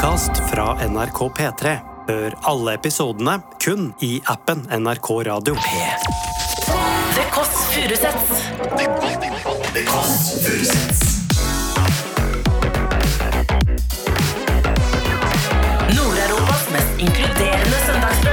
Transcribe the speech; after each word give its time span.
podkast 0.00 0.30
fra 0.50 0.88
NRK 0.88 1.18
P3. 1.36 1.76
Hør 2.08 2.34
alle 2.48 2.72
episodene 2.78 3.34
kun 3.60 3.90
i 4.00 4.14
appen 4.32 4.62
NRK 4.72 5.10
Radio. 5.28 5.54
P3. 5.60 6.06
Det 7.16 7.26
Kåss 7.34 7.52
Furuseths. 10.46 11.04
Nord-Europas 15.96 16.64
mest 16.72 16.92
inkluderende 16.98 17.84
søndagsbrunch. 17.86 18.29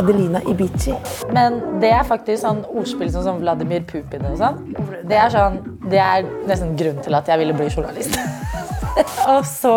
Adelina 0.00 0.40
Ibici. 0.50 0.94
Men 1.34 1.60
det 1.82 1.90
er 1.94 2.06
faktisk 2.08 2.42
sånn 2.42 2.64
ordspill 2.70 3.12
som 3.14 3.24
sånn 3.26 3.42
Vladimir 3.42 3.84
Putin 3.88 4.26
og 4.30 4.38
sånn. 4.40 4.60
Det 5.08 5.18
er 5.20 5.32
sånn, 5.32 5.60
det 5.90 6.00
er 6.02 6.26
nesten 6.48 6.74
grunnen 6.78 7.04
til 7.04 7.16
at 7.16 7.28
jeg 7.30 7.42
ville 7.42 7.56
bli 7.56 7.68
journalist. 7.70 8.18
og 9.32 9.42
så 9.48 9.74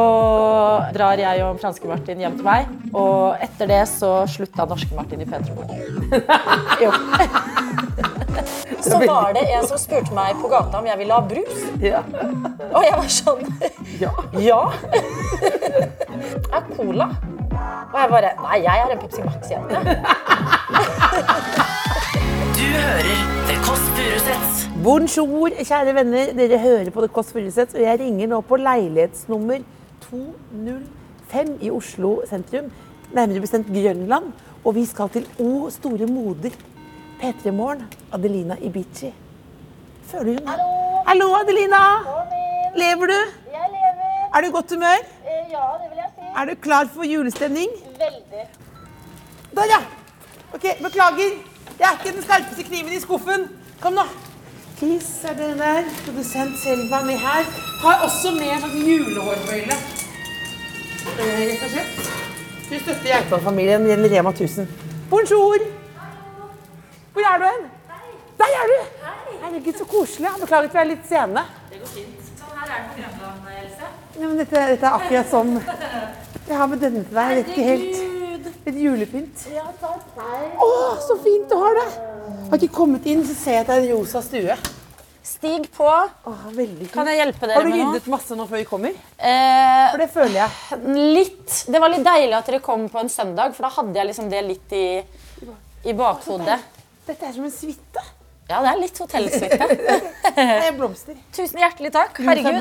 drar 0.93 1.21
jeg 1.21 1.43
og 1.45 1.61
franske 1.61 1.89
Martin 1.89 2.21
hjem 2.21 2.37
til 2.37 2.45
meg, 2.47 2.69
og 2.93 3.41
etter 3.43 3.69
det 3.71 3.83
så 3.89 4.11
slutta 4.29 4.67
norske 4.69 4.93
Martin 4.97 5.23
i 5.23 5.29
P3 5.29 5.55
Jo. 6.85 6.91
Så 8.87 8.99
var 9.01 9.33
det 9.33 9.41
en 9.51 9.65
som 9.67 9.79
spurte 9.81 10.13
meg 10.15 10.37
på 10.39 10.47
gata 10.51 10.79
om 10.79 10.85
jeg 10.87 10.99
ville 10.99 11.15
ha 11.15 11.23
brus. 11.25 11.63
Ja. 11.81 12.03
Og 12.69 12.85
jeg 12.85 12.99
var 12.99 13.09
sånn 13.11 13.41
Ja. 13.99 14.11
Ja. 14.37 14.59
Er 16.53 16.69
cola? 16.75 17.09
Og 17.93 17.97
jeg 18.01 18.09
bare 18.11 18.29
Nei, 18.43 18.57
jeg 18.63 18.83
er 18.83 18.91
en 18.93 18.99
Pepsi 19.01 19.21
Max-jente. 19.25 19.75
Du 22.57 22.65
hører 22.73 23.17
The 23.47 23.55
Kåss 23.65 23.85
Furuseths. 23.97 24.57
Bonjour, 24.83 25.49
kjære 25.69 25.93
venner. 25.97 26.33
Dere 26.37 26.59
hører 26.63 26.89
på 26.95 27.03
The 27.03 27.11
Kåss 27.17 27.31
Furuseths, 27.35 27.75
og 27.75 27.83
jeg 27.83 27.99
ringer 27.99 28.27
nå 28.31 28.41
på 28.47 28.59
leilighetsnummer 28.61 29.59
205 30.07 31.53
i 31.61 31.71
Oslo 31.73 32.11
sentrum. 32.29 32.71
Nærmere 33.15 33.43
bestemt 33.43 33.69
Grønland. 33.73 34.31
Og 34.65 34.75
vi 34.75 34.85
skal 34.85 35.09
til 35.13 35.27
O 35.39 35.69
store 35.71 36.07
moder. 36.11 36.55
P3 37.21 37.51
Morgen. 37.51 37.85
Adelina 38.13 38.55
Ibici. 38.61 39.13
Føler 40.11 40.39
du 40.39 40.49
Hallo. 40.49 40.71
Hallo, 41.07 41.27
Adelina. 41.41 41.83
Lever 42.75 43.07
du? 43.13 43.19
Jeg 43.53 43.67
lever. 43.75 44.27
Er 44.35 44.41
du 44.41 44.47
i 44.47 44.51
godt 44.51 44.73
humør? 44.73 44.99
Ja, 45.51 45.63
det 45.81 45.87
vil 45.91 45.97
jeg 46.03 46.09
si. 46.15 46.26
Er 46.37 46.45
du 46.45 46.55
klar 46.55 46.85
for 46.95 47.03
julestemning? 47.03 47.69
Veldig. 47.97 48.43
Der, 49.55 49.63
ja. 49.73 49.79
Ok, 50.53 50.65
Beklager. 50.83 51.31
Jeg 51.79 51.87
er 51.89 51.97
ikke 51.99 52.15
den 52.17 52.23
skarpeste 52.23 52.63
kniven 52.63 52.93
i 52.93 52.99
skuffen. 52.99 53.47
Kom 53.81 53.93
nå. 53.97 54.03
Kis 54.79 55.07
er 55.25 55.33
det 55.39 55.49
der. 55.59 55.83
Produsent 56.05 56.59
Selva 56.63 57.01
med 57.05 57.17
her. 57.17 57.43
Har 57.83 58.03
også 58.05 58.31
med 58.37 58.51
en 58.53 58.61
sånn 58.65 58.77
julehårbøyle. 58.89 59.77
Eh, 61.07 61.41
Rett 61.49 61.65
og 61.65 61.73
slett. 61.73 62.11
Du 62.67 62.75
støtter 62.75 63.07
Geitdal-familien 63.09 63.87
gjennom 63.89 64.11
Rema 64.11 64.33
1000. 64.35 64.69
Bonjour. 65.09 65.65
Hvor 67.13 67.29
er 67.33 67.41
du 67.41 67.45
hen? 67.49 67.65
Der 68.37 68.57
er 68.61 68.71
du. 68.73 68.77
Herregud, 69.41 69.73
så 69.79 69.85
koselig. 69.89 70.29
Beklager 70.41 70.69
at 70.69 70.75
vi 70.77 70.81
er 70.83 70.89
litt 70.93 71.09
sene. 71.09 71.45
Det 71.71 71.81
går 71.81 71.93
fint. 71.95 72.29
Sånn 72.37 72.57
her 72.61 72.73
er 72.77 72.83
det 72.83 72.89
på 72.91 73.01
Grønland, 73.01 73.49
Else. 73.63 73.91
Ja, 74.17 74.25
men 74.27 74.37
dette, 74.41 74.65
dette 74.73 74.85
er 74.91 74.97
akkurat 74.99 75.31
sånn 75.31 75.55
Jeg 76.47 76.55
har 76.57 76.69
med 76.71 76.79
denne 76.79 77.03
til 77.03 77.17
deg. 77.17 77.31
Jeg 77.33 77.43
vet 77.43 77.51
ikke 77.53 77.67
helt 77.71 78.13
Litt 78.67 78.77
julepynt. 78.83 79.43
Å, 80.63 80.67
så 81.03 81.15
fint 81.23 81.47
du 81.47 81.55
har 81.59 81.77
det! 81.77 81.85
Har 82.51 82.59
ikke 82.59 82.75
kommet 82.75 83.05
inn, 83.07 83.21
så 83.27 83.35
ser 83.35 83.55
jeg 83.57 83.63
at 83.63 83.69
det 83.69 83.77
er 83.77 83.85
en 83.85 83.93
rosa 83.95 84.21
stue. 84.23 84.57
Stig 85.27 85.69
på. 85.75 85.87
Åh. 85.87 86.43
Kan 86.93 87.07
jeg 87.11 87.19
hjelpe 87.21 87.47
dere 87.47 87.63
med 87.63 87.71
noe? 87.71 87.79
Har 87.79 87.93
du 87.93 87.95
ryddet 87.95 88.09
masse 88.11 88.35
nå 88.39 88.45
før 88.47 88.61
vi 88.61 88.67
kommer? 88.67 88.95
Eh, 89.19 89.85
For 89.93 90.03
det 90.03 90.09
føler 90.13 90.37
jeg. 90.41 90.81
litt. 91.15 91.57
Det 91.71 91.81
var 91.83 91.91
litt 91.93 92.05
deilig 92.07 92.37
at 92.39 92.51
dere 92.51 92.61
kom 92.63 92.87
på 92.91 93.01
en 93.03 93.11
søndag, 93.11 93.55
for 93.55 93.67
da 93.67 93.73
hadde 93.79 93.99
jeg 93.99 94.09
liksom 94.11 94.29
det 94.31 94.43
litt 94.47 94.75
i, 94.75 94.85
i 95.87 95.95
bakhodet. 95.95 96.59
Dette 97.07 97.27
er 97.27 97.35
som 97.35 97.47
en 97.47 97.55
suite. 97.55 98.03
Ja, 98.47 98.61
det 98.63 98.71
er 98.71 98.79
litt 98.79 98.99
hotellsuite. 99.03 99.71
Det 100.37 100.43
er 100.69 100.75
blomster. 100.77 101.15
Tusen 101.35 101.59
hjertelig 101.59 101.89
takk. 101.95 102.19
Herregud. 102.23 102.59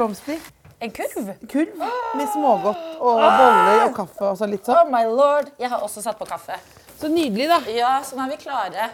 En 0.78 0.90
kurv. 0.92 1.28
Kurv 1.48 1.84
med 2.16 2.26
smågodt 2.34 2.80
og 3.00 3.20
boller 3.20 3.84
og 3.86 3.94
kaffe 3.96 4.26
og 4.28 4.34
sånn 4.36 4.50
litt 4.52 4.66
sånn. 4.68 4.82
Oh 4.82 4.90
my 4.92 5.04
lord. 5.08 5.48
Jeg 5.60 5.70
har 5.72 5.84
også 5.84 6.02
satt 6.04 6.18
på 6.20 6.28
kaffe. 6.28 6.58
Så 7.00 7.08
nydelig, 7.12 7.46
da. 7.48 7.60
Ja, 7.72 7.92
så 8.04 8.16
nå 8.18 8.26
er 8.26 8.34
vi 8.34 8.42
klare. 8.42 8.90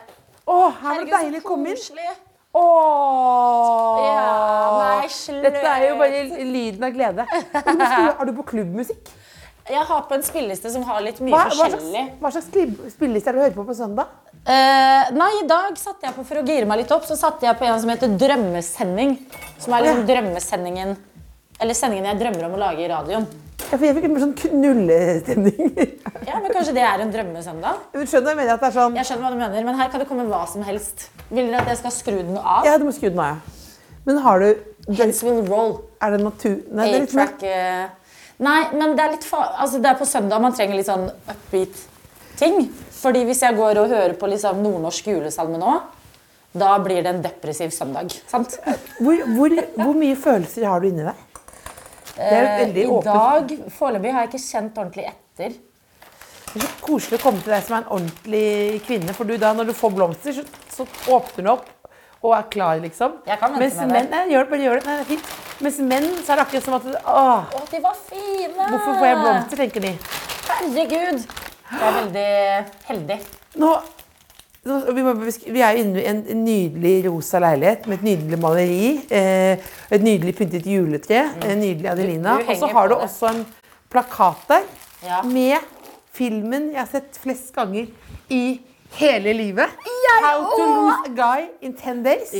Å, 0.46 0.58
her 0.78 1.00
var 1.00 1.02
det 1.02 1.10
deilig 1.16 1.40
å 1.42 1.48
komme 1.48 1.74
inn. 1.74 2.14
Åh! 2.52 3.98
Ja, 4.04 4.22
nei, 4.76 5.10
slutt. 5.10 5.42
Dette 5.46 5.64
er 5.72 5.88
jo 5.88 5.98
bare 5.98 6.22
lyden 6.52 6.86
av 6.86 6.94
glede. 6.94 7.26
Har 7.56 8.28
du 8.28 8.34
på 8.38 8.46
klubbmusikk? 8.52 9.10
Jeg 9.72 9.86
har 9.88 10.02
på 10.10 10.16
en 10.16 10.24
spilleliste 10.26 10.70
som 10.74 10.82
har 10.88 10.98
litt 11.04 11.20
mye 11.22 11.32
Hva, 11.34 11.44
forskjellig. 11.52 12.02
hva 12.18 12.32
slags 12.34 12.48
slags 12.50 12.96
spilleliste 12.96 13.30
er 13.30 13.36
det 13.36 13.38
du 13.38 13.44
hører 13.44 13.54
på 13.54 13.64
på 13.68 13.76
søndag? 13.78 14.10
Uh, 14.42 15.12
nei, 15.14 15.30
i 15.38 15.46
dag 15.46 15.78
satte 15.78 16.08
jeg 16.08 16.16
på 16.16 16.24
for 16.26 16.40
å 16.40 16.42
gire 16.42 16.66
meg 16.66 16.82
litt 16.82 16.94
opp, 16.94 17.06
så 17.06 17.14
satte 17.18 17.46
jeg 17.46 17.58
på 17.60 17.68
en 17.68 17.78
som 17.78 17.92
heter 17.94 18.16
Drømmesending. 18.18 19.14
Som 19.62 19.76
er 19.76 19.86
liksom 19.86 20.06
drømmesendingen 20.10 20.96
Eller 21.60 21.76
sendingen 21.78 22.08
jeg 22.10 22.20
drømmer 22.22 22.48
om 22.48 22.56
å 22.56 22.60
lage 22.62 22.84
i 22.84 22.90
radioen. 22.90 23.26
Ja, 23.62 23.78
for 23.78 23.86
jeg 23.86 23.96
fikk 23.96 24.06
en 24.08 24.12
mer 24.14 24.24
sånn 24.26 24.38
knullestemning. 24.40 25.70
Ja, 26.22 26.38
men 26.38 26.52
Kanskje 26.54 26.74
det 26.76 26.82
er 26.86 27.00
en 27.02 27.10
drømmesøndag? 27.10 27.78
Du 27.92 28.02
skjønner 28.06 28.30
jeg 28.30 28.38
mener 28.38 28.52
at 28.54 28.60
det 28.62 28.68
er 28.68 28.74
sånn 28.76 28.94
Jeg 28.94 29.08
skjønner 29.08 29.24
hva 29.24 29.30
du 29.32 29.40
mener, 29.40 29.64
men 29.66 29.78
her 29.80 29.88
kan 29.90 30.02
det 30.02 30.06
komme 30.06 30.26
hva 30.28 30.44
som 30.46 30.62
helst. 30.66 31.08
Vil 31.32 31.48
dere 31.48 31.64
at 31.64 31.72
jeg 31.72 31.80
skal 31.80 31.94
skru 31.94 32.18
den 32.20 32.36
av? 32.38 32.68
Ja, 32.68 32.76
du 32.78 32.84
må 32.86 32.92
skru 32.94 33.08
den 33.08 33.18
av, 33.18 33.40
ja. 33.40 33.96
Men 34.06 34.20
har 34.22 34.42
du 34.42 34.92
Heads 34.92 35.22
will 35.26 35.42
roll. 35.48 35.74
Er 36.02 36.14
det 36.14 36.20
natur... 36.22 36.54
Nei, 36.70 36.86
det 36.86 36.94
er 36.94 37.04
litt 37.06 37.16
mer 37.16 37.32
A-track 37.32 37.44
uh... 37.48 37.98
Nei, 38.42 38.60
men 38.74 38.94
det 38.98 39.04
er 39.04 39.12
litt 39.14 39.26
fa 39.26 39.42
altså, 39.62 39.78
Det 39.82 39.90
er 39.92 39.98
på 40.00 40.08
søndag 40.08 40.42
man 40.42 40.54
trenger 40.56 40.78
litt 40.78 40.88
sånn 40.88 41.08
upbeat 41.10 41.82
ting. 42.38 42.64
Fordi 43.02 43.24
hvis 43.28 43.42
jeg 43.44 43.58
går 43.58 43.82
og 43.82 43.92
hører 43.92 44.14
på 44.18 44.30
liksom 44.30 44.62
nordnorsk 44.62 45.10
julesalme 45.12 45.58
nå, 45.60 45.76
da 46.58 46.72
blir 46.82 47.02
det 47.02 47.12
en 47.12 47.22
depressiv 47.24 47.72
søndag. 47.74 48.12
Sant? 48.30 48.58
hvor, 48.98 49.22
hvor, 49.36 49.54
hvor 49.78 49.94
mye 49.98 50.18
følelser 50.18 50.66
har 50.68 50.82
du 50.82 50.90
inni 50.90 51.06
deg? 51.06 51.28
Det 52.16 52.28
er 52.28 52.48
Eh, 52.62 52.76
I 52.76 52.86
dag 53.04 53.52
foreløpig 53.72 54.12
har 54.12 54.26
jeg 54.26 54.32
ikke 54.32 54.42
kjent 54.44 54.78
ordentlig 54.78 55.04
etter. 55.08 55.54
Det 56.52 56.60
er 56.60 56.66
så 56.66 56.72
koselig 56.84 57.18
å 57.18 57.22
komme 57.22 57.40
til 57.40 57.52
deg 57.54 57.62
som 57.64 57.76
er 57.78 57.84
en 57.84 57.92
ordentlig 57.96 58.82
kvinne. 58.84 59.14
For 59.16 59.24
du 59.24 59.38
da, 59.40 59.52
når 59.56 59.70
du 59.70 59.72
får 59.76 59.94
blomster, 59.96 60.36
så, 60.36 60.44
så 60.74 60.84
åpner 61.16 61.46
du 61.46 61.52
opp 61.54 61.70
og 62.22 62.34
er 62.36 62.44
klar, 62.52 62.76
liksom. 62.82 63.16
Jeg 63.26 63.38
kan 63.40 63.56
vente 63.56 63.64
Mens 63.64 63.78
med 63.80 63.96
det. 63.96 64.10
nei, 64.12 64.26
gjør 64.30 64.44
det, 64.44 64.50
bare 64.52 64.66
gjør 64.66 64.76
det. 64.78 64.84
Nei, 64.86 64.96
det 64.98 65.02
er 65.06 65.08
fint. 65.08 65.32
Mens 65.62 65.78
menn, 65.88 66.06
så 66.22 66.34
er 66.34 66.38
det 66.38 66.44
akkurat 66.44 66.66
som 66.68 66.76
at 66.76 66.84
Åh, 67.00 67.56
Å, 67.56 67.62
de 67.72 67.80
var 67.82 67.96
fine! 68.10 68.68
hvorfor 68.68 68.92
får 69.00 69.06
jeg 69.08 69.18
blomster, 69.22 69.62
tenker 69.64 69.86
de. 69.86 69.94
Herregud! 70.50 71.24
Det 71.72 71.88
er 71.88 71.96
veldig 71.96 72.28
heldig. 72.90 73.18
Nå 73.62 73.72
vi, 74.62 75.60
er 75.60 75.78
inne 75.80 75.98
i 75.98 76.06
en 76.06 76.20
nydelig 76.44 77.08
rosa 77.08 77.40
leilighet 77.42 77.88
med 77.90 77.98
et 77.98 78.04
nydelig 78.06 78.38
maleri. 78.38 78.90
Eh, 79.10 79.70
et 79.90 80.04
nydelig 80.04 80.36
pyntet 80.38 80.66
juletre. 80.70 81.24
En 81.42 81.58
nydelig 81.58 81.88
Adelina. 81.90 82.36
Og 82.46 82.60
så 82.60 82.68
har 82.70 82.92
du 82.92 82.94
også 82.94 83.32
en 83.32 83.42
plakat 83.90 84.44
der 84.52 85.24
med 85.26 85.58
filmen 86.14 86.70
jeg 86.70 86.78
har 86.78 86.90
sett 86.92 87.18
flest 87.18 87.50
ganger 87.56 87.88
i 88.30 88.60
hele 89.00 89.34
livet. 89.34 89.72
How 90.22 90.44
to 90.44 90.66
lose 90.68 91.10
a 91.10 91.14
guy 91.16 91.48
in 91.60 91.74
ten 91.74 92.04
days. 92.04 92.30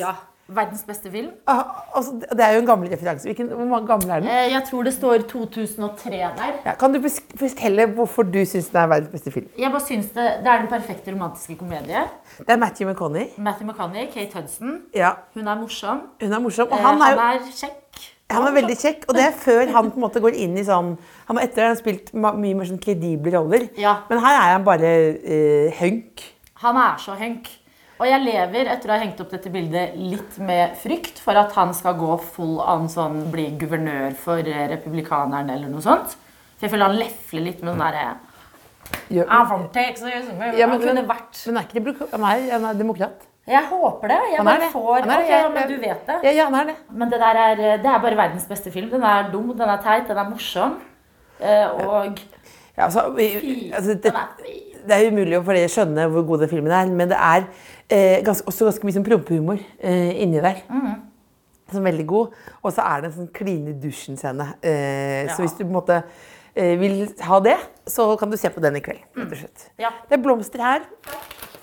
Verdens 0.55 0.83
beste 0.87 1.11
film. 1.11 1.31
Ah, 1.47 1.63
altså, 1.97 2.13
det 2.33 2.41
er 2.45 2.53
jo 2.55 2.61
en 2.61 2.67
gammel 2.67 2.91
referanse. 2.93 3.33
Hvor 3.35 3.65
mange 3.71 3.87
gammel 3.87 4.11
er 4.11 4.21
den? 4.21 4.29
Eh, 4.29 4.51
Jeg 4.53 4.63
tror 4.71 4.83
det 4.85 4.93
står 4.95 5.25
2003 5.31 6.11
der. 6.11 6.53
Ja, 6.67 6.75
kan 6.81 6.93
du 6.95 7.01
fortelle 7.39 7.87
hvorfor 7.97 8.23
du 8.23 8.39
syns 8.45 8.69
den 8.73 8.81
er 8.83 8.87
verdens 8.93 9.13
beste 9.13 9.31
film? 9.35 9.47
Jeg 9.59 9.71
bare 9.71 9.81
synes 9.87 10.07
det, 10.15 10.27
det 10.45 10.53
er 10.53 10.59
den 10.65 10.69
perfekte 10.69 11.13
romantiske 11.15 11.57
komedie. 11.57 12.05
Det 12.39 12.49
er 12.51 12.57
Matthew 12.57 12.91
McConney. 12.91 13.27
Matthew 13.39 13.67
McConney, 13.71 14.07
Kate 14.15 14.35
Hudson. 14.39 14.81
Ja, 14.95 15.11
Hun 15.35 15.49
er 15.49 15.55
morsom. 15.61 16.01
hun 16.21 16.33
er 16.33 16.39
morsom. 16.41 16.69
Og 16.71 16.79
Eh, 16.79 16.85
han 16.85 17.01
er 17.01 17.15
jo 17.15 17.19
han 17.21 17.37
er 17.37 17.53
kjekk. 17.53 17.79
Han 18.33 18.47
er 18.49 18.53
veldig 18.61 18.77
kjekk, 18.81 19.03
og 19.09 19.15
det 19.15 19.25
er 19.27 19.33
før 19.37 19.67
han 19.75 19.91
på 19.91 19.99
en 19.99 20.03
måte 20.07 20.21
går 20.25 20.33
inn 20.41 20.55
i 20.57 20.63
sånn 20.65 20.95
Han 21.29 21.37
har 21.37 21.45
etter 21.45 21.67
han 21.67 21.77
spilt 21.77 22.15
mye 22.15 22.55
mer 22.57 22.65
sånn 22.65 22.81
kredible 22.81 23.33
roller, 23.35 23.67
Ja. 23.77 23.97
men 24.09 24.19
her 24.25 24.33
er 24.39 24.53
han 24.55 24.65
bare 24.65 24.93
uh, 25.21 25.71
hunk. 25.81 26.23
Han 26.63 26.77
er 26.77 26.97
så 26.99 27.13
hunk. 27.19 27.51
Og 28.03 28.09
jeg 28.11 28.19
lever 28.25 28.67
etter 28.73 28.91
å 28.91 28.97
ha 28.97 28.99
hengt 28.99 29.21
opp 29.23 29.31
dette 29.31 29.51
bildet 29.55 29.93
litt 29.95 30.39
med 30.43 30.73
frykt 30.83 31.21
for 31.23 31.39
at 31.39 31.53
han 31.55 31.71
skal 31.77 31.95
gå 32.01 32.17
full 32.35 32.57
an 32.67 32.89
sånn 32.91 33.29
bli 33.31 33.45
guvernør 33.61 34.17
for 34.19 34.43
eh, 34.43 34.65
republikanerne 34.73 35.55
eller 35.55 35.71
noe 35.71 35.85
sånt. 35.85 36.17
For 36.57 36.67
jeg 36.67 36.73
føler 36.73 36.91
han 36.91 36.99
lefler 36.99 37.45
litt 37.47 37.63
med 37.63 37.77
den 37.77 37.85
derre 37.85 38.09
Gjør- 39.13 39.29
I'm 39.31 39.47
from 39.47 39.69
Texas. 39.73 40.27
Ja, 40.59 40.67
han 40.67 40.83
kunne 40.83 41.05
vært 41.07 41.45
men 41.47 41.61
er 41.61 41.69
ikke 41.69 42.09
han, 42.11 42.65
er, 42.65 42.75
demokrat. 42.75 43.23
Jeg 43.47 43.63
håper 43.71 44.11
det. 44.11 44.19
Jeg 44.35 44.45
bare 44.51 44.69
får 44.75 45.07
det. 45.07 45.15
Okay, 45.21 45.47
men 45.55 45.71
du 45.71 45.77
vet 45.87 46.03
det. 46.11 46.19
Ja, 46.27 46.35
ja, 46.41 46.45
han 46.51 46.59
er 46.59 46.69
det. 46.73 46.77
Men 46.91 47.11
det 47.15 47.23
der 47.23 47.41
er, 47.45 47.63
det 47.83 47.93
er 47.95 48.03
bare 48.03 48.19
verdens 48.19 48.51
beste 48.51 48.75
film. 48.75 48.91
Den 48.91 49.07
er 49.07 49.31
dum, 49.31 49.55
den 49.55 49.69
er 49.69 49.81
teit, 49.83 50.11
den 50.11 50.19
er 50.19 50.29
morsom. 50.31 50.77
Eh, 51.39 51.87
og 51.87 52.19
Ja, 52.77 52.85
altså, 52.85 53.01
altså, 53.15 53.95
det. 53.95 54.15
Det 54.87 54.97
er 54.97 55.11
umulig 55.13 55.39
å 55.39 55.45
for 55.47 55.57
dere 55.59 55.71
skjønne 55.73 56.09
hvor 56.13 56.25
god 56.29 56.45
den 56.45 56.51
filmen 56.53 56.73
er, 56.75 56.91
men 56.91 57.09
det 57.13 57.19
er 57.19 57.47
eh, 57.89 58.19
ganske, 58.27 58.47
også 58.51 58.69
ganske 58.69 58.87
mye 58.89 58.97
sånn 58.99 59.07
prompehumor 59.07 59.59
eh, 59.81 60.13
inni 60.25 60.43
der. 60.43 60.63
Som 61.73 61.81
er 61.87 61.91
veldig 61.93 62.07
god. 62.11 62.35
Og 62.63 62.73
så 62.77 62.85
er 62.85 63.01
det 63.01 63.11
en 63.11 63.17
sånn 63.21 63.31
kline 63.33 63.73
i 63.73 63.77
dusjen-scene. 63.81 64.49
Eh, 64.61 65.31
Så 65.33 65.41
hvis 65.45 65.55
du 65.57 65.63
på 65.65 65.71
en 65.71 65.77
måte 65.79 66.01
eh, 66.55 66.75
vil 66.81 67.07
ha 67.29 67.39
det, 67.41 67.55
så 67.89 68.11
kan 68.21 68.31
du 68.33 68.37
se 68.37 68.51
på 68.53 68.61
den 68.61 68.77
i 68.77 68.83
kveld. 68.85 69.01
rett 69.17 69.31
og 69.33 69.39
slett. 69.41 69.69
Ja. 69.81 69.91
Det 70.09 70.19
er 70.19 70.25
blomster 70.27 70.61
her, 70.61 70.85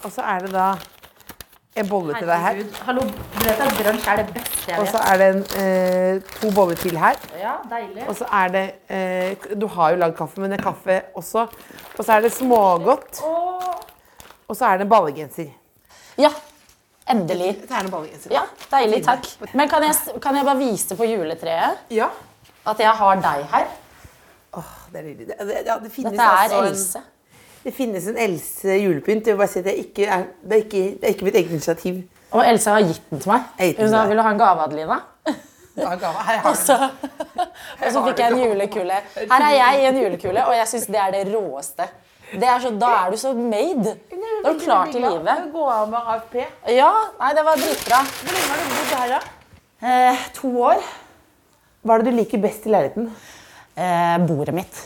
og 0.03 0.09
så 0.15 0.25
er 0.25 0.47
det 0.47 0.53
da 0.55 0.71
en 1.77 1.87
bolle 1.89 2.15
til 2.17 2.27
deg 2.27 2.41
her. 2.43 2.59
Hallo, 2.87 3.03
du 3.05 3.43
vet 3.45 3.59
at 3.61 3.75
brunsj 3.77 4.07
er 4.09 4.19
det 4.23 4.33
beste 4.33 4.71
jeg 4.71 4.79
Og 4.81 4.87
så 4.89 5.01
er 5.05 5.19
det 5.21 5.27
en, 5.29 5.43
eh, 5.61 6.21
to 6.41 6.51
boller 6.55 6.75
til 6.79 6.97
her. 6.97 7.15
Ja, 7.39 7.53
deilig. 7.69 8.07
Og 8.09 8.15
så 8.17 8.25
er 8.39 8.47
det 8.55 8.63
eh, 8.89 9.55
Du 9.61 9.67
har 9.75 9.91
jo 9.93 9.99
lagd 10.01 10.15
kaffe, 10.17 10.41
men 10.41 10.51
det 10.51 10.59
er 10.59 10.63
kaffe 10.65 11.01
også. 11.15 11.45
Og 11.97 12.05
så 12.05 12.13
er 12.17 12.21
det 12.25 12.31
smågodt. 12.33 13.21
Og 14.49 14.55
så 14.57 14.65
er 14.65 14.77
det 14.81 14.87
en 14.87 14.89
ballegenser. 14.89 15.51
Ja, 16.17 16.31
endelig. 17.09 17.61
Det 17.61 17.71
er 17.71 17.85
en 17.85 17.91
ballegenser. 17.93 18.33
Ja, 18.33 18.41
deilig, 18.71 19.03
takk. 19.05 19.29
Men 19.53 19.69
kan 19.69 19.83
jeg, 19.85 19.95
kan 20.21 20.35
jeg 20.35 20.45
bare 20.49 20.57
vise 20.57 20.95
på 20.97 21.05
juletreet 21.05 21.77
Ja. 21.93 22.09
at 22.67 22.79
jeg 22.79 22.91
har 22.91 23.15
deg 23.23 23.45
her? 23.53 23.67
Åh, 24.57 24.75
det 24.91 24.99
er 24.99 25.03
nydelig. 25.05 25.27
Det, 25.29 25.47
det, 25.47 25.57
ja, 25.65 25.77
det 25.79 25.91
finnes 25.93 26.11
Dette 26.17 26.25
er 26.25 26.43
altså 26.43 26.59
en- 26.59 26.67
Else. 26.73 27.01
Det 27.69 27.75
finnes 27.77 28.07
en 28.09 28.15
Else 28.17 28.75
julepynt. 28.81 29.27
Jeg 29.27 29.35
vil 29.35 29.37
bare 29.43 29.51
si 29.51 29.59
at 29.61 29.67
det 29.67 29.75
ikke 29.77 30.05
er, 30.09 30.23
det 30.41 30.55
er 30.55 30.61
ikke, 30.63 30.79
det 30.97 31.05
er 31.05 31.11
ikke 31.13 31.25
mitt 31.27 31.35
eget 31.37 31.51
initiativ. 31.53 31.99
Og 32.33 32.41
Else 32.49 32.73
har 32.73 32.81
gitt 32.81 33.11
den 33.11 33.21
til 33.21 33.29
meg. 33.29 33.45
Hun 33.77 33.91
sa 33.91 33.99
vil 34.09 34.17
du 34.17 34.23
ha 34.25 34.31
en 34.33 34.41
gave, 34.41 34.63
Adelina? 34.65 34.97
Her 35.77 36.01
har 36.01 36.47
Og 36.49 36.57
så, 36.57 36.77
og 37.83 37.85
så 37.93 38.01
fikk 38.07 38.23
jeg 38.23 38.33
en 38.33 38.41
julekule. 38.41 38.97
Her 39.19 39.45
er 39.51 39.53
jeg 39.59 39.83
i 39.83 39.85
en 39.91 40.01
julekule, 40.01 40.47
og 40.49 40.57
jeg 40.57 40.71
syns 40.73 40.89
det 40.89 41.01
er 41.03 41.13
det 41.13 41.23
råeste. 41.29 41.89
Det 42.31 42.49
er 42.55 42.65
så, 42.65 42.73
da 42.81 42.91
er 43.03 43.13
du 43.13 43.21
så 43.21 43.35
made. 43.37 43.95
Da 44.09 44.49
er 44.49 44.57
du 44.57 44.65
klar 44.65 44.89
til 44.89 45.05
livet. 45.05 45.45
Gå 45.53 45.69
av 45.77 45.87
med 45.93 46.11
AFP. 46.15 46.41
Ja, 46.73 46.91
nei, 47.21 47.31
det 47.37 47.47
var 47.51 47.63
dritbra. 47.63 48.03
Hvor 48.09 48.35
lenge 48.35 48.51
har 48.51 48.59
du 48.65 48.69
bodd 48.73 48.93
her, 48.97 49.15
da? 49.15 49.89
Eh, 49.93 50.27
to 50.41 50.55
år. 50.73 50.85
Hva 51.85 51.95
er 51.95 52.01
det 52.01 52.11
du 52.15 52.21
liker 52.23 52.47
best 52.49 52.65
i 52.65 52.73
leiligheten? 52.73 53.11
Eh, 53.77 54.21
bordet 54.25 54.57
mitt. 54.57 54.85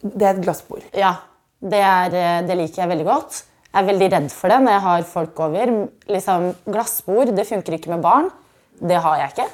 Det 0.00 0.22
er 0.24 0.38
et 0.38 0.46
glassbord. 0.48 0.88
Ja, 0.96 1.18
det, 1.58 1.80
er, 1.82 2.14
eh, 2.14 2.40
det 2.46 2.56
liker 2.58 2.84
jeg 2.84 2.92
veldig 2.92 3.06
godt. 3.08 3.42
Jeg 3.68 3.82
er 3.82 3.88
veldig 3.90 4.08
redd 4.14 4.28
for 4.32 4.52
det 4.52 4.58
når 4.64 4.74
jeg 4.74 4.84
har 4.86 5.06
folk 5.12 5.40
over. 5.44 5.72
Liksom, 6.08 6.48
glassbord 6.72 7.32
det 7.36 7.46
funker 7.48 7.76
ikke 7.76 7.92
med 7.92 8.04
barn. 8.04 8.30
Det 8.78 8.98
har 9.04 9.22
jeg 9.22 9.34
ikke. 9.34 9.48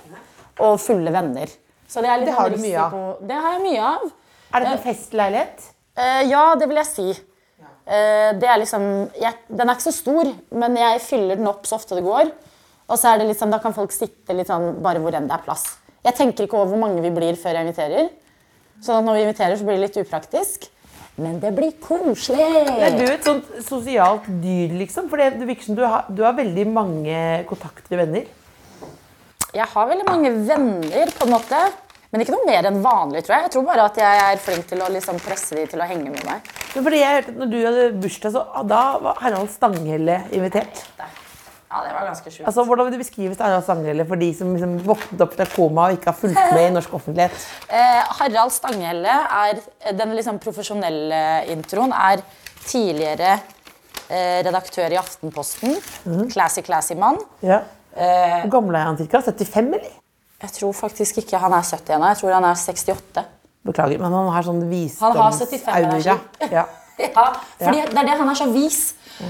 Og 0.65 0.79
fulle 0.81 1.13
venner. 1.15 1.51
Så 1.89 2.03
det, 2.03 2.11
er 2.11 2.25
Det 2.25 2.35
har 2.37 2.51
du 2.51 2.59
mye 2.63 2.81
av. 2.81 2.99
Det 3.21 3.39
har 3.45 3.57
jeg 3.57 3.63
mye 3.65 3.87
av. 3.91 4.11
Er 4.55 4.63
det 4.63 4.73
en 4.73 4.83
festleilighet? 4.85 5.71
Eh, 5.99 6.23
ja, 6.31 6.45
det 6.59 6.69
vil 6.71 6.81
jeg 6.81 6.91
si. 6.91 7.09
Eh, 7.85 8.31
det 8.41 8.49
er 8.49 8.61
liksom, 8.63 8.85
jeg, 9.21 9.37
den 9.49 9.69
er 9.69 9.77
ikke 9.77 9.89
så 9.91 9.95
stor, 9.95 10.31
men 10.57 10.77
jeg 10.79 11.03
fyller 11.05 11.41
den 11.41 11.51
opp 11.51 11.67
så 11.69 11.79
ofte 11.79 11.99
det 11.99 12.05
går. 12.07 12.31
Og 12.85 13.01
så 13.01 13.13
er 13.13 13.21
det 13.21 13.31
liksom, 13.31 13.51
Da 13.53 13.61
kan 13.63 13.75
folk 13.77 13.93
sitte 13.97 14.37
litt 14.37 14.51
sånn 14.51 14.79
bare 14.85 15.01
hvor 15.03 15.17
enn 15.17 15.29
det 15.29 15.37
er 15.37 15.45
plass. 15.47 15.67
Jeg 16.05 16.17
tenker 16.19 16.47
ikke 16.47 16.61
over 16.61 16.75
hvor 16.75 16.83
mange 16.85 17.03
vi 17.05 17.13
blir 17.15 17.39
før 17.41 17.57
jeg 17.57 17.67
inviterer. 17.67 18.13
Så 18.85 19.01
når 19.01 19.17
vi 19.17 19.27
inviterer, 19.27 19.57
så 19.57 19.65
blir 19.65 19.79
det 19.79 19.87
litt 19.87 20.01
upraktisk. 20.03 20.69
Men 21.17 21.39
det 21.43 21.53
blir 21.55 21.75
koselig. 21.83 22.43
Er 22.43 22.97
du 22.99 23.05
et 23.07 23.27
sånt 23.27 23.51
sosialt 23.63 24.27
dyr, 24.43 24.73
liksom? 24.81 25.07
For 25.11 25.23
det 25.23 25.47
virker 25.47 25.69
som 25.69 25.79
du 25.79 25.85
har, 25.87 26.09
du 26.11 26.25
har 26.27 26.35
veldig 26.35 26.67
mange 26.75 27.19
kontakter 27.51 28.01
venner. 28.03 28.27
Jeg 29.55 29.71
har 29.71 29.87
veldig 29.87 30.07
mange 30.09 30.33
venner, 30.49 31.13
på 31.15 31.29
en 31.29 31.35
måte. 31.37 31.61
Men 32.11 32.23
ikke 32.23 32.35
noe 32.35 32.47
mer 32.47 32.67
enn 32.69 32.77
vanlig, 32.83 33.25
tror 33.27 33.37
jeg. 33.37 33.47
Jeg 33.47 33.53
tror 33.55 33.67
bare 33.67 33.85
at 33.89 33.97
jeg 33.99 34.23
er 34.25 34.43
flink 34.43 34.67
til 34.71 34.83
å 34.83 34.91
liksom 34.91 35.17
presse 35.23 35.57
de 35.59 35.65
til 35.71 35.83
å 35.83 35.87
henge 35.91 36.11
med 36.11 36.23
meg. 36.27 36.51
Men 36.75 36.87
fordi 36.87 37.01
jeg 37.01 37.17
hørte 37.17 37.33
at 37.33 37.41
når 37.41 37.51
du 37.51 37.57
hadde 37.59 37.87
bursdag, 38.03 38.35
så 38.35 38.43
ah, 38.51 38.67
da 38.71 38.83
var 39.03 39.23
Harald 39.23 39.51
Stanghelle 39.51 40.21
invitert. 40.35 40.83
Ja, 41.75 41.81
det 41.83 41.93
var 41.97 42.05
ganske 42.07 42.31
sjukt. 42.31 42.47
Altså, 42.47 42.63
Hvordan 42.69 42.87
vil 42.87 42.95
du 42.95 43.01
beskrive 43.01 43.35
Harald 43.41 43.65
Stanghelle 43.67 44.05
for 44.07 44.21
de 44.21 44.29
som 44.39 44.53
liksom 44.55 44.77
våknet 44.87 45.25
opp 45.25 45.33
fra 45.35 45.47
koma 45.51 45.89
og 45.89 45.97
ikke 45.97 46.13
har 46.13 46.19
fulgt 46.21 46.53
med 46.55 46.67
i 46.69 46.75
norsk 46.77 46.93
offentlighet? 46.95 47.47
Eh, 47.67 48.13
Harald 48.21 48.55
Stanghelle 48.55 49.17
er 49.41 49.59
Den 49.99 50.15
liksom 50.15 50.39
profesjonelle 50.39 51.19
introen 51.51 51.91
er 51.99 52.23
tidligere 52.63 53.33
eh, 54.07 54.39
redaktør 54.47 54.95
i 54.95 55.01
Aftenposten. 55.01 55.75
Classy, 56.31 56.63
classy 56.63 56.95
mann. 56.95 57.19
Ja. 57.43 57.65
Hvor 57.95 58.55
gammel 58.55 58.79
er 58.79 58.87
han 58.93 58.99
cirka? 58.99 59.21
75, 59.27 59.75
eller? 59.75 59.91
Jeg 60.45 60.51
tror 60.61 60.73
faktisk 60.77 61.19
ikke 61.25 61.39
han 61.43 61.53
er 61.57 61.67
70 61.67 61.97
ennå. 61.97 62.13
Jeg 62.13 62.23
tror 62.23 62.37
han 62.37 62.47
er 62.53 62.55
68. 62.55 63.27
Beklager, 63.65 63.99
men 63.99 64.13
han 64.13 64.31
har 64.35 64.45
sånn 64.47 64.63
Han 64.63 65.17
har 65.17 65.33
75 65.33 65.51
visdomsaura. 65.51 65.85
energi. 65.89 66.51
Ja. 66.53 66.65
Ja, 67.15 67.33
fordi 67.59 67.81
det 67.91 67.99
er 67.99 68.07
det 68.07 68.19
han 68.21 68.31
er 68.31 68.39
så 68.39 68.47
vis. 68.53 68.81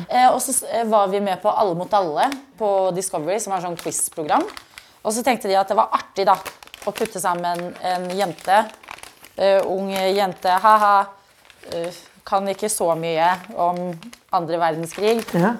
Eh, 0.09 0.29
og 0.31 0.41
så 0.43 0.55
eh, 0.69 0.87
var 0.89 1.09
vi 1.13 1.21
med 1.21 1.41
på 1.43 1.51
Alle 1.51 1.75
mot 1.77 1.93
alle 1.93 2.31
på 2.59 2.69
Discovery, 2.97 3.39
som 3.41 3.55
er 3.55 3.65
sånn 3.65 3.77
quiz-program. 3.81 4.45
Og 5.05 5.13
så 5.13 5.25
tenkte 5.25 5.51
de 5.51 5.59
at 5.61 5.69
det 5.69 5.77
var 5.77 5.93
artig 5.93 6.25
da, 6.29 6.39
å 6.85 6.93
putte 6.97 7.21
sammen 7.21 7.71
en 7.85 8.07
jente, 8.17 8.57
uh, 9.37 9.61
ung 9.69 9.91
jente, 9.93 10.53
ha-ha, 10.65 10.97
uh, 11.69 12.01
kan 12.25 12.49
ikke 12.49 12.71
så 12.73 12.91
mye 12.97 13.29
om 13.61 13.83
andre 14.33 14.61
verdenskrig. 14.63 15.19
Ja. 15.37 15.55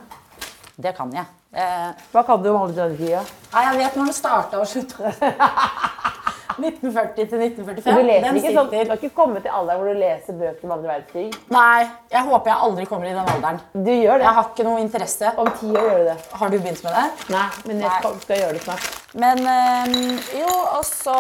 Det 0.81 0.95
kan 0.97 1.13
jeg. 1.13 1.29
Uh, 1.53 1.93
Hva 2.13 2.25
kan 2.25 2.41
du 2.41 2.51
om 2.55 2.63
andre 2.63 2.87
verdenskrig? 2.87 3.13
Ja? 3.19 3.25
Nei, 3.53 3.67
jeg 3.69 3.83
vet 3.83 4.01
når 4.01 4.13
det 4.13 4.17
starta 4.17 4.65
og 4.65 4.69
slutta. 4.71 5.13
1940 6.59 7.29
til 7.31 7.43
1945. 7.45 7.95
Du 7.95 8.07
leser 8.09 8.39
ikke 8.41 8.53
sånn, 8.55 8.71
du 8.71 8.91
har 8.93 8.99
ikke 9.01 9.11
kommet 9.17 9.43
til 9.47 9.53
alderen 9.59 9.81
hvor 9.83 9.91
du 9.93 10.01
leser 10.01 10.39
bøker 10.39 10.65
om 10.69 10.75
andre 10.77 10.91
verdenskrig. 10.93 11.27
Nei, 11.55 11.87
jeg 12.15 12.23
håper 12.29 12.53
jeg 12.53 12.59
aldri 12.69 12.87
kommer 12.91 13.11
i 13.11 13.15
den 13.17 13.33
alderen. 13.35 13.61
Du 13.75 13.91
gjør 13.93 14.19
det. 14.23 14.27
Jeg 14.29 14.37
har 14.39 14.49
ikke 14.53 14.67
noe 14.69 14.81
interesse. 14.85 15.33
Om 15.45 15.51
ti 15.61 15.73
år 15.73 15.89
gjør 15.91 15.99
du 15.99 16.09
det. 16.13 16.17
Har 16.43 16.55
du 16.55 16.59
begynt 16.59 16.85
med 16.87 16.97
det? 16.99 17.05
Nei, 17.35 17.45
men 17.67 17.83
jeg 17.85 17.99
skal, 17.99 18.17
skal 18.25 18.43
gjøre 18.45 18.57
det 18.59 18.63
snart. 18.69 18.89
Men 19.25 19.45
øhm, 19.47 19.99
jo, 20.41 20.49
og 20.79 20.85
så 20.89 21.19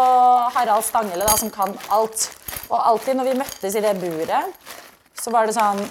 Harald 0.56 0.82
Stangele, 0.86 1.26
da, 1.28 1.36
som 1.38 1.50
kan 1.54 1.76
alt. 1.94 2.28
Og 2.70 2.78
alltid 2.80 3.14
når 3.20 3.30
vi 3.32 3.38
møttes 3.42 3.76
i 3.78 3.82
det 3.84 3.94
buret, 4.00 4.66
så 5.20 5.30
var 5.34 5.46
det 5.46 5.54
sånn 5.54 5.82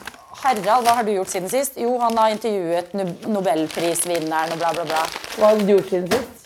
Harald, 0.44 0.66
hva 0.84 0.96
har 0.98 1.06
du 1.08 1.12
gjort 1.14 1.30
siden 1.32 1.48
sist? 1.52 1.78
Jo, 1.80 1.94
han 2.02 2.18
har 2.18 2.34
intervjuet 2.34 2.92
no- 2.98 3.32
nobelprisvinneren 3.38 4.52
og 4.56 4.60
bla, 4.60 4.72
bla, 4.76 4.84
bla. 4.90 5.04
Hva 5.38 5.52
har 5.54 5.62
du 5.62 5.70
gjort 5.76 5.92
siden 5.94 6.10
sist? 6.12 6.43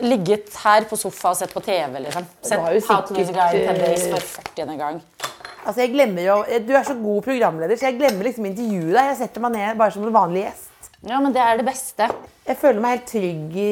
Ligget 0.00 0.54
her 0.64 0.84
på 0.90 0.96
sofa 1.00 1.32
og 1.32 1.36
sett 1.38 1.52
på 1.54 1.62
TV, 1.64 1.98
liksom. 2.06 2.26
Sett 2.42 2.60
How 2.88 3.00
to 3.06 3.14
Lose 3.16 3.32
a 3.32 3.36
Guy 3.36 3.60
in 3.60 3.68
10 3.74 3.80
Days 3.82 4.06
eh, 4.06 4.14
for 4.14 4.20
40. 4.56 4.76
gang. 4.80 5.00
Altså, 5.66 5.80
jeg 5.82 5.92
glemmer 5.94 6.22
jo, 6.22 6.36
Du 6.66 6.72
er 6.78 6.84
så 6.86 6.94
god 6.94 7.22
programleder, 7.26 7.76
så 7.76 7.88
jeg 7.90 7.98
glemmer 8.00 8.28
liksom 8.28 8.46
intervjuet 8.46 8.92
deg. 8.94 9.10
Jeg 9.12 9.16
setter 9.22 9.42
meg 9.46 9.56
ned 9.56 9.78
bare 9.80 9.94
som 9.96 10.04
en 10.06 10.14
vanlig 10.14 10.44
gjest. 10.46 10.90
Ja, 11.06 11.18
men 11.22 11.34
det 11.34 11.42
er 11.42 11.58
det 11.60 11.66
beste. 11.66 12.06
Jeg 12.46 12.56
føler 12.60 12.80
meg 12.82 12.96
helt 12.96 13.08
trygg 13.10 13.56
i 13.62 13.70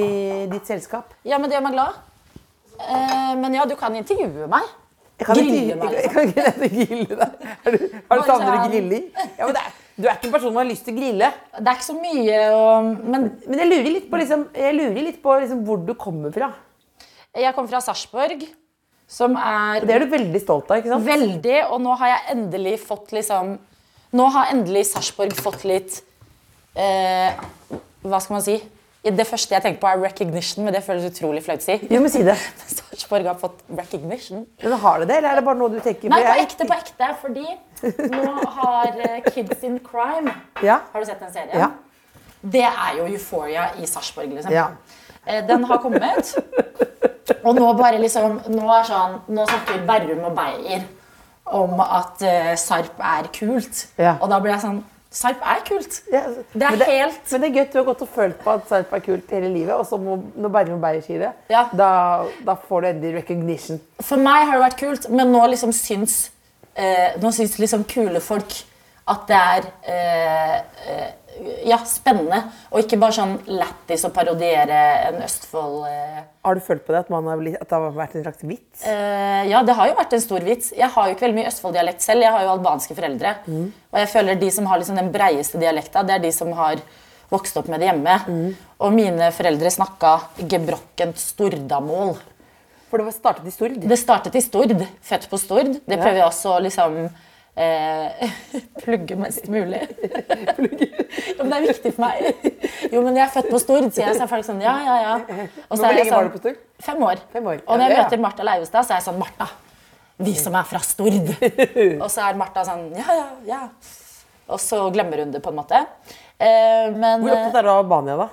ditt 0.51 0.67
selskap. 0.71 1.15
Ja, 1.27 1.39
men 1.39 1.51
det 1.51 1.57
gjør 1.59 1.67
meg 1.69 1.77
glad. 1.79 2.01
Eh, 2.81 3.35
men 3.39 3.55
ja, 3.55 3.65
du 3.71 3.77
kan 3.79 3.95
intervjue 3.97 4.49
meg. 4.51 4.67
Jeg 5.15 5.27
kan 5.29 5.39
Grille 5.39 5.77
meg, 5.79 5.93
liksom. 5.95 6.03
jeg 6.03 6.11
kan 6.11 6.65
ikke 6.67 6.87
grille 6.91 7.17
deg. 7.21 7.49
Har 7.65 7.71
du, 7.77 7.83
har 8.11 8.19
du 8.19 8.25
savner 8.27 8.51
du 8.51 8.57
sånn- 8.59 8.71
grilling? 8.73 9.05
Ja, 9.39 9.47
men 9.47 9.55
det 9.55 9.63
er, 9.63 9.75
du 9.95 10.09
er 10.09 10.17
ikke 10.17 10.27
en 10.27 10.35
person 10.35 10.51
som 10.51 10.59
har 10.59 10.67
lyst 10.67 10.85
til 10.87 10.95
å 10.97 10.99
grille. 10.99 11.29
Det 11.55 11.71
er 11.71 11.77
ikke 11.79 11.87
så 11.87 11.95
mye 11.99 12.39
å 12.51 12.63
Men 12.83 13.29
Men 13.47 13.61
jeg 13.63 13.71
lurer 13.71 13.93
litt 13.93 14.09
på, 14.11 14.19
liksom, 14.19 14.49
jeg 14.59 14.75
lurer 14.75 15.07
litt 15.07 15.21
på 15.23 15.37
liksom, 15.45 15.63
hvor 15.69 15.85
du 15.87 15.95
kommer 15.95 16.35
fra. 16.35 16.51
jeg 17.35 17.55
kommer 17.55 17.71
fra 17.71 17.81
Sarpsborg, 17.81 18.43
som 19.07 19.37
er 19.37 19.85
Det 19.87 19.95
er 19.95 20.05
du 20.05 20.11
veldig 20.11 20.41
stolt 20.43 20.71
av, 20.71 20.81
ikke 20.81 20.91
sant? 20.95 21.07
Veldig, 21.07 21.59
og 21.71 21.81
nå 21.85 21.95
har 22.01 22.09
jeg 22.15 22.37
endelig 22.37 22.79
fått 22.87 23.13
liksom 23.13 23.59
Nå 24.15 24.27
har 24.31 24.51
endelig 24.55 24.87
Sarpsborg 24.93 25.35
fått 25.35 25.65
litt 25.67 26.01
eh, 26.79 27.35
Hva 28.03 28.21
skal 28.23 28.37
man 28.39 28.45
si? 28.47 28.59
Det 29.05 29.27
første 29.29 29.53
jeg 29.53 29.61
tenker 29.61 29.81
på, 29.83 29.89
er 29.91 30.01
recognition, 30.01 30.65
men 30.65 30.73
det 30.73 30.81
føles 30.87 31.05
utrolig 31.11 31.43
flaut 31.45 31.61
å 31.61 31.67
si. 31.67 31.77
Jo, 31.93 32.01
men 32.01 32.13
si 32.13 32.23
det. 32.25 32.39
Sarpsborg 32.77 33.29
har 33.29 33.37
fått 33.41 33.61
recognition. 33.69 34.47
Men 34.63 34.77
har 34.81 35.03
du 35.03 35.05
det, 35.11 35.19
eller 35.19 35.35
er 35.35 35.41
det 35.41 35.45
bare 35.45 35.61
noe 35.61 35.73
du 35.75 35.81
tenker? 35.85 36.09
Nei, 36.09 36.23
på 36.25 36.37
ekte, 36.41 36.69
på 36.71 36.79
ekte. 36.79 37.11
Fordi 37.21 37.45
nå 38.15 38.35
har 38.57 39.01
eh, 39.05 39.19
Kids 39.29 39.67
in 39.69 39.77
Crime 39.85 40.33
Ja. 40.65 40.81
Har 40.93 41.05
du 41.05 41.11
sett 41.11 41.21
den 41.21 41.35
serien? 41.35 41.59
Ja. 41.67 41.69
Det 42.41 42.65
er 42.65 42.97
jo 42.99 43.07
Euphoria 43.13 43.71
i 43.81 43.89
Sarpsborg, 43.89 44.33
liksom. 44.39 44.53
Ja. 44.55 44.71
Eh, 45.27 45.45
Den 45.47 45.65
har 45.69 45.79
kommet. 45.85 46.35
Og 47.45 47.55
nå 47.57 47.71
bare 47.77 48.01
liksom 48.01 48.41
Nå 48.53 48.67
er 48.73 48.85
sånn 48.89 49.15
Nå 49.33 49.47
snakker 49.49 49.85
Berrum 49.89 50.27
og 50.29 50.37
Beyer 50.37 50.85
om 51.45 51.77
at 51.81 52.23
uh, 52.25 52.55
Sarp 52.57 53.01
er 53.05 53.27
kult. 53.29 53.83
Ja. 54.01 54.15
Og 54.17 54.31
da 54.33 54.39
blir 54.41 54.55
jeg 54.55 54.63
sånn 54.63 54.79
Sarp 55.15 55.43
er 55.47 55.61
kult. 55.69 56.01
Ja, 56.11 56.25
Det 56.53 56.63
er 56.67 56.71
men 56.75 56.81
helt- 56.89 57.31
Men 57.33 57.41
det 57.41 57.49
er 57.51 57.55
gøy 57.55 57.61
at 57.63 57.73
du 57.73 57.79
har 57.79 57.85
gått 57.87 58.03
og 58.03 58.09
følt 58.09 58.39
på 58.43 58.51
at 58.55 58.69
Sarp 58.69 58.93
er 58.93 59.01
kult 59.01 59.31
hele 59.31 59.49
livet, 59.53 59.73
og 59.75 59.87
så 59.87 59.97
må, 60.01 60.17
når 60.37 60.51
Berrum 60.57 60.81
Beyer 60.83 61.01
sier 61.07 61.19
det, 61.23 61.33
Ja. 61.51 61.69
da, 61.73 62.25
da 62.45 62.55
får 62.69 62.81
du 62.83 62.87
endelig 62.89 63.15
recognition. 63.23 63.81
For 64.03 64.17
meg 64.17 64.47
har 64.49 64.59
det 64.59 64.65
vært 64.73 64.79
kult, 64.81 65.09
men 65.11 65.31
nå 65.33 65.45
liksom 65.49 65.71
syns 65.73 66.31
eh, 66.77 67.13
Nå 67.23 67.31
syns 67.31 67.59
liksom 67.63 67.85
kule 67.87 68.19
folk 68.21 68.53
at 69.07 69.27
det 69.29 69.37
er 69.37 69.67
eh, 69.87 70.57
eh, 70.89 71.11
ja, 71.67 71.79
spennende. 71.89 72.41
Og 72.71 72.83
ikke 72.85 72.99
bare 73.01 73.17
sånn 73.17 73.35
lættis 73.49 74.05
å 74.07 74.11
parodiere 74.15 74.81
en 75.09 75.23
Østfold 75.25 75.87
eh, 75.89 76.21
Har 76.47 76.59
du 76.59 76.63
følt 76.65 76.85
på 76.87 76.95
det 76.95 77.05
at, 77.05 77.13
man 77.13 77.29
har 77.31 77.41
blitt, 77.41 77.57
at 77.61 77.71
det 77.71 77.79
har 77.81 77.97
vært 77.97 78.19
en 78.19 78.27
slags 78.27 78.45
vits? 78.47 78.85
Eh, 78.87 79.47
ja, 79.51 79.63
det 79.67 79.77
har 79.79 79.91
jo 79.91 79.97
vært 79.99 80.15
en 80.17 80.25
stor 80.25 80.47
vits. 80.47 80.73
Jeg 80.77 80.91
har 80.97 81.09
jo 81.09 81.17
ikke 81.17 81.27
veldig 81.27 81.41
mye 81.41 81.49
Østfold-dialekt 81.51 82.05
selv. 82.05 82.27
Jeg 82.27 82.37
har 82.37 82.47
jo 82.47 82.53
albanske 82.57 82.99
foreldre. 82.99 83.35
Og 83.49 83.99
jeg 84.03 84.13
føler 84.13 84.39
de 84.41 84.53
som 84.55 84.69
har 84.71 84.83
liksom 84.83 85.01
den 85.01 85.11
breieste 85.15 85.63
dialekta, 85.63 86.05
det 86.07 86.19
er 86.19 86.25
de 86.27 86.35
som 86.35 86.53
har 86.59 86.83
vokst 87.33 87.57
opp 87.59 87.71
med 87.73 87.83
det 87.83 87.91
hjemme. 87.91 88.21
Og 88.85 88.95
mine 88.95 89.33
foreldre 89.35 89.73
snakka 89.73 90.15
gebrokkent 90.51 91.19
stordamål. 91.19 92.17
For 92.91 93.03
det 93.03 93.09
var 93.09 93.17
startet 93.17 93.47
i 93.51 93.55
Stord. 93.55 93.79
Det 93.83 93.99
startet 93.99 94.37
i 94.39 94.43
Stord. 94.45 94.75
Født 95.03 95.31
på 95.31 95.39
Stord. 95.41 95.71
Det 95.83 95.97
prøver 95.99 96.21
jeg 96.21 96.29
også 96.29 96.53
å 96.55 96.61
liksom 96.63 96.99
eh, 97.57 98.31
plugge 98.83 99.17
mest 99.21 99.49
mulig. 99.53 99.81
jo, 101.37 101.43
men 101.43 101.51
det 101.51 101.59
er 101.59 101.67
viktig 101.69 101.93
for 101.97 102.05
meg. 102.05 102.55
Jo, 102.93 103.03
men 103.03 103.19
jeg 103.19 103.25
er 103.27 103.33
født 103.35 103.51
på 103.53 103.61
Stord, 103.63 103.89
sier 103.95 104.09
jeg. 104.09 104.19
Så 104.19 104.27
er 104.27 104.31
folk 104.31 104.47
sånn, 104.47 104.63
ja, 104.65 104.75
ja, 104.85 104.97
ja. 105.03 105.15
Og 105.69 105.77
så 105.77 105.83
Hvor 105.85 105.97
lenge 105.99 106.11
var 106.11 106.17
sånn, 106.17 106.31
du 106.31 106.37
på 106.37 106.43
Stord? 106.43 106.63
Fem 106.85 107.05
år. 107.09 107.23
Fem 107.33 107.51
år. 107.53 107.63
Og 107.67 107.81
når 107.81 107.91
jeg 107.95 108.03
møter 108.03 108.25
Martha 108.25 108.47
Leivestad, 108.51 108.87
så 108.87 108.95
er 108.97 109.01
jeg 109.03 109.09
sånn 109.09 109.21
Martha, 109.23 109.49
vi 110.25 110.35
som 110.39 110.55
er 110.59 110.71
fra 110.71 110.83
Stord. 110.85 111.35
og 112.03 112.09
så 112.13 112.29
er 112.29 112.39
Martha 112.39 112.67
sånn 112.69 112.89
ja, 112.99 113.19
ja, 113.19 113.27
ja. 113.49 113.63
Og 114.53 114.61
så 114.61 114.83
glemmer 114.93 115.23
hun 115.25 115.33
det 115.33 115.41
på 115.43 115.51
en 115.55 115.59
måte. 115.63 115.79
Eh, 116.37 116.91
men 116.93 117.23
Hvor 117.25 117.33
opptatt 117.33 117.61
er 117.63 117.67
du 117.67 117.71
av 117.73 117.85
Albania, 117.85 118.17
da? 118.21 118.29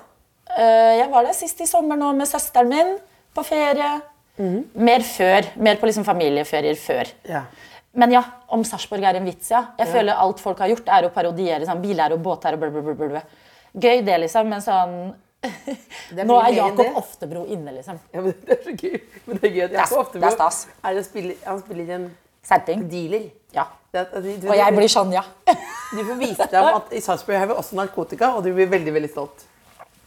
eh, 0.58 0.98
jeg 1.00 1.08
var 1.12 1.24
der 1.24 1.36
sist 1.36 1.62
i 1.64 1.68
sommer 1.70 1.96
nå 1.96 2.10
med 2.18 2.28
søsteren 2.28 2.68
min 2.68 2.96
på 3.32 3.44
ferie. 3.46 3.94
Mhm. 4.36 4.58
Mer 4.74 5.04
før. 5.06 5.48
Mer 5.56 5.80
på 5.80 5.88
liksom 5.88 6.04
familieferier 6.04 6.76
før. 6.80 7.08
Ja. 7.28 7.44
Men 7.94 8.10
ja, 8.14 8.22
om 8.48 8.62
Sarpsborg 8.64 9.04
er 9.04 9.18
en 9.18 9.26
vits, 9.28 9.50
ja. 9.52 9.66
Jeg 9.78 9.88
føler 9.92 10.16
alt 10.16 10.40
folk 10.40 10.58
har 10.64 10.70
gjort, 10.72 10.86
er 10.88 11.04
å 11.04 11.10
parodiere 11.12 11.66
sånn 11.68 11.82
biler 11.82 12.14
og 12.14 12.22
båter 12.24 12.54
og 12.56 12.62
blablabla. 12.62 13.20
Gøy 13.74 14.00
det, 14.06 14.16
liksom, 14.24 14.48
men 14.48 14.64
sånn 14.64 14.94
er 15.42 16.24
Nå 16.28 16.38
er 16.40 16.54
Jakob. 16.56 16.96
Oftebro 17.02 17.44
inne, 17.52 17.74
liksom. 17.76 17.98
Ja, 18.14 18.20
men 18.24 18.32
Det 18.46 18.56
er 18.56 18.64
så 18.64 18.74
gøy. 18.78 18.98
Men 19.26 19.36
det 19.42 19.50
er 19.50 19.54
gøy 19.58 19.64
at 19.66 19.76
Jakob 19.80 19.98
Oftebro 20.06 20.24
det 20.24 20.30
er 20.30 20.36
stas. 20.38 20.60
er 20.88 21.00
å 21.00 21.04
spille, 21.06 21.36
han 21.44 21.60
spiller 21.64 21.94
en 21.98 22.08
Serping. 22.42 22.88
dealer. 22.90 23.28
Ja. 23.54 23.66
Det 23.92 24.00
er 24.06 24.20
du- 24.24 24.48
Og 24.48 24.56
jeg 24.56 24.74
blir 24.78 24.88
sånn, 24.90 25.12
ja. 25.12 25.22
Du 25.92 26.00
får 26.00 26.16
vise 26.22 26.46
dem 26.50 26.64
at 26.72 26.92
i 26.96 27.00
Sarpsborg 27.04 27.38
har 27.42 27.46
vi 27.52 27.58
også 27.60 27.76
narkotika, 27.76 28.32
og 28.36 28.42
du 28.46 28.54
blir 28.56 28.70
veldig 28.72 28.94
veldig 28.96 29.10
stolt. 29.12 29.44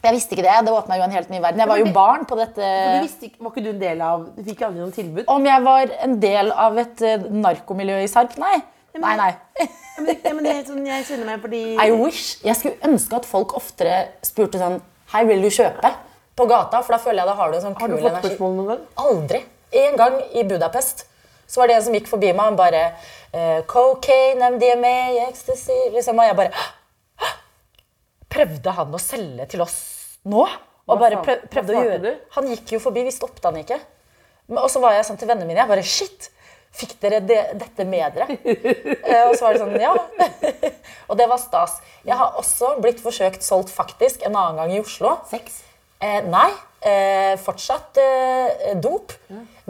Jeg 0.06 0.16
visste 0.16 0.36
ikke 0.36 0.46
det. 0.46 0.54
Det 0.66 0.72
åpna 0.74 0.98
jo 1.00 1.04
en 1.06 1.16
helt 1.16 1.32
ny 1.32 1.40
verden. 1.42 1.60
Jeg 1.62 1.70
var 1.72 1.82
jo 1.82 1.90
barn 1.94 2.24
på 2.28 2.38
dette 2.38 2.70
du 2.96 3.02
visste 3.04 3.28
ikke, 3.28 3.42
Var 3.42 3.52
ikke 3.52 3.64
du 3.66 3.70
en 3.72 3.82
del 3.82 4.02
av 4.06 4.24
Du 4.36 4.40
fikk 4.46 4.62
aldri 4.68 4.82
noen 4.84 4.94
tilbud? 4.94 5.24
Om 5.32 5.50
jeg 5.50 5.66
var 5.66 5.92
en 6.06 6.16
del 6.22 6.50
av 6.66 6.78
et 6.82 7.04
eh, 7.06 7.28
narkomiljø 7.46 8.00
i 8.04 8.10
Sarp? 8.10 8.38
Nei. 8.40 8.56
Nei, 8.96 9.12
nei. 9.20 9.32
Men, 10.00 10.20
men 10.38 10.46
er 10.48 10.62
sånn, 10.64 10.84
jeg 10.88 11.04
kjenner 11.08 11.28
meg 11.28 11.42
fordi 11.42 11.62
I 11.86 11.90
wish. 11.92 12.38
Jeg 12.44 12.56
skulle 12.56 12.88
ønske 12.88 13.18
at 13.18 13.28
folk 13.28 13.52
oftere 13.58 13.98
spurte 14.24 14.60
sånn 14.60 14.78
Hei, 15.12 15.22
vil 15.28 15.44
du 15.44 15.50
kjøpe? 15.52 15.90
På 16.36 16.44
gata, 16.50 16.80
for 16.84 16.96
da 16.96 17.00
føler 17.00 17.22
jeg 17.22 17.30
da 17.30 17.34
har 17.38 17.52
du 17.52 17.58
en 17.58 17.64
sånn 17.66 17.76
Har 17.78 17.88
kul 17.88 17.96
du 17.96 18.02
fått 18.02 18.10
energi. 18.12 18.30
spørsmål 18.30 18.56
noen 18.56 18.70
gang? 18.72 18.80
Aldri. 19.04 19.42
En 19.84 20.00
gang 20.00 20.16
i 20.36 20.44
Budapest 20.48 21.06
så 21.46 21.60
var 21.60 21.70
det 21.70 21.76
en 21.78 21.84
som 21.86 21.94
gikk 21.94 22.08
forbi 22.10 22.32
meg, 22.34 22.42
han 22.48 22.56
bare 22.58 22.80
eh, 23.30 23.60
Cocaine, 23.70 24.48
MDMA, 24.56 24.96
ecstasy 25.28 25.76
liksom, 25.94 26.18
Og 26.18 26.26
jeg 26.26 26.38
bare 26.40 26.50
«Hå! 27.22 27.28
Prøvde 28.36 28.74
han 28.76 28.96
å 28.96 29.00
selge 29.00 29.46
til 29.52 29.62
oss 29.64 29.76
nå? 30.28 30.46
Og 30.86 31.00
bare 31.00 31.18
prøv, 31.24 31.44
prøvde 31.50 31.74
å 31.74 31.84
gjøre? 31.88 32.14
Han 32.36 32.48
gikk 32.52 32.76
jo 32.76 32.80
forbi, 32.82 33.02
vi 33.06 33.14
stoppet 33.14 33.46
han 33.48 33.58
ikke. 33.58 33.78
Og 34.54 34.68
så 34.70 34.82
var 34.82 34.94
jeg 34.94 35.06
sånn 35.08 35.18
til 35.18 35.30
vennene 35.30 35.48
mine, 35.48 35.62
jeg 35.64 35.72
bare 35.72 35.86
Shit! 35.86 36.30
Fikk 36.76 36.98
dere 37.00 37.22
det, 37.24 37.38
dette 37.56 37.86
med 37.88 38.18
dere? 38.18 38.36
Eh, 39.06 39.22
og 39.30 39.36
så 39.38 39.46
var 39.46 39.54
det 39.54 39.62
sånn, 39.62 39.76
ja. 39.80 39.92
og 41.08 41.16
det 41.18 41.28
var 41.30 41.40
stas. 41.40 41.78
Jeg 42.04 42.18
har 42.18 42.36
også 42.40 42.74
blitt 42.82 43.00
forsøkt 43.00 43.46
solgt 43.46 43.70
faktisk 43.72 44.26
en 44.26 44.36
annen 44.36 44.60
gang 44.60 44.74
i 44.74 44.80
Oslo. 44.82 45.14
Sex? 45.30 45.62
Eh, 46.02 46.20
nei, 46.26 46.50
eh, 46.84 47.32
fortsatt 47.40 47.96
eh, 48.02 48.74
dop. 48.82 49.14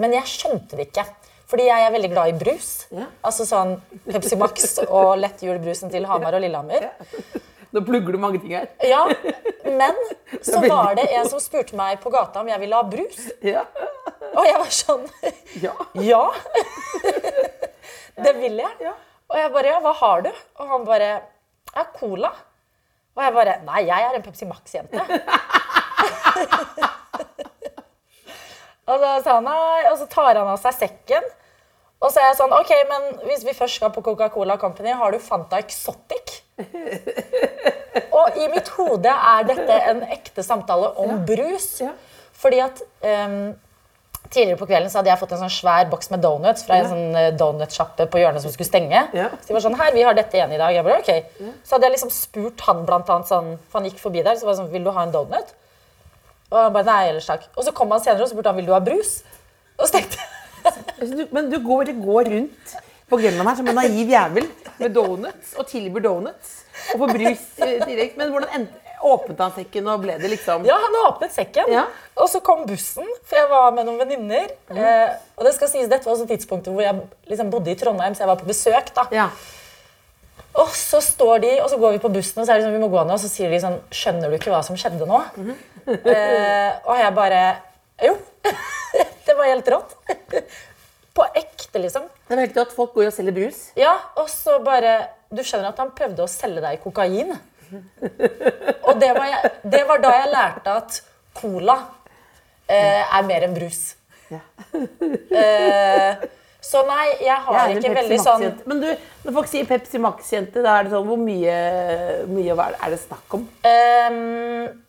Men 0.01 0.17
jeg 0.17 0.33
skjønte 0.33 0.81
det 0.81 0.89
ikke. 0.89 1.07
Fordi 1.47 1.69
jeg 1.69 1.85
er 1.87 1.93
veldig 1.95 2.11
glad 2.11 2.33
i 2.33 2.39
brus. 2.41 2.71
Ja. 2.91 3.07
Altså 3.29 3.47
sånn 3.47 3.77
Pepsi 4.09 4.39
Max 4.41 4.81
og 4.89 5.13
lettjulebrusen 5.21 5.93
til 5.93 6.09
Hamar 6.11 6.35
og 6.35 6.43
Lillehammer. 6.43 6.91
Nå 7.75 7.83
plugger 7.87 8.13
du 8.15 8.19
mange 8.23 8.39
ting 8.43 8.55
her. 8.55 8.69
Ja, 8.87 9.03
Men 9.65 9.95
så 10.47 10.61
var 10.63 10.95
det 10.99 11.09
en 11.17 11.29
som 11.29 11.41
spurte 11.43 11.77
meg 11.79 12.01
på 12.03 12.11
gata 12.15 12.41
om 12.43 12.49
jeg 12.51 12.61
ville 12.63 12.79
ha 12.79 12.83
brus. 12.87 13.31
Ja. 13.45 13.65
Og 14.37 14.45
jeg 14.47 14.59
var 14.61 14.71
sånn 14.75 15.07
ja. 15.65 15.75
Ja! 16.05 16.23
Det 18.17 18.33
vil 18.39 18.57
jeg. 18.63 18.75
Ja. 18.81 18.95
Og 19.27 19.39
jeg 19.41 19.53
bare 19.55 19.73
Ja, 19.75 19.79
hva 19.85 19.93
har 20.01 20.23
du? 20.27 20.31
Og 20.61 20.69
han 20.71 20.85
bare 20.89 21.09
Ja, 21.75 21.85
cola. 21.97 22.31
Og 23.17 23.23
jeg 23.25 23.33
bare 23.37 23.55
Nei, 23.67 23.81
jeg 23.89 24.01
er 24.07 24.15
en 24.17 24.25
Pepsi 24.25 24.47
Max-jente. 24.49 25.01
og 28.87 28.95
så 29.03 29.11
sa 29.25 29.31
han 29.39 29.49
nei, 29.49 29.81
og 29.91 29.97
så 29.99 30.07
tar 30.11 30.37
han 30.39 30.49
av 30.53 30.61
seg 30.63 30.75
sekken. 30.77 31.25
Og 32.05 32.13
så 32.13 32.21
er 32.21 32.29
jeg 32.29 32.39
sånn 32.39 32.53
OK, 32.53 32.73
men 32.91 33.07
hvis 33.25 33.45
vi 33.47 33.55
først 33.57 33.79
skal 33.81 33.93
på 33.95 34.03
Coca-Cola 34.05 34.59
Company, 34.61 34.93
har 34.93 35.15
du 35.15 35.21
Fanta 35.23 35.61
Exotic? 35.63 36.43
og 38.19 38.37
i 38.41 38.49
mitt 38.53 38.69
hode 38.77 39.13
er 39.13 39.47
dette 39.49 39.79
en 39.93 40.03
ekte 40.13 40.45
samtale 40.45 40.93
om 41.01 41.23
brus. 41.29 41.71
Ja. 41.85 41.95
Fordi 42.37 42.61
at 42.65 42.83
um, 43.05 43.55
Tidligere 44.27 44.59
på 44.59 44.67
kvelden 44.67 44.91
så 44.91 44.99
hadde 44.99 45.11
jeg 45.13 45.21
fått 45.21 45.33
en 45.37 45.43
sånn 45.45 45.53
svær 45.55 45.85
boks 45.91 46.09
med 46.11 46.23
donuts 46.25 46.65
fra 46.67 46.81
en 46.81 46.89
sånn 46.91 47.19
eh, 47.19 47.29
donutsjappe 47.39 48.09
på 48.11 48.19
hjørnet 48.19 48.43
som 48.43 48.51
skulle 48.51 48.67
stenge. 48.67 49.05
Ja. 49.15 49.29
Så 49.39 49.51
de 49.51 49.55
var 49.55 49.63
sånn, 49.63 49.77
her, 49.79 49.93
vi 49.95 50.03
har 50.03 50.17
dette 50.19 50.35
igjen 50.35 50.55
i 50.57 50.59
dag. 50.59 50.75
Jeg 50.75 50.83
bare, 50.87 50.99
ok. 51.05 51.53
Så 51.63 51.77
hadde 51.77 51.87
jeg 51.87 51.95
liksom 51.95 52.11
spurt 52.11 52.65
han 52.67 52.83
blant 52.89 53.13
annet 53.13 53.31
sånn, 53.31 53.53
for 53.69 53.79
han 53.79 53.87
gikk 53.87 54.01
forbi 54.03 54.25
der, 54.27 54.35
så 54.35 54.49
var 54.49 54.57
jeg 54.57 54.63
sånn, 54.65 54.73
vil 54.73 54.83
du 54.83 54.91
ha 54.97 55.05
en 55.07 55.15
donut? 55.15 55.53
Og 56.51 56.59
han 56.59 56.75
bare, 56.75 56.89
nei, 56.89 57.13
ellers 57.13 57.31
takk. 57.31 57.47
Og 57.55 57.69
så 57.69 57.75
kom 57.77 57.95
han 57.95 58.03
senere 58.03 58.27
og 58.27 58.33
spurte 58.33 58.51
han, 58.51 58.59
vil 58.59 58.67
du 58.67 58.75
ha 58.75 58.83
brus? 58.83 59.21
Og 59.77 59.87
så 59.87 60.01
tenkte 60.01 60.19
jeg, 60.19 60.36
Altså, 60.67 61.13
du, 61.19 61.27
men 61.37 61.51
du 61.53 61.59
går, 61.65 61.93
går 62.03 62.31
rundt 62.35 62.75
på 63.11 63.19
Grønland 63.21 63.49
her 63.49 63.59
som 63.61 63.69
en 63.71 63.77
naiv 63.79 64.09
jævel 64.11 64.49
med 64.81 64.95
donuts 64.97 65.53
og 65.61 65.67
tilbyr 65.71 66.03
donuts 66.09 66.55
og 66.95 67.01
får 67.05 67.13
brus 67.15 67.45
direkte. 67.87 68.19
Men 68.19 68.33
hvordan 68.35 68.53
endte, 68.59 68.83
åpnet 69.07 69.39
han 69.45 69.53
sekken 69.55 69.87
og 69.93 70.01
ble 70.03 70.15
det 70.19 70.31
liksom 70.33 70.65
ja, 70.67 70.75
han 70.83 70.95
åpnet 71.05 71.31
sekken, 71.35 71.69
Ja. 71.71 71.83
og 72.17 72.31
så 72.33 72.41
kom 72.43 72.65
bussen, 72.67 73.07
for 73.29 73.37
jeg 73.39 73.49
var 73.51 73.69
med 73.77 73.85
noen 73.87 74.01
venninner. 74.01 74.49
Eh, 74.73 75.13
og 75.37 75.45
det 75.47 75.53
skal 75.55 75.69
sies, 75.71 75.87
dette 75.93 76.09
var 76.09 76.17
også 76.17 76.27
tidspunktet 76.31 76.73
hvor 76.73 76.83
jeg 76.83 77.05
liksom 77.31 77.53
bodde 77.53 77.71
i 77.71 77.77
Trondheim, 77.79 78.17
så 78.17 78.25
jeg 78.25 78.31
var 78.33 78.41
på 78.41 78.49
besøk 78.49 78.91
da. 78.97 79.05
Ja. 79.15 79.29
Og 80.57 80.73
så 80.73 81.03
står 81.05 81.43
de, 81.45 81.51
og 81.61 81.69
så 81.71 81.77
går 81.79 81.93
vi 81.99 82.03
på 82.03 82.09
bussen, 82.17 82.41
og 82.41 82.49
så 82.49 82.55
er 82.55 82.59
det 82.59 82.65
sånn, 82.67 82.75
vi 82.79 82.83
må 82.83 82.89
gå 82.91 83.03
ned, 83.05 83.15
og 83.19 83.21
så 83.23 83.29
sier 83.31 83.53
de 83.53 83.61
sånn 83.61 83.77
Skjønner 83.93 84.33
du 84.33 84.39
ikke 84.41 84.51
hva 84.55 84.63
som 84.65 84.79
skjedde 84.81 85.07
nå? 85.07 85.21
eh, 85.87 86.73
og 86.89 86.97
jeg 86.99 87.15
bare 87.15 87.43
Jo. 88.05 88.17
det 89.27 89.35
var 89.37 89.51
helt 89.51 89.69
rått. 89.73 89.97
på 91.17 91.25
ekte, 91.35 91.81
liksom. 91.81 92.09
Det 92.29 92.35
var 92.35 92.43
helt 92.45 92.59
at 92.61 92.73
folk 92.77 92.95
går 92.97 93.09
og 93.09 93.15
selger 93.17 93.37
brus. 93.37 93.61
Ja, 93.79 93.95
og 94.21 94.29
så 94.29 94.59
bare 94.65 94.99
Du 95.33 95.41
skjønner 95.43 95.73
at 95.73 95.81
han 95.81 95.95
prøvde 95.97 96.23
å 96.23 96.31
selge 96.31 96.63
deg 96.63 96.83
kokain? 96.85 97.33
Og 98.87 99.01
det 99.01 99.09
var, 99.17 99.27
jeg, 99.27 99.53
det 99.65 99.83
var 99.89 100.03
da 100.05 100.13
jeg 100.15 100.29
lærte 100.31 100.75
at 100.83 100.99
cola 101.35 101.75
eh, 102.69 103.03
er 103.03 103.27
mer 103.27 103.47
enn 103.49 103.57
brus. 103.57 103.81
Ja. 104.31 104.43
Eh, 105.37 106.27
så 106.67 106.83
nei, 106.89 107.07
jeg 107.23 107.37
har 107.47 107.69
jeg 107.71 107.79
ikke 107.79 107.95
veldig 107.95 108.19
sånn 108.23 108.45
Men 108.67 108.81
du, 108.83 108.87
når 109.25 109.35
folk 109.37 109.51
sier 109.51 109.67
Pepsi 109.69 110.01
Max-jente, 110.03 110.63
da 110.65 110.79
er 110.81 110.87
det 110.89 110.93
sånn 110.97 111.07
Hvor 111.07 111.21
mye, 111.21 111.57
mye 112.33 112.57
er 112.73 112.91
det- 112.91 113.01
snakk 113.05 113.37
om? 113.39 113.45
Um, 113.63 114.17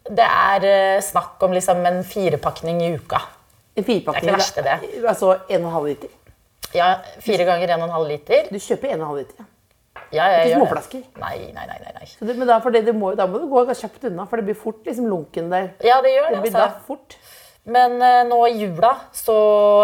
det 0.09 0.25
er 0.27 0.65
eh, 0.71 1.01
snakk 1.05 1.43
om 1.45 1.53
liksom 1.53 1.85
en 1.85 1.99
firepakning 2.07 2.81
i 2.81 2.93
uka. 2.95 3.21
En 3.77 3.83
firepakning? 3.83 4.23
Det 4.25 4.33
er 4.33 4.33
ikke 4.33 4.39
verste, 4.41 4.63
det. 4.63 5.03
Altså 5.05 5.35
en 5.49 5.61
og 5.61 5.67
en 5.67 5.75
halv 5.75 5.91
liter? 5.91 6.09
Ja, 6.75 6.87
Fire 7.23 7.45
ganger 7.47 7.77
1,5 7.77 8.07
liter. 8.07 8.49
Du 8.51 8.57
kjøper 8.59 8.91
en 8.91 9.01
og 9.01 9.05
en 9.05 9.07
halv 9.11 9.21
liter. 9.23 9.45
Ja, 10.11 10.23
jeg 10.31 10.39
Ikke 10.39 10.49
gjør 10.49 10.59
det. 10.59 10.67
småflasker? 10.67 11.01
Nei, 11.19 11.37
nei, 11.53 11.65
nei. 11.67 11.77
nei, 11.83 11.93
nei. 11.99 12.07
Det, 12.19 12.35
men 12.37 12.47
da, 12.47 12.59
det, 12.59 12.81
det 12.87 12.95
må, 12.95 13.11
da 13.17 13.25
må 13.27 13.41
du 13.41 13.47
gå 13.51 13.63
kjapt 13.73 14.07
unna, 14.07 14.25
for 14.29 14.39
det 14.39 14.47
blir 14.47 14.57
fort 14.59 14.85
liksom 14.87 15.07
lunken 15.11 15.49
der. 15.51 15.69
Ja, 15.83 15.99
det 16.01 16.13
gjør 16.15 16.29
Det 16.29 16.35
det. 16.35 16.41
blir 16.45 16.55
da 16.55 16.65
altså. 16.67 16.85
fort. 16.87 17.17
Men 17.67 17.97
eh, 18.01 18.21
nå 18.29 18.37
i 18.47 18.53
jula 18.61 18.93
så 19.15 19.33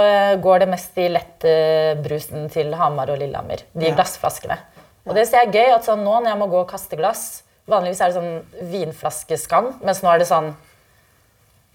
eh, 0.04 0.34
går 0.44 0.64
det 0.64 0.70
mest 0.72 0.98
i 1.04 1.10
lettbrusen 1.12 2.46
til 2.54 2.72
Hamar 2.80 3.12
og 3.12 3.20
Lillehammer. 3.20 3.66
De 3.76 3.90
Ja. 3.90 3.96
glassflaskene. 3.98 4.58
Og 5.06 5.16
det 5.18 5.26
ser 5.28 5.44
jeg 5.44 5.52
gøy 5.58 5.74
at 5.76 5.84
sånn 5.84 6.00
nå 6.06 6.14
når 6.24 6.30
jeg 6.32 6.40
må 6.40 6.48
gå 6.52 6.62
og 6.64 6.70
kaste 6.70 6.96
glass 6.96 7.42
Vanligvis 7.68 8.00
er 8.04 8.12
det 8.12 8.16
sånn 8.18 8.70
vinflaskeskam, 8.72 9.70
mens 9.84 10.02
nå 10.04 10.10
er 10.14 10.20
det 10.20 10.28
sånn 10.28 10.50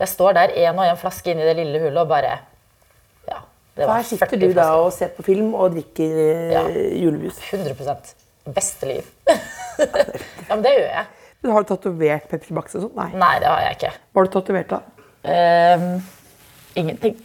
Jeg 0.00 0.09
står 0.09 0.35
der 0.37 0.49
én 0.57 0.77
og 0.77 0.85
én 0.85 0.97
flaske 1.00 1.33
inni 1.33 1.45
det 1.45 1.55
lille 1.57 1.81
hullet 1.83 2.03
og 2.03 2.09
bare 2.09 2.38
Ja. 3.29 3.38
Det 3.77 3.87
var 3.87 3.97
her 4.00 4.09
sitter 4.09 4.27
40 4.33 4.41
du 4.41 4.47
da 4.49 4.62
flasker. 4.62 4.85
og 4.85 4.93
ser 4.97 5.09
på 5.17 5.25
film 5.29 5.55
og 5.55 5.73
drikker 5.77 6.19
eh, 6.25 6.53
Ja. 6.57 6.62
julebrus. 7.05 7.38
100 7.53 8.17
Beste 8.49 8.87
liv. 8.88 9.05
ja, 9.29 10.55
men 10.55 10.62
det 10.65 10.73
gjør 10.73 10.88
jeg. 10.88 11.07
Men 11.43 11.53
har 11.53 11.62
du 11.62 11.69
tatovert 11.77 12.29
Pepsi 12.31 12.55
Max 12.57 12.75
og 12.75 12.87
sånn? 12.87 12.95
Nei. 12.97 13.11
Nei, 13.15 13.35
det 13.41 13.47
har 13.50 13.61
jeg 13.67 13.77
ikke. 13.77 13.91
Hva 14.12 14.23
har 14.23 14.25
du 14.25 14.33
tatovert 14.41 14.69
da? 14.73 14.81
Ehm, 15.28 16.02
ingenting. 16.76 17.16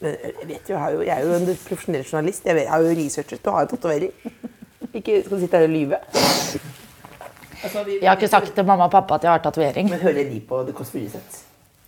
Men 0.00 0.16
Jeg 0.22 0.48
vet 0.48 0.68
jo, 0.68 0.74
jeg, 0.74 0.78
har 0.78 0.90
jo, 0.90 1.00
jeg 1.02 1.14
er 1.16 1.26
jo 1.26 1.34
en 1.34 1.46
profesjonell 1.68 2.04
journalist. 2.04 2.44
Jeg, 2.46 2.54
vet, 2.54 2.66
jeg 2.66 2.70
har 2.72 2.84
jo 2.84 2.94
researchet 3.00 3.46
og 3.46 3.56
har 3.56 3.66
jo 3.66 3.72
tatovering. 3.74 4.12
Ikke 4.92 5.22
skal 5.24 5.36
du 5.36 5.42
sitte 5.42 5.56
her 5.58 5.66
og 5.68 5.72
lyve. 5.72 5.98
Altså, 7.64 7.82
vi, 7.84 7.98
Jeg 8.02 8.10
har 8.10 8.16
ikke 8.16 8.28
sagt 8.28 8.54
til 8.54 8.64
mamma 8.68 8.86
og 8.86 8.92
pappa 8.92 9.16
at 9.18 9.26
jeg 9.26 9.32
har 9.32 9.42
tatovering. 9.44 9.90
Men 9.90 10.00
hører 10.00 10.28
de 10.30 10.40
på 10.48 10.62
The 10.68 10.76
Kåss 10.76 10.92
Furuseth? 10.94 11.42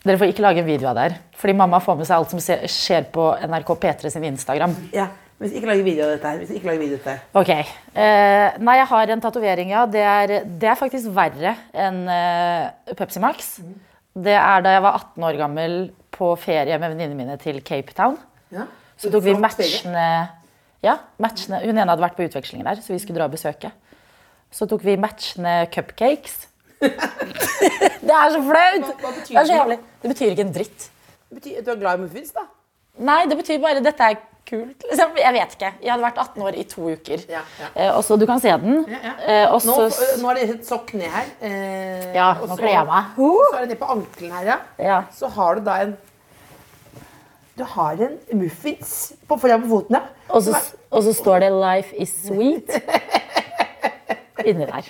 Dere 0.04 0.18
får 0.18 0.30
ikke 0.32 0.44
lage 0.44 0.62
en 0.62 0.68
video 0.68 0.88
av 0.88 0.96
det 0.96 1.06
her. 1.08 1.16
Fordi 1.36 1.54
mamma 1.58 1.80
får 1.84 1.96
med 2.00 2.08
seg 2.08 2.16
alt 2.16 2.32
som 2.32 2.40
skjer 2.40 3.08
på 3.14 3.30
NRK 3.50 3.72
P3 3.82 4.12
sin 4.14 4.28
Instagram. 4.30 4.76
Ja. 4.96 5.08
Hvis 5.38 5.52
ikke 5.54 5.68
lager 5.70 5.84
video 5.86 6.02
av 6.02 6.16
dette 6.16 6.30
her. 6.32 6.38
Hvis 6.40 6.54
ikke 6.56 6.66
lager 6.66 6.80
video 6.82 6.96
av 6.96 7.02
dette 7.04 7.12
her. 7.12 7.20
Ok. 7.38 7.50
Eh, 7.94 8.56
nei, 8.66 8.78
jeg 8.80 8.88
har 8.90 9.12
en 9.14 9.20
tatovering, 9.22 9.70
ja. 9.70 9.84
Det 9.86 10.02
er, 10.02 10.32
det 10.62 10.70
er 10.72 10.78
faktisk 10.80 11.12
verre 11.14 11.52
enn 11.78 12.00
eh, 12.10 12.94
Pepsi 12.98 13.22
Max. 13.22 13.52
Det 14.18 14.34
er 14.34 14.64
da 14.64 14.74
jeg 14.74 14.82
var 14.82 14.98
18 14.98 15.26
år 15.28 15.38
gammel 15.38 15.76
på 16.14 16.32
ferie 16.40 16.78
med 16.80 16.94
venninnene 16.94 17.18
mine 17.18 17.36
til 17.40 17.60
Cape 17.62 17.94
Town. 17.94 18.16
Ja. 18.54 18.66
Så 18.98 19.12
tok 19.12 19.24
vi 19.28 19.36
matchene 19.38 20.08
Ja, 20.82 20.94
matchene. 21.18 21.60
Hun 21.64 21.74
ene 21.74 21.88
hadde 21.90 22.02
vært 22.02 22.16
på 22.18 22.26
utveksling 22.26 22.62
der, 22.66 22.78
så 22.82 22.94
vi 22.94 23.00
skulle 23.02 23.18
dra 23.18 23.26
og 23.26 23.34
besøke. 23.34 23.72
Så 24.54 24.66
tok 24.70 24.84
vi 24.86 24.94
matchende 24.98 25.66
cupcakes. 25.74 26.46
det 28.06 28.14
er 28.14 28.30
så 28.34 28.42
flaut! 28.46 28.92
hva 29.02 29.10
betyr 29.16 29.34
Det 29.34 29.40
er 29.40 29.48
så 29.50 29.64
det? 29.72 29.78
Det 30.02 30.12
betyr 30.12 30.34
ikke 30.34 30.46
en 30.46 30.54
dritt. 30.54 30.86
Det 31.28 31.40
betyr 31.40 31.64
du 31.66 31.72
er 31.74 31.80
glad 31.82 31.98
i 31.98 32.04
muffins, 32.04 32.30
da? 32.36 32.46
Nei, 32.98 33.24
det 33.30 33.38
betyr 33.38 33.58
bare 33.62 33.82
dette 33.82 34.06
er 34.06 34.20
kult. 34.48 34.84
Liksom. 34.88 35.14
Jeg 35.20 35.34
vet 35.36 35.54
ikke. 35.58 35.70
Jeg 35.84 35.92
hadde 35.92 36.04
vært 36.06 36.18
18 36.24 36.42
år 36.48 36.58
i 36.58 36.64
to 36.72 36.88
uker. 36.94 37.24
Ja, 37.30 37.42
ja. 37.60 37.68
Eh, 37.74 37.90
og 37.96 38.02
så 38.06 38.16
Du 38.18 38.24
kan 38.30 38.40
se 38.42 38.54
den. 38.64 38.80
Ja. 38.88 39.12
Eh, 39.28 39.46
Nå, 39.52 39.60
så 39.60 40.08
nå 40.22 40.30
er 40.32 40.34
det 40.40 40.44
et 40.56 40.66
sokk 40.68 40.92
ned 40.98 41.10
her. 41.12 41.26
Eh, 41.40 42.12
Ja, 42.16 42.32
nå 42.40 42.48
så- 42.48 42.58
kler 42.62 42.72
jeg 42.74 42.86
meg. 42.86 43.04
Og 43.18 43.40
så 43.52 43.56
er 43.56 43.60
det 43.66 43.68
ned 43.74 43.80
på 43.82 43.90
ankelen 43.96 44.32
her, 44.38 44.44
ja. 44.52 44.58
Ja. 44.78 45.00
Så 45.12 45.28
har 45.38 45.54
du 45.54 45.60
da 45.68 45.80
en 45.86 45.96
Du 47.58 47.64
har 47.64 47.92
en 47.98 48.18
muffins 48.38 49.12
på 49.28 49.34
foran 49.40 49.62
på 49.64 49.68
foten, 49.68 49.96
ja. 49.96 50.02
Og 50.30 50.42
så, 50.46 50.52
og 50.92 51.02
så 51.02 51.12
står 51.12 51.40
det 51.40 51.48
'Life 51.52 51.92
is 52.00 52.12
sweet' 52.28 52.70
inni 54.46 54.64
der. 54.66 54.82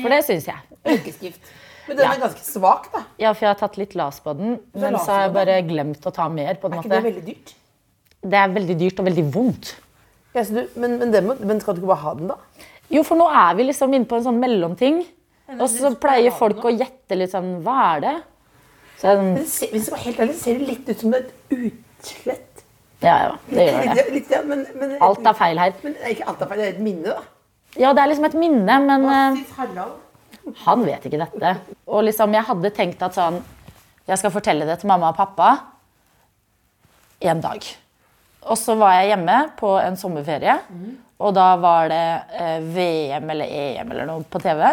For 0.00 0.08
det 0.08 0.20
syns 0.24 0.46
jeg. 0.46 0.60
Melkeskrift. 0.86 1.40
Men 1.88 1.96
den 1.98 2.06
er 2.06 2.20
ganske 2.22 2.44
svak, 2.46 2.86
da. 2.94 3.02
Ja, 3.20 3.32
for 3.32 3.44
jeg 3.44 3.50
har 3.50 3.58
tatt 3.60 3.76
litt 3.76 3.94
las 3.98 4.20
på 4.24 4.32
den, 4.38 4.54
men 4.74 4.94
så 4.96 5.10
har 5.12 5.20
jeg 5.26 5.34
bare 5.34 5.58
glemt 5.68 6.06
å 6.06 6.12
ta 6.14 6.28
mer. 6.28 6.54
på 6.54 6.70
en 6.70 6.78
måte. 6.78 6.86
Er 6.86 7.00
ikke 7.00 7.02
det 7.02 7.14
veldig 7.14 7.26
dyrt? 7.26 7.54
Det 8.24 8.38
er 8.40 8.52
veldig 8.54 8.76
dyrt 8.80 9.00
og 9.02 9.08
veldig 9.10 9.24
vondt. 9.34 9.74
Ja, 10.34 10.42
så 10.42 10.56
du, 10.56 10.78
men, 10.80 10.96
men, 10.98 11.12
må, 11.26 11.36
men 11.44 11.60
skal 11.62 11.76
du 11.76 11.82
ikke 11.82 11.92
bare 11.92 12.04
ha 12.06 12.14
den, 12.18 12.30
da? 12.32 12.68
Jo, 12.92 13.02
for 13.06 13.18
nå 13.18 13.26
er 13.30 13.54
vi 13.58 13.66
liksom 13.68 13.92
inne 13.94 14.08
på 14.08 14.18
en 14.18 14.24
sånn 14.26 14.40
mellomting. 14.42 15.02
Og 15.58 15.66
så 15.68 15.92
pleier 16.00 16.32
folk 16.34 16.62
å 16.64 16.72
gjette 16.72 17.18
litt 17.18 17.34
sånn 17.34 17.58
Hva 17.64 17.74
er 17.90 18.00
det? 18.00 18.14
Så 19.00 19.12
Men 19.18 19.34
det 19.36 19.44
ser, 19.52 19.68
hvis 19.74 19.90
jeg 19.90 20.00
helt 20.06 20.22
ærlig, 20.24 20.36
ser 20.40 20.60
det 20.60 20.68
litt 20.70 20.88
ut 20.88 21.02
som 21.02 21.16
et 21.18 21.32
utslett. 21.52 22.62
ja, 23.04 23.16
ja, 23.26 23.34
det 23.50 23.66
gjør 23.66 23.82
det. 23.82 23.94
Litt, 23.98 24.12
litt, 24.14 24.32
ja, 24.32 24.40
men, 24.48 24.64
men, 24.80 24.94
Alt 25.04 25.28
er 25.28 25.36
feil 25.36 25.60
her. 25.60 25.74
Men 25.84 25.98
ikke 26.08 26.28
alt 26.32 26.40
er 26.40 26.50
feil, 26.52 26.62
det 26.62 26.66
er 26.66 26.72
et 26.72 26.82
minne, 26.86 27.12
da. 27.18 27.50
Ja, 27.76 27.92
det 27.92 28.04
er 28.04 28.10
liksom 28.12 28.28
et 28.30 28.38
minne, 28.38 28.78
men 28.86 29.04
Hva, 29.04 29.20
Harald. 29.58 30.00
han 30.64 30.84
vet 30.86 31.04
ikke 31.10 31.20
dette. 31.20 31.54
Og 31.90 32.06
liksom, 32.08 32.32
jeg 32.38 32.48
hadde 32.48 32.72
tenkt 32.76 33.02
at 33.04 33.18
sånn 33.18 33.42
Jeg 34.08 34.20
skal 34.20 34.32
fortelle 34.32 34.66
det 34.68 34.78
til 34.80 34.88
mamma 34.88 35.12
og 35.12 35.18
pappa 35.18 35.52
en 37.24 37.40
dag. 37.44 37.64
Og 38.44 38.58
så 38.60 38.74
var 38.76 38.98
jeg 38.98 39.12
hjemme 39.14 39.36
på 39.58 39.70
en 39.80 39.96
sommerferie, 39.96 40.58
og 41.24 41.34
da 41.36 41.46
var 41.56 41.88
det 41.88 42.04
eh, 42.36 42.64
VM 42.74 43.30
eller 43.32 43.52
EM 43.56 43.92
eller 43.94 44.08
noe 44.10 44.24
på 44.28 44.40
TV. 44.42 44.64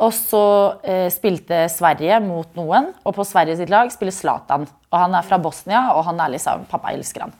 Og 0.00 0.14
så 0.16 0.40
eh, 0.82 1.06
spilte 1.12 1.66
Sverige 1.70 2.16
mot 2.24 2.56
noen, 2.56 2.88
og 3.04 3.14
på 3.14 3.26
Sverige 3.28 3.58
sitt 3.60 3.70
lag 3.70 3.90
spiller 3.92 4.14
Zlatan. 4.16 4.64
Og 4.90 4.96
han 4.98 5.14
er 5.14 5.26
fra 5.28 5.38
Bosnia, 5.38 5.90
og 5.94 6.02
han 6.08 6.18
er 6.24 6.32
liksom 6.34 6.64
Pappa 6.70 6.94
elsker 6.96 7.26
han. 7.26 7.34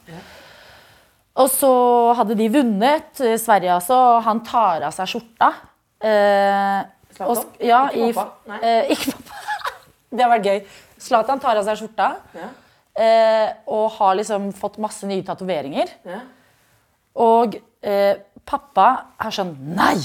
Og 1.40 1.48
så 1.48 1.70
hadde 2.18 2.36
de 2.36 2.50
vunnet, 2.52 3.10
eh, 3.24 3.38
Sverige 3.40 3.72
altså, 3.78 3.96
og 4.18 4.22
han 4.28 4.42
tar 4.44 4.84
av 4.86 4.92
seg 4.94 5.08
skjorta. 5.14 5.52
Eh, 6.04 6.80
Zlatan? 7.16 7.48
ja, 7.64 7.82
Ikke 7.88 8.10
i, 8.10 8.12
pappa? 8.20 8.52
Nei. 8.52 8.60
eh, 8.62 8.92
ikke 8.94 9.16
pappa. 9.16 9.74
det 10.14 10.26
har 10.26 10.32
vært 10.36 10.50
gøy. 10.52 10.60
Zlatan 11.00 11.40
tar 11.40 11.56
av 11.62 11.64
seg 11.70 11.80
skjorta 11.80 12.12
Ja. 12.36 12.50
Eh, 13.00 13.48
og 13.70 13.86
har 13.96 14.18
liksom 14.18 14.50
fått 14.56 14.78
masse 14.82 15.08
nye 15.08 15.24
tatoveringer. 15.26 15.92
Ja. 16.08 16.20
Og 17.20 17.56
eh, 17.82 18.20
pappa 18.46 18.90
er 19.20 19.34
sånn 19.34 19.54
Nei! 19.74 19.96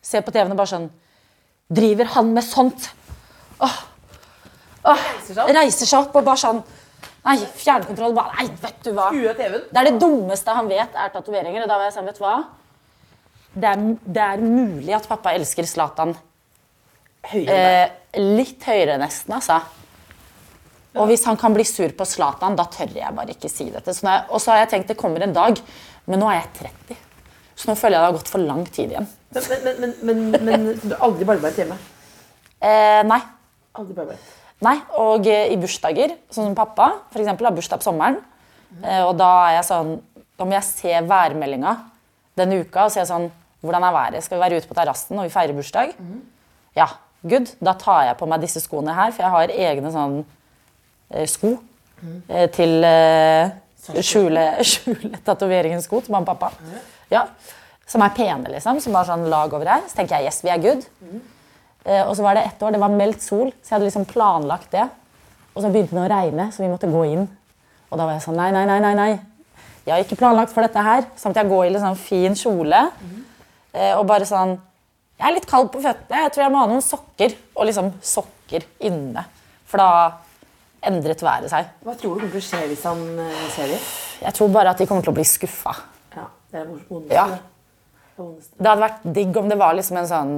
Ser 0.00 0.24
på 0.24 0.32
TV-en 0.32 0.54
og 0.54 0.58
bare 0.58 0.72
sånn 0.72 0.88
Driver 1.70 2.08
han 2.16 2.32
med 2.34 2.42
sånt? 2.42 2.88
Åh. 3.62 3.76
Åh. 4.90 5.02
Reiser 5.52 5.86
seg 5.86 6.00
opp. 6.00 6.16
Og 6.18 6.26
bare 6.26 6.40
sånn 6.40 6.62
Nei, 7.20 7.36
fjernkontroll. 7.60 8.14
Bare, 8.16 8.32
nei, 8.38 8.46
vet 8.62 8.80
du 8.86 8.94
hva? 8.96 9.10
Det 9.68 9.76
er 9.76 9.90
det 9.90 9.98
dummeste 10.00 10.54
han 10.56 10.70
vet, 10.70 10.94
er 10.96 11.12
tatoveringer. 11.12 11.66
Og 11.66 11.68
da 11.68 11.76
var 11.76 11.90
jeg 11.90 11.96
sånn, 11.98 12.08
vet 12.08 12.16
du 12.16 12.24
hva? 12.24 12.38
Det 13.50 13.68
er, 13.68 13.82
det 14.16 14.24
er 14.24 14.42
mulig 14.44 14.94
at 14.96 15.08
pappa 15.10 15.34
elsker 15.34 15.66
Zlatan 15.66 16.14
Høyere 17.30 17.56
eh, 17.82 18.20
litt 18.22 18.62
høyere, 18.64 18.94
nesten, 19.02 19.34
altså. 19.36 19.58
Og 20.98 21.06
hvis 21.06 21.22
han 21.28 21.36
kan 21.38 21.54
bli 21.54 21.64
sur 21.68 21.92
på 21.94 22.06
Zlatan, 22.08 22.56
da 22.58 22.64
tør 22.70 22.90
jeg 22.96 23.14
bare 23.14 23.34
ikke 23.34 23.50
si 23.50 23.68
dette. 23.70 23.94
Så 23.94 24.08
er- 24.08 24.26
Og 24.30 24.40
så 24.40 24.50
har 24.52 24.64
jeg 24.64 24.70
tenkt 24.70 24.88
det 24.88 24.96
kommer 24.98 25.22
en 25.22 25.32
dag, 25.32 25.60
men 26.06 26.18
nå 26.18 26.26
er 26.30 26.40
jeg 26.40 26.70
30. 26.88 26.96
Så 27.54 27.68
nå 27.68 27.76
føler 27.76 27.96
jeg 27.96 28.00
det 28.00 28.10
har 28.10 28.18
gått 28.18 28.28
for 28.28 28.38
lang 28.38 28.64
tid 28.66 28.90
igjen. 28.90 29.08
Men, 29.30 29.76
men, 29.80 29.94
men, 30.02 30.44
men, 30.44 30.80
du 30.82 30.94
har 30.94 31.04
aldri 31.06 31.24
barbeidet 31.24 31.62
hjemme? 31.62 31.76
Eh, 32.60 33.02
nei. 33.06 33.20
Aldri 33.78 33.94
barbeidet. 33.94 34.24
Nei, 34.60 34.74
og 34.98 35.26
eh, 35.26 35.52
i 35.52 35.56
bursdager, 35.56 36.16
sånn 36.28 36.50
som 36.50 36.56
pappa 36.58 36.90
for 37.12 37.20
eksempel, 37.22 37.46
har 37.46 37.54
bursdag 37.56 37.80
på 37.80 37.86
sommeren, 37.86 38.18
eh, 38.82 39.04
og 39.06 39.14
da 39.16 39.28
er 39.48 39.54
jeg 39.60 39.68
sånn, 39.70 39.94
da 40.36 40.48
må 40.48 40.56
jeg 40.56 40.66
se 40.68 41.00
værmeldinga 41.06 41.76
denne 42.36 42.58
uka 42.64 42.88
og 42.88 42.92
se 42.92 43.04
sånn, 43.08 43.30
hvordan 43.62 43.86
er 43.86 43.94
været? 43.94 44.24
Skal 44.24 44.38
vi 44.38 44.44
være 44.44 44.58
ute 44.60 44.68
på 44.68 44.76
terrassen 44.76 45.18
og 45.20 45.28
vi 45.28 45.32
feirer 45.32 45.56
bursdag? 45.56 45.94
Ja, 46.76 46.88
good. 47.22 47.54
Da 47.60 47.74
tar 47.80 48.04
jeg 48.08 48.18
på 48.20 48.28
meg 48.28 48.40
disse 48.40 48.60
skoene 48.64 48.94
her, 48.96 49.12
for 49.12 49.22
jeg 49.24 49.34
har 49.36 49.54
egne 49.70 49.92
sånn 49.92 50.20
sko 51.28 51.54
eh, 52.28 52.46
til 52.54 52.84
eh, 52.86 53.50
skjule, 53.98 54.46
skjule 54.70 55.20
tatoveringens 55.26 55.88
sko 55.88 56.02
til 56.04 56.14
mamma 56.14 56.34
og 56.34 56.38
pappa. 56.38 56.78
Ja, 57.10 57.26
som 57.90 58.04
er 58.06 58.14
pene, 58.14 58.52
liksom, 58.54 58.78
som 58.82 58.94
bare 58.94 59.08
sånn 59.08 59.26
lag 59.32 59.52
over 59.56 59.66
her. 59.66 59.82
Så 59.90 59.98
tenker 59.98 60.20
jeg, 60.20 60.30
yes, 60.30 60.44
vi 60.46 60.52
er 60.52 60.62
good. 60.62 60.86
Eh, 61.84 62.04
og 62.04 62.14
så 62.16 62.22
var 62.22 62.38
det 62.38 62.46
ett 62.46 62.62
år, 62.62 62.76
det 62.76 62.82
var 62.82 62.94
meldt 62.94 63.24
sol, 63.24 63.50
så 63.50 63.72
jeg 63.72 63.76
hadde 63.78 63.88
liksom 63.88 64.06
planlagt 64.10 64.70
det. 64.76 64.86
Og 65.54 65.64
så 65.64 65.72
begynte 65.72 65.96
det 65.96 66.04
å 66.04 66.12
regne, 66.12 66.50
så 66.54 66.62
vi 66.62 66.70
måtte 66.70 66.90
gå 66.90 67.02
inn. 67.10 67.26
Og 67.90 67.98
da 67.98 68.06
var 68.06 68.14
jeg 68.14 68.24
sånn, 68.28 68.38
nei, 68.38 68.52
nei, 68.54 68.62
nei, 68.68 68.78
nei, 68.84 68.94
nei. 68.94 69.10
Jeg 69.86 69.94
har 69.96 70.04
ikke 70.04 70.20
planlagt 70.20 70.54
for 70.54 70.62
dette 70.62 70.82
her. 70.84 71.06
Samt 71.18 71.38
jeg 71.40 71.50
går 71.50 71.66
i 71.66 71.72
litt 71.74 71.82
sånn 71.82 71.98
fin 71.98 72.36
kjole. 72.38 72.84
Eh, 73.74 73.94
og 73.96 74.04
bare 74.06 74.28
sånn, 74.28 74.54
jeg 75.18 75.26
er 75.26 75.34
litt 75.36 75.48
kald 75.50 75.72
på 75.72 75.82
føttene, 75.82 76.22
jeg 76.24 76.32
tror 76.32 76.44
jeg 76.44 76.52
må 76.54 76.60
ha 76.62 76.68
noen 76.70 76.84
sokker. 76.84 77.34
Og 77.56 77.66
liksom 77.66 77.90
sokker 78.04 78.68
inne. 78.86 79.24
For 79.66 79.82
da 79.82 79.90
endret 80.86 81.22
været 81.24 81.50
seg. 81.52 81.68
Hva 81.84 81.94
tror 81.98 82.14
du 82.14 82.22
kommer 82.22 82.34
til 82.34 82.42
å 82.42 82.46
skje 82.46 82.62
hvis 82.70 82.84
han 82.88 83.02
eh, 83.20 83.44
ser 83.54 83.72
det? 83.72 83.80
Jeg 84.20 84.36
tror 84.36 84.52
bare 84.54 84.72
at 84.74 84.80
de 84.80 84.86
kommer 84.88 85.04
til 85.04 85.12
å 85.12 85.16
bli 85.18 85.26
skuffa. 85.28 85.74
Ja, 86.16 86.26
det 86.52 86.62
er 86.62 86.70
vondeste. 86.70 87.14
Ja. 87.14 87.26
det. 87.30 88.32
Det 88.56 88.68
hadde 88.68 88.82
vært 88.84 89.06
digg 89.16 89.38
om 89.40 89.48
det 89.48 89.60
var 89.60 89.76
liksom 89.78 89.96
en 89.96 90.08
sånn 90.10 90.32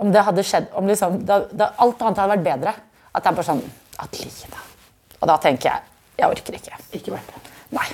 Om 0.00 0.12
det 0.14 0.22
hadde 0.24 0.44
skjedd 0.48 0.70
om 0.80 0.86
liksom, 0.88 1.18
det, 1.28 1.36
det, 1.52 1.66
Alt 1.84 2.00
annet 2.00 2.22
hadde 2.22 2.32
vært 2.32 2.46
bedre. 2.46 2.72
At 3.12 3.24
det 3.24 3.30
er 3.30 3.36
bare 3.36 3.48
sånn 3.50 3.60
Adeline. 4.00 4.62
Og 5.20 5.28
da 5.28 5.36
tenker 5.40 5.72
jeg 5.72 5.92
jeg 6.16 6.32
orker 6.32 6.56
ikke. 6.56 6.78
Ikke 6.96 7.12
verdt 7.12 7.34
det. 7.34 7.42
Nei. 7.76 7.86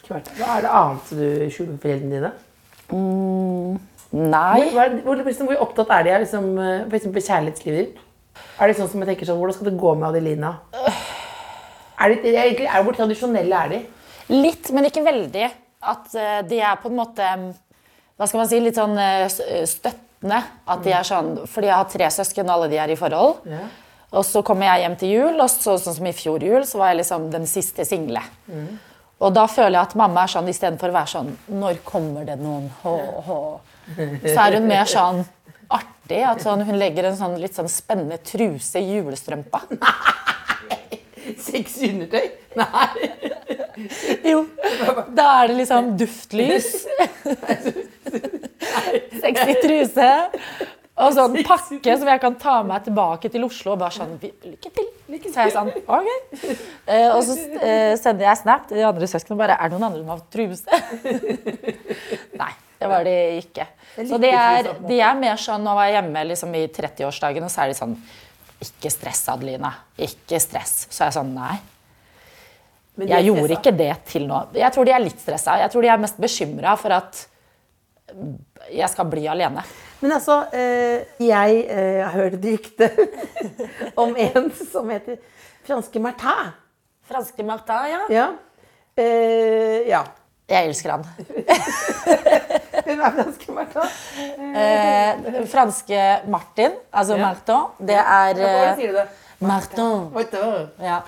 Ikke 0.00 0.14
verdt 0.14 0.30
det. 0.30 0.38
Hva 0.40 0.54
er 0.54 0.64
det 0.64 0.72
annet 0.78 1.10
du 1.12 1.24
skjuler 1.52 1.74
for 1.74 1.82
foreldrene 1.84 2.14
dine? 2.14 2.30
Nei. 4.16 4.60
Hvor, 4.72 4.94
hvor, 5.04 5.22
liksom, 5.26 5.50
hvor 5.50 5.62
opptatt 5.66 5.92
er 5.98 6.06
de 6.06 6.14
av 6.14 6.24
liksom, 6.24 6.46
eh, 6.62 6.96
for 6.96 7.26
kjærlighetslivet 7.26 7.80
ditt? 7.82 8.05
Er 8.60 8.70
det 8.70 8.76
sånn 8.78 8.88
som 8.88 9.02
jeg 9.02 9.10
tenker 9.12 9.28
sånn, 9.28 9.38
Hvordan 9.40 9.54
skal 9.58 9.68
det 9.70 9.78
gå 9.80 9.92
med 9.98 10.08
Adelina? 10.08 10.54
Er 11.98 12.12
de, 12.12 12.16
er, 12.28 12.42
egentlig- 12.46 12.68
er, 12.68 12.82
hvor 12.84 12.96
tradisjonelle 12.96 13.62
er 13.64 13.68
de? 13.72 13.80
Litt, 14.32 14.70
men 14.74 14.88
ikke 14.88 15.04
veldig. 15.06 15.50
At 15.86 16.14
eh, 16.14 16.40
de 16.48 16.58
er 16.60 16.76
på 16.82 16.90
en 16.90 16.96
måte 16.98 17.26
Hva 18.16 18.26
skal 18.26 18.40
man 18.40 18.48
si? 18.50 18.60
Litt 18.60 18.78
sånn 18.78 18.96
eh, 18.98 19.26
eh, 19.28 19.64
støttende. 19.68 20.42
At 20.66 20.82
de 20.84 20.92
er 20.96 21.04
sånn, 21.06 21.34
fordi 21.46 21.68
jeg 21.68 21.76
har 21.76 21.90
tre 21.92 22.08
søsken, 22.10 22.48
og 22.48 22.54
alle 22.56 22.70
de 22.72 22.78
er 22.80 22.92
i 22.92 22.96
forhold. 22.98 23.44
Ja. 23.52 23.66
Og 24.16 24.24
så 24.24 24.40
kommer 24.46 24.70
jeg 24.70 24.84
hjem 24.86 24.96
til 24.96 25.10
jul, 25.12 25.40
og 25.42 25.50
så, 25.52 25.76
sånn 25.82 25.96
som 25.98 26.06
i 26.08 26.12
fjor 26.16 26.42
jul, 26.42 26.64
så 26.64 26.78
var 26.80 26.92
jeg 26.92 27.02
liksom 27.02 27.26
den 27.30 27.44
siste 27.50 27.84
single. 27.84 28.22
Og 29.20 29.32
da 29.36 29.44
føler 29.50 29.76
jeg 29.76 29.82
at 29.90 29.94
mamma 29.98 30.24
er 30.24 30.32
sånn, 30.32 30.48
istedenfor 30.52 30.92
å 30.92 30.96
være 30.96 31.08
sånn 31.08 31.30
Når 31.48 31.78
kommer 31.84 32.24
det 32.28 32.36
noen? 32.40 32.66
Hå, 32.82 32.92
hå. 33.26 33.38
Så 33.96 34.34
er 34.42 34.56
hun 34.58 34.66
mer 34.68 34.88
sånn 34.90 35.22
artig. 36.06 36.22
At 36.26 36.42
sånn, 36.44 36.62
hun 36.66 36.78
legger 36.78 37.04
en 37.10 37.16
sånn 37.18 37.36
litt 37.40 37.54
sånn 37.56 37.68
spennende 37.68 38.18
truse 38.22 38.78
i 38.80 38.96
julestrømpa. 38.98 39.62
Sexy 41.42 41.88
undertøy? 41.90 42.28
Nei. 42.56 43.10
Jo. 44.24 44.44
Da 45.12 45.26
er 45.42 45.48
det 45.50 45.56
liksom 45.58 45.96
duftlys. 45.98 46.68
Sexy 49.20 49.56
truse. 49.62 50.10
Og 50.96 51.12
sånn 51.12 51.34
pakke 51.44 51.96
som 52.00 52.08
jeg 52.08 52.20
kan 52.22 52.38
ta 52.40 52.54
meg 52.64 52.86
tilbake 52.86 53.28
til 53.28 53.42
Oslo 53.44 53.74
og 53.74 53.82
bare 53.82 53.92
sånn 53.92 54.14
"Vi- 54.22 54.32
Lykke 54.46 54.70
til. 54.72 54.86
Så 55.28 55.42
jeg 55.44 55.52
sånn, 55.52 55.68
ok. 55.84 56.08
Eh, 56.88 57.10
og 57.12 57.20
så 57.26 57.36
eh, 57.60 57.96
sender 58.00 58.24
jeg 58.30 58.38
snap 58.40 58.64
til 58.68 58.78
de 58.80 58.86
andre 58.88 59.06
søsknene 59.06 59.36
og 59.36 59.42
bare 59.42 59.58
Er 59.60 59.68
det 59.68 59.76
noen 59.76 59.90
andre 59.90 60.00
som 60.00 60.08
har 60.14 60.22
truse? 60.32 60.70
Nei. 62.40 62.52
Det 62.76 62.88
var 62.90 63.06
de 63.06 63.14
ikke. 63.40 63.66
Så 63.96 64.18
de 64.20 64.28
er, 64.28 64.68
de 64.84 64.98
er 65.00 65.14
mer 65.16 65.38
sånn 65.40 65.62
Nå 65.64 65.72
var 65.78 65.86
jeg 65.88 65.96
hjemme 65.96 66.24
liksom 66.28 66.52
i 66.58 66.66
30-årsdagen, 66.68 67.46
og 67.46 67.52
så 67.52 67.62
er 67.64 67.70
de 67.72 67.78
sånn 67.78 67.94
Ikke 68.66 68.92
stress, 68.92 69.22
Adelina. 69.32 69.70
Ikke 69.96 70.40
stress. 70.42 70.74
Så 70.90 71.04
er 71.04 71.10
jeg 71.10 71.16
sånn 71.16 71.32
Nei. 71.36 71.56
Jeg 72.96 73.26
gjorde 73.28 73.56
ikke 73.58 73.72
det 73.76 73.92
til 74.08 74.24
nå. 74.28 74.38
Jeg 74.56 74.72
tror 74.72 74.88
de 74.88 74.92
er 74.96 75.02
litt 75.04 75.18
stressa. 75.20 75.58
Jeg 75.60 75.72
tror 75.72 75.84
de 75.84 75.90
er 75.92 76.00
mest 76.00 76.20
bekymra 76.20 76.76
for 76.80 76.96
at 76.96 77.26
jeg 78.72 78.88
skal 78.88 79.08
bli 79.10 79.26
alene. 79.28 79.64
Men 80.00 80.14
altså, 80.16 80.38
eh, 80.56 81.04
jeg 81.20 81.58
eh, 81.72 82.02
har 82.04 82.14
hørt 82.16 82.38
et 82.38 82.46
rykte 82.46 82.88
om 84.02 84.16
en 84.16 84.48
som 84.56 84.88
heter 84.92 85.18
franske 85.66 86.00
Martin. 86.00 86.54
Franske 87.06 87.46
Martin, 87.46 87.90
ja. 87.92 88.00
Ja. 88.12 88.26
Eh, 88.96 89.88
ja. 89.90 90.04
Jeg 90.46 90.68
elsker 90.70 90.92
han. 90.94 91.04
Hvem 92.86 93.00
er 93.02 93.14
franske 93.16 93.54
Martin? 93.54 93.94
Eh, 94.62 95.38
franske 95.50 96.02
Martin, 96.30 96.76
altså 96.94 97.16
Ja. 97.18 97.22
Martin, 97.32 97.64
det 97.88 97.96
er 97.98 98.38
ja, 98.38 98.50
eh, 98.68 98.76
sier 98.78 98.92
du 98.92 98.98
det? 99.00 99.06
Martin. 99.42 100.06
Oi, 100.14 100.24
det 100.30 100.44
Ja. 100.86 101.00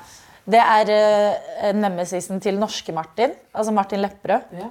Det 0.49 0.59
er 0.65 0.91
eh, 0.91 1.73
nemesisen 1.77 2.41
til 2.41 2.59
norske 2.59 2.93
Martin, 2.93 3.35
altså 3.55 3.73
Martin 3.73 4.01
Lepperød. 4.03 4.41
Ja. 4.59 4.71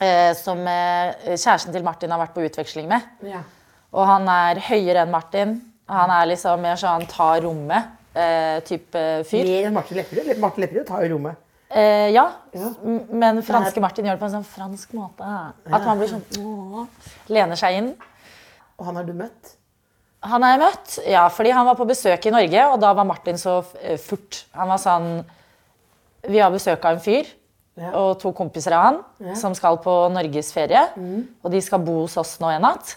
Eh, 0.00 0.34
som 0.36 0.60
eh, 0.68 1.34
kjæresten 1.34 1.72
til 1.72 1.82
Martin 1.84 2.10
har 2.12 2.20
vært 2.20 2.34
på 2.36 2.44
utveksling 2.46 2.86
med. 2.88 3.00
Ja. 3.26 3.42
Og 3.92 4.06
han 4.06 4.28
er 4.28 4.60
høyere 4.70 5.02
enn 5.02 5.10
Martin. 5.10 5.56
Han 5.90 6.12
er 6.14 6.28
liksom 6.30 6.62
mer 6.62 6.78
sånn 6.78 7.08
tar 7.10 7.40
rommet 7.42 7.90
eh, 8.14 8.60
fyr. 9.26 9.44
Mer 9.50 9.66
enn 9.66 9.74
Martin 9.74 9.98
Lepperød? 9.98 10.36
Martin 10.38 10.62
Lepperød 10.62 10.86
tar 10.86 11.02
jo 11.04 11.16
rommet. 11.16 11.40
Eh, 11.70 12.10
ja, 12.10 12.24
Ja. 12.52 12.70
men 13.12 13.42
franske 13.46 13.80
Martin 13.80 14.04
gjør 14.04 14.16
det 14.16 14.20
på 14.20 14.26
en 14.26 14.42
sånn 14.42 14.46
fransk 14.48 14.92
måte. 14.98 15.22
At 15.70 15.84
man 15.86 15.98
blir 16.00 16.08
sånn 16.10 16.24
åh, 16.42 16.86
Lener 17.28 17.56
seg 17.56 17.76
inn. 17.78 17.92
Og 18.78 18.86
han 18.86 18.96
har 18.96 19.04
du 19.04 19.12
møtt? 19.14 19.52
Han 20.22 20.42
har 20.42 20.58
jeg 20.58 20.60
møtt, 20.60 20.98
ja, 21.08 21.28
fordi 21.32 21.50
han 21.56 21.64
var 21.64 21.76
på 21.78 21.86
besøk 21.88 22.26
i 22.26 22.30
Norge, 22.34 22.64
og 22.72 22.80
da 22.82 22.90
var 22.92 23.04
Martin 23.08 23.38
så 23.40 23.64
eh, 23.80 23.96
furt. 23.96 24.44
Han 24.52 24.68
var 24.68 24.76
sånn 24.82 25.24
Vi 26.28 26.38
har 26.38 26.50
besøk 26.52 26.84
av 26.84 26.98
en 26.98 27.00
fyr 27.00 27.24
Ja. 27.80 27.92
og 27.96 28.18
to 28.20 28.32
kompiser 28.36 28.72
av 28.76 28.82
han 28.84 29.36
som 29.36 29.54
skal 29.54 29.78
på 29.78 30.10
norgesferie. 30.12 30.82
Og 31.42 31.50
de 31.50 31.60
skal 31.62 31.78
bo 31.78 32.00
hos 32.02 32.16
oss 32.20 32.38
nå 32.42 32.50
en 32.52 32.60
natt. 32.66 32.96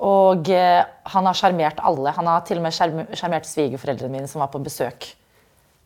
Og 0.00 0.48
eh, 0.48 0.84
han 1.04 1.26
har 1.26 1.34
sjarmert 1.34 1.80
alle. 1.82 2.12
Han 2.16 2.26
har 2.26 2.40
til 2.46 2.56
og 2.58 2.62
med 2.62 2.72
sjarm- 2.72 3.10
sjarmert 3.12 3.44
svigerforeldrene 3.44 4.10
mine 4.14 4.28
som 4.28 4.38
var 4.40 4.48
på 4.48 4.62
besøk 4.62 5.14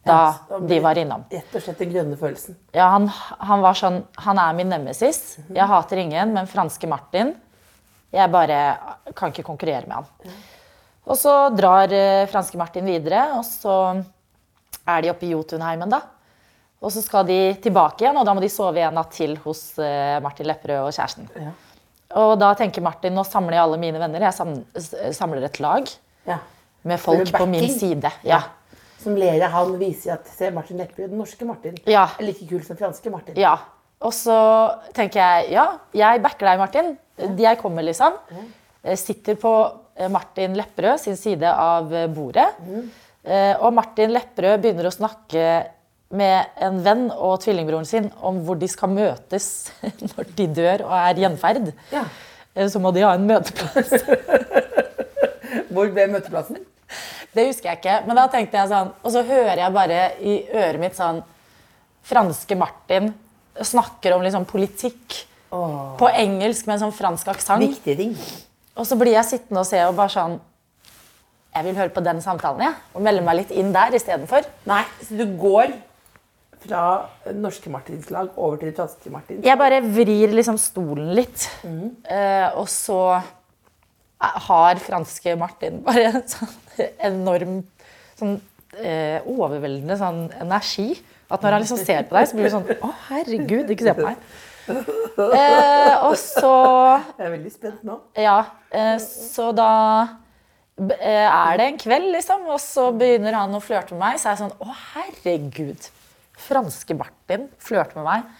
da 0.05 0.35
de 0.67 0.79
var 0.83 0.99
innom. 0.99 1.23
Rett 1.31 1.53
og 1.55 1.62
slett 1.62 1.79
den 1.79 1.93
grønne 1.93 2.17
følelsen. 2.19 2.57
Ja, 2.75 2.88
han, 2.97 3.07
han 3.38 3.61
var 3.62 3.77
sånn 3.79 4.01
Han 4.25 4.38
er 4.43 4.57
min 4.59 4.69
nemesis. 4.73 5.38
Jeg 5.55 5.69
hater 5.71 6.01
ingen, 6.03 6.33
men 6.35 6.49
franske 6.51 6.88
Martin 6.91 7.35
Jeg 8.12 8.31
bare 8.35 8.57
kan 9.15 9.31
ikke 9.31 9.45
konkurrere 9.47 9.87
med 9.87 10.01
han. 10.01 10.33
Og 11.07 11.17
så 11.19 11.33
drar 11.55 11.91
eh, 11.95 12.27
franske 12.31 12.59
Martin 12.61 12.85
videre, 12.87 13.29
og 13.38 13.45
så 13.47 13.77
er 14.87 15.03
de 15.03 15.11
oppe 15.11 15.27
i 15.27 15.33
Jotunheimen, 15.33 15.91
da. 15.91 16.01
Og 16.83 16.91
så 16.95 17.03
skal 17.03 17.25
de 17.27 17.38
tilbake 17.62 18.03
igjen, 18.05 18.17
og 18.19 18.27
da 18.27 18.35
må 18.35 18.43
de 18.43 18.51
sove 18.51 18.83
en 18.83 18.95
natt 18.99 19.11
til 19.15 19.37
hos 19.45 19.79
eh, 19.83 20.19
Martin 20.23 20.47
Lepperød 20.51 20.88
og 20.88 20.95
kjæresten. 20.95 21.29
Og 22.23 22.35
da 22.43 22.51
tenker 22.59 22.83
Martin 22.85 23.15
nå 23.17 23.23
samler 23.25 23.57
jeg 23.57 23.65
alle 23.65 23.79
mine 23.81 24.03
venner. 24.03 24.27
Jeg 24.29 25.15
samler 25.17 25.47
et 25.47 25.61
lag 25.62 25.87
Ja. 26.29 26.38
med 26.85 27.01
folk 27.01 27.31
på 27.35 27.47
min 27.49 27.71
side. 27.71 28.11
Ja. 28.27 28.43
Som 29.03 29.17
ler 29.19 29.43
av 29.47 29.51
han 29.57 29.75
viser 29.81 30.15
at 30.17 30.29
se 30.31 30.51
Martin 30.55 30.79
Lepperød, 30.81 31.11
den 31.11 31.19
norske 31.21 31.47
Martin, 31.49 31.77
Ja. 31.91 32.05
er 32.19 32.27
like 32.29 32.47
kul 32.49 32.61
som 32.62 32.77
den 32.77 32.83
franske 32.85 33.11
Martin. 33.11 33.37
Ja. 33.41 33.57
Og 34.03 34.12
så 34.15 34.35
tenker 34.95 35.21
jeg 35.21 35.53
ja, 35.55 35.67
jeg 35.95 36.23
backer 36.23 36.49
deg, 36.51 36.59
Martin. 36.59 36.97
Jeg 37.38 37.59
kommer, 37.61 37.83
liksom. 37.87 38.17
Mm. 38.31 38.49
Sitter 38.99 39.37
på 39.38 39.53
eh, 39.97 40.09
Martin 40.11 40.57
Lepperød 40.59 40.99
sin 41.05 41.17
side 41.19 41.47
av 41.47 41.93
eh, 41.95 42.09
bordet. 42.11 42.49
Mm. 42.67 42.91
Og 43.62 43.71
Martin 43.77 44.11
Lepperød 44.11 44.59
begynner 44.65 44.88
å 44.88 44.91
snakke 44.91 45.43
med 46.12 46.57
en 46.67 46.81
venn 46.83 47.05
og 47.15 47.37
tvillingbroren 47.45 47.87
sin 47.87 48.09
om 48.27 48.41
hvor 48.45 48.59
de 48.59 48.67
skal 48.69 48.91
møtes 48.91 49.71
når 50.17 50.33
de 50.37 50.47
dør 50.59 50.83
og 50.88 50.97
er 50.99 51.21
gjenferd. 51.23 51.71
Ja. 51.95 52.03
Så 52.69 52.83
må 52.83 52.91
de 52.93 53.05
ha 53.07 53.15
en 53.17 53.25
møteplass. 53.31 53.95
Hvor 55.73 55.88
ble 55.95 56.05
møteplassen? 56.12 56.59
Det 57.33 57.47
husker 57.49 57.71
jeg 57.71 57.81
ikke. 57.81 57.99
Men 58.07 58.18
da 58.18 58.27
tenkte 58.29 58.59
jeg 58.61 58.68
sånn 58.68 58.90
Og 59.03 59.12
så 59.14 59.23
hører 59.25 59.62
jeg 59.62 59.73
bare 59.73 60.01
i 60.21 60.38
øret 60.53 60.81
mitt 60.83 60.99
sånn 60.99 61.23
Franske 62.05 62.57
Martin 62.59 63.12
snakker 63.62 64.16
om 64.16 64.25
liksom 64.25 64.45
politikk 64.49 65.21
på 65.53 66.09
engelsk 66.09 66.66
med 66.66 66.79
en 66.79 66.87
sånn 66.87 66.97
fransk 66.97 67.29
aksent. 67.29 67.61
Og 68.75 68.88
så 68.88 68.97
blir 68.99 69.12
jeg 69.12 69.29
sittende 69.29 69.61
og 69.61 69.68
se 69.68 69.83
og 69.85 69.95
bare 69.99 70.12
sånn 70.14 70.38
Jeg 71.53 71.66
vil 71.66 71.77
høre 71.77 71.92
på 71.92 72.01
den 72.01 72.23
samtalen, 72.25 72.62
jeg. 72.64 72.75
Og 72.97 73.03
melde 73.05 73.23
meg 73.27 73.42
litt 73.42 73.51
inn 73.53 73.75
der 73.75 73.92
istedenfor. 73.92 74.47
Nei, 74.64 74.83
så 75.05 75.18
du 75.18 75.27
går 75.37 75.75
fra 76.62 76.83
norske 77.37 77.68
Martins 77.71 78.09
lag 78.14 78.31
over 78.40 78.57
til 78.61 78.73
franske 78.77 79.12
martin? 79.12 79.42
Jeg 79.45 79.59
bare 79.61 79.83
vrir 79.85 80.33
liksom 80.33 80.57
stolen 80.61 81.12
litt. 81.18 81.45
Eh, 82.09 82.49
og 82.57 82.71
så 82.73 83.21
har 84.23 84.81
franske 84.83 85.35
Martin 85.39 85.83
bare 85.87 86.09
en 86.13 86.25
sånn 86.31 86.89
enorm 87.03 87.61
sånn 88.19 88.39
eh, 88.79 89.19
overveldende 89.29 89.99
sånn 90.01 90.25
energi. 90.43 90.95
At 91.33 91.43
når 91.43 91.57
han 91.57 91.65
liksom 91.65 91.81
ser 91.81 92.07
på 92.09 92.17
deg, 92.17 92.29
så 92.29 92.37
blir 92.37 92.49
du 92.49 92.53
sånn 92.53 92.67
Å, 92.85 92.91
herregud, 93.09 93.71
ikke 93.73 93.87
se 93.89 93.95
på 93.97 94.05
meg. 94.05 94.27
Eh, 94.73 95.95
og 96.07 96.15
så 96.21 96.51
Jeg 97.19 97.27
er 97.27 97.33
veldig 97.35 97.51
spent 97.53 97.83
nå. 97.87 97.99
Ja, 98.21 98.39
eh, 98.73 98.95
så 99.03 99.49
da 99.57 99.73
eh, 100.79 101.27
er 101.27 101.59
det 101.61 101.67
en 101.67 101.81
kveld, 101.81 102.11
liksom, 102.15 102.47
og 102.53 102.61
så 102.63 102.91
begynner 102.97 103.37
han 103.41 103.57
å 103.57 103.63
flørte 103.65 103.97
med 103.97 104.05
meg. 104.07 104.21
Så 104.23 104.31
er 104.31 104.37
jeg 104.37 104.45
sånn 104.45 104.57
Å, 104.63 104.79
herregud. 104.95 105.91
Franske 106.43 106.97
Martin 106.99 107.49
flørter 107.63 108.01
med 108.01 108.09
meg. 108.09 108.31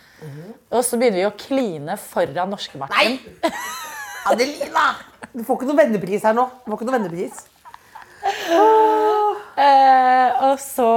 Og 0.73 0.85
så 0.87 0.99
begynner 0.99 1.21
vi 1.21 1.29
å 1.29 1.37
kline 1.39 1.97
foran 2.01 2.53
norske 2.55 2.79
Martin. 2.81 3.19
Nei! 3.19 3.53
Adelina! 4.31 5.12
Du 5.31 5.43
får 5.47 5.61
ikke 5.61 5.69
noen 5.71 5.81
vennepris 5.85 6.25
her 6.27 6.35
nå. 6.37 6.49
Du 6.65 6.71
får 6.73 6.81
ikke 6.81 6.89
noen 6.91 6.99
vennepris. 6.99 7.45
Eh, 9.63 10.29
og 10.49 10.57
så 10.63 10.89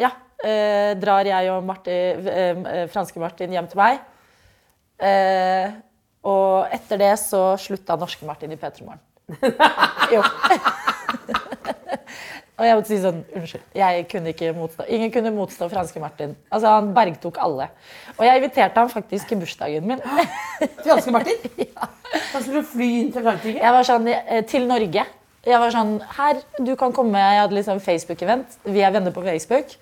ja, 0.00 0.12
eh, 0.44 0.92
drar 1.00 1.26
jeg 1.28 1.50
og 1.52 1.64
Martin, 1.66 2.28
eh, 2.28 2.62
eh, 2.72 2.86
franske 2.92 3.20
Martin 3.20 3.52
hjem 3.52 3.68
til 3.70 3.80
meg. 3.80 4.00
Eh, 4.96 5.74
og 6.26 6.72
etter 6.74 7.00
det 7.02 7.12
så 7.22 7.42
slutta 7.60 7.98
norske 8.00 8.26
Martin 8.26 8.54
i 8.54 8.58
P3 8.60 8.86
Morgen. 8.86 9.02
jo. 10.14 10.22
Og 12.56 12.64
jeg 12.64 12.76
måtte 12.78 12.88
si 12.88 12.98
sånn 13.02 13.18
Unnskyld. 13.36 13.64
Jeg 13.76 14.04
kunne 14.08 14.32
ikke 14.32 14.52
motstå. 14.56 14.86
Ingen 14.96 15.10
kunne 15.12 15.32
motstå 15.36 15.68
franske 15.68 16.00
Martin. 16.00 16.32
Altså, 16.48 16.70
Han 16.72 16.94
bergtok 16.96 17.36
alle. 17.44 17.68
Og 18.16 18.22
jeg 18.24 18.40
inviterte 18.40 18.80
ham 18.80 18.88
faktisk 18.88 19.32
i 19.34 19.38
bursdagen 19.42 19.84
min. 19.90 20.00
Franske 20.86 21.12
Martin? 21.12 21.66
Han 22.32 22.46
skulle 22.46 22.64
fly 22.64 22.88
inn 23.02 23.10
til 23.12 23.26
Frankrike. 23.26 23.60
Jeg 23.60 23.74
var 23.76 23.88
sånn 23.88 24.08
eh, 24.08 24.40
til 24.48 24.64
Norge. 24.70 25.04
Jeg 25.46 25.60
var 25.62 25.74
sånn 25.74 25.98
Her, 26.16 26.40
du 26.56 26.72
kan 26.80 26.96
komme. 26.96 27.20
Jeg 27.20 27.42
hadde 27.42 27.58
liksom 27.58 27.82
Facebook-event. 27.84 28.56
Vi 28.64 28.80
er 28.80 28.94
venner 28.94 29.12
på 29.12 29.24
Facebook. 29.26 29.76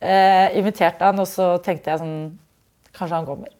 Eh, 0.00 0.56
inviterte 0.56 1.04
han, 1.04 1.20
og 1.20 1.28
så 1.28 1.54
tenkte 1.64 1.92
jeg 1.92 2.02
sånn 2.02 2.16
Kanskje 2.96 3.16
han 3.18 3.28
kommer. 3.28 3.52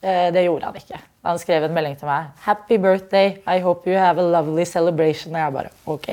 Eh, 0.00 0.30
det 0.32 0.46
gjorde 0.46 0.70
han 0.70 0.80
ikke. 0.80 1.02
Han 1.28 1.40
skrev 1.42 1.66
en 1.66 1.76
melding 1.76 1.98
til 2.00 2.08
meg. 2.08 2.32
'Happy 2.40 2.80
birthday. 2.80 3.36
I 3.44 3.60
hope 3.60 3.84
you 3.84 3.98
have 4.00 4.16
a 4.16 4.24
lovely 4.24 4.64
celebration.' 4.64 5.36
Og 5.36 5.40
jeg 5.40 5.52
bare 5.52 5.76
OK. 5.86 6.08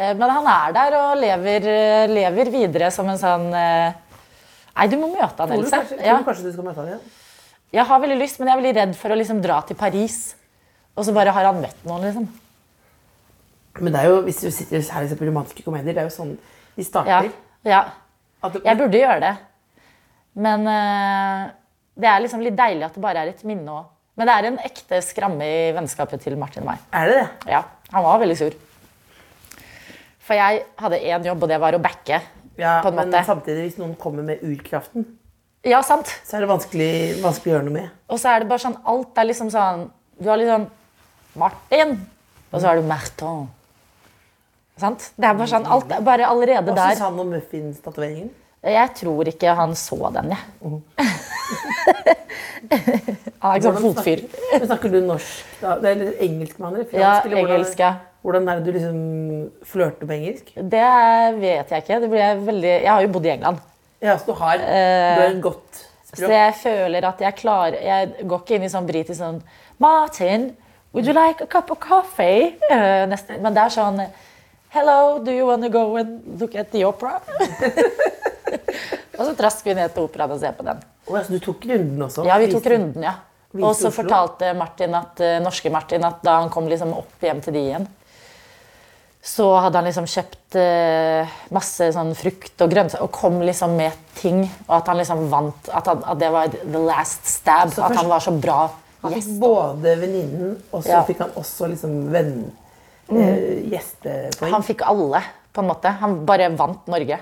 Eh, 0.00 0.14
men 0.16 0.30
han 0.32 0.46
er 0.48 0.74
der 0.76 0.94
og 0.96 1.16
lever, 1.20 1.66
eh, 1.68 2.06
lever 2.08 2.50
videre 2.54 2.88
som 2.94 3.08
en 3.12 3.20
sånn 3.20 3.50
eh, 3.52 3.92
Nei, 4.80 4.86
du 4.88 4.94
må 4.96 5.10
møte 5.12 5.36
han, 5.44 5.50
Else. 5.58 5.80
tror 5.90 5.98
Ja. 6.06 6.14
du 6.16 6.24
kanskje 6.24 6.46
du 6.46 6.52
skal 6.54 6.64
møte 6.64 6.80
han 6.80 6.86
igjen? 6.94 7.00
Jeg 7.74 7.84
har 7.86 8.00
veldig 8.00 8.16
lyst, 8.18 8.38
men 8.40 8.48
jeg 8.48 8.54
er 8.56 8.60
veldig 8.62 8.76
redd 8.78 8.94
for 8.96 9.12
å 9.12 9.18
liksom 9.18 9.42
dra 9.44 9.58
til 9.66 9.76
Paris. 9.76 10.16
Og 10.96 11.04
så 11.04 11.12
bare 11.14 11.34
har 11.34 11.44
han 11.44 11.60
møtt 11.60 11.84
noen, 11.84 12.06
liksom. 12.06 12.28
Men 13.80 13.92
det 13.92 14.00
er 14.00 14.08
jo, 14.08 14.22
hvis 14.24 14.40
du 14.40 14.48
sitter 14.50 14.80
her 14.80 15.12
på 15.20 15.26
romantiske 15.28 15.62
komedier, 15.66 15.94
det 15.94 16.02
er 16.02 16.08
jo 16.08 16.14
sånn 16.14 16.32
de 16.76 16.86
starter. 16.86 17.30
ja. 17.64 17.84
Det, 18.40 18.62
Jeg 18.64 18.78
burde 18.78 19.02
gjøre 19.02 19.20
det. 19.20 19.34
Men 20.40 20.64
uh, 20.66 21.50
det 22.00 22.08
er 22.08 22.22
liksom 22.24 22.40
litt 22.40 22.56
deilig 22.56 22.86
at 22.86 22.94
det 22.96 23.02
bare 23.04 23.20
er 23.26 23.34
et 23.34 23.44
minne 23.44 23.68
òg. 23.68 23.84
Men 24.16 24.26
det 24.30 24.34
er 24.38 24.48
en 24.48 24.58
ekte 24.64 25.02
skramme 25.04 25.44
i 25.44 25.72
vennskapet 25.76 26.22
til 26.24 26.38
Martin 26.40 26.64
og 26.64 26.70
meg. 26.72 26.78
Er 26.96 27.10
det 27.10 27.18
det? 27.20 27.28
Ja, 27.52 27.62
Han 27.92 28.06
var 28.06 28.18
veldig 28.22 28.38
sur. 28.38 28.56
For 30.30 30.38
jeg 30.38 30.60
hadde 30.78 30.98
én 31.10 31.24
jobb, 31.26 31.40
og 31.42 31.48
det 31.50 31.56
var 31.58 31.74
å 31.74 31.78
backe. 31.82 32.20
Ja, 32.60 32.76
men 32.86 33.08
måte. 33.08 33.24
samtidig, 33.26 33.64
hvis 33.64 33.78
noen 33.80 33.96
kommer 33.98 34.22
med 34.22 34.44
urkraften, 34.46 35.02
Ja, 35.66 35.80
sant. 35.82 36.06
så 36.24 36.36
er 36.36 36.44
det 36.44 36.48
vanskelig, 36.48 36.90
vanskelig 37.20 37.50
å 37.50 37.54
gjøre 37.56 37.66
noe 37.66 37.74
med. 37.74 37.88
Og 38.08 38.20
så 38.22 38.30
er 38.30 38.38
det 38.44 38.48
bare 38.48 38.62
sånn 38.62 38.76
Alt 38.86 39.18
er 39.18 39.26
liksom 39.26 39.50
sånn 39.52 39.90
Du 40.22 40.28
har 40.28 40.38
liksom 40.38 40.68
Martin, 41.36 41.96
og 42.52 42.60
så 42.60 42.68
har 42.68 42.76
du 42.76 42.86
Martin. 42.86 43.48
Sant? 44.78 45.10
Det 45.18 45.26
er 45.26 45.34
bare 45.34 45.50
sånn 45.50 45.66
Alt 45.66 45.90
er 45.90 46.00
bare 46.00 46.28
allerede 46.28 46.66
der. 46.70 46.78
Hva 46.78 46.88
syns 46.94 47.02
han 47.04 47.18
om 47.18 47.34
muffins-tatoveringen? 47.34 48.30
Jeg 48.62 48.94
tror 49.00 49.28
ikke 49.32 49.54
han 49.56 49.74
så 49.74 50.12
den, 50.14 50.30
jeg. 50.30 50.42
Han 53.40 53.50
er 53.50 53.56
ikke 53.56 53.70
sånn 53.72 53.82
fotfyr. 53.82 54.20
Snakker, 54.28 54.66
snakker 54.68 54.92
du 54.92 54.98
norsk 55.00 55.60
da? 55.62 55.78
Er 55.80 55.96
litt 55.96 56.20
engelsk 56.20 56.58
med 56.60 56.66
han, 56.68 56.74
eller? 56.76 57.00
Ja, 57.00 57.12
engelsk, 57.24 57.80
ja. 57.80 57.94
Hvordan 58.20 58.48
er 58.48 58.58
det 58.58 58.66
du 58.66 58.76
liksom 58.76 58.96
flørter 59.64 60.08
med 60.08 60.18
engelsk? 60.18 60.50
Det 60.54 60.88
vet 61.40 61.70
jeg 61.72 61.84
ikke. 61.84 62.00
Det 62.02 62.08
blir 62.12 62.20
jeg, 62.20 62.40
veldig, 62.48 62.72
jeg 62.72 62.90
har 62.92 63.04
jo 63.04 63.12
bodd 63.14 63.28
i 63.28 63.32
England. 63.32 63.62
Ja, 64.00 64.16
så 64.18 64.32
du 64.32 64.34
har, 64.40 64.60
du 64.60 65.20
har 65.20 65.26
et 65.28 65.42
godt 65.44 65.80
Så 66.08 66.28
jeg 66.32 66.54
føler 66.56 67.04
at 67.04 67.18
jeg 67.20 67.36
klarer 67.36 67.74
Jeg 67.84 68.24
går 68.24 68.40
ikke 68.40 68.54
inn 68.56 68.64
i 68.64 68.70
sånn 68.72 68.86
britisk 68.88 69.18
sånn 69.18 69.42
Martin, 69.80 70.46
would 70.94 71.08
you 71.08 71.12
like 71.12 71.44
a 71.44 71.48
cup 71.48 71.68
of 71.72 71.80
coffee? 71.80 72.54
Uh, 72.70 73.04
nesten. 73.08 73.42
Men 73.44 73.56
det 73.56 73.66
er 73.66 73.74
sånn 73.76 74.00
Hello, 74.72 75.18
do 75.24 75.34
you 75.34 75.46
want 75.48 75.64
to 75.66 75.70
go 75.72 75.96
and 76.00 76.40
look 76.40 76.54
at 76.54 76.70
the 76.72 76.84
opera? 76.86 77.18
og 79.18 79.24
så 79.24 79.32
trasker 79.36 79.72
vi 79.72 79.80
ned 79.80 79.92
til 79.96 80.06
operaen 80.06 80.36
og 80.36 80.38
ser 80.38 80.54
på 80.54 80.62
den. 80.62 80.84
Oh, 81.08 81.16
ja, 81.16 81.24
så 81.26 81.34
du 81.34 81.42
tok 81.42 81.64
runden 81.66 82.04
også? 82.06 82.22
Ja, 82.28 82.36
vi 82.38 82.46
tok 82.52 82.68
runden, 82.70 83.02
ja. 83.02 83.16
Og 83.58 83.74
så 83.74 83.90
fortalte 83.90 84.52
Martin 84.54 84.94
at, 84.94 85.18
eh, 85.26 85.40
norske 85.42 85.72
Martin 85.74 86.06
at 86.06 86.22
da 86.22 86.36
han 86.38 86.52
kom 86.54 86.68
liksom 86.70 86.92
opp 86.94 87.26
hjem 87.26 87.42
til 87.42 87.56
de 87.56 87.64
igjen, 87.66 87.88
så 89.22 89.46
hadde 89.60 89.76
han 89.76 89.84
liksom 89.84 90.06
kjøpt 90.08 90.56
eh, 90.56 91.28
masse 91.52 91.90
sånn 91.92 92.14
frukt 92.16 92.62
og 92.64 92.70
grønnsaker 92.72 93.04
og 93.04 93.10
kom 93.12 93.40
liksom 93.44 93.74
med 93.76 93.92
ting. 94.16 94.38
Og 94.66 94.72
at 94.78 94.88
han 94.88 94.96
liksom 94.96 95.26
vant. 95.32 95.68
At, 95.76 95.86
han, 95.92 96.00
at 96.08 96.18
det 96.22 96.30
var 96.32 96.48
the 96.54 96.80
last 96.86 97.26
stab. 97.28 97.68
Så 97.74 97.82
at 97.84 97.90
først- 97.92 98.00
han 98.00 98.08
var 98.08 98.24
så 98.24 98.32
bra 98.40 98.60
Han 99.02 99.12
fikk 99.12 99.22
gjest. 99.26 99.38
både 99.40 99.94
venninnen, 100.00 100.56
og 100.72 100.82
så 100.84 100.88
Ja. 100.94 101.02
fikk 101.04 101.18
han 101.24 101.30
også 101.36 101.68
liksom 101.68 102.10
venn... 102.12 102.34
Eh, 103.10 103.68
gjestepoeng. 103.72 104.52
Han 104.52 104.62
fikk 104.62 104.82
alle, 104.86 105.20
på 105.52 105.60
en 105.62 105.68
måte. 105.68 105.90
Han 106.00 106.24
bare 106.26 106.48
vant 106.56 106.86
Norge. 106.86 107.18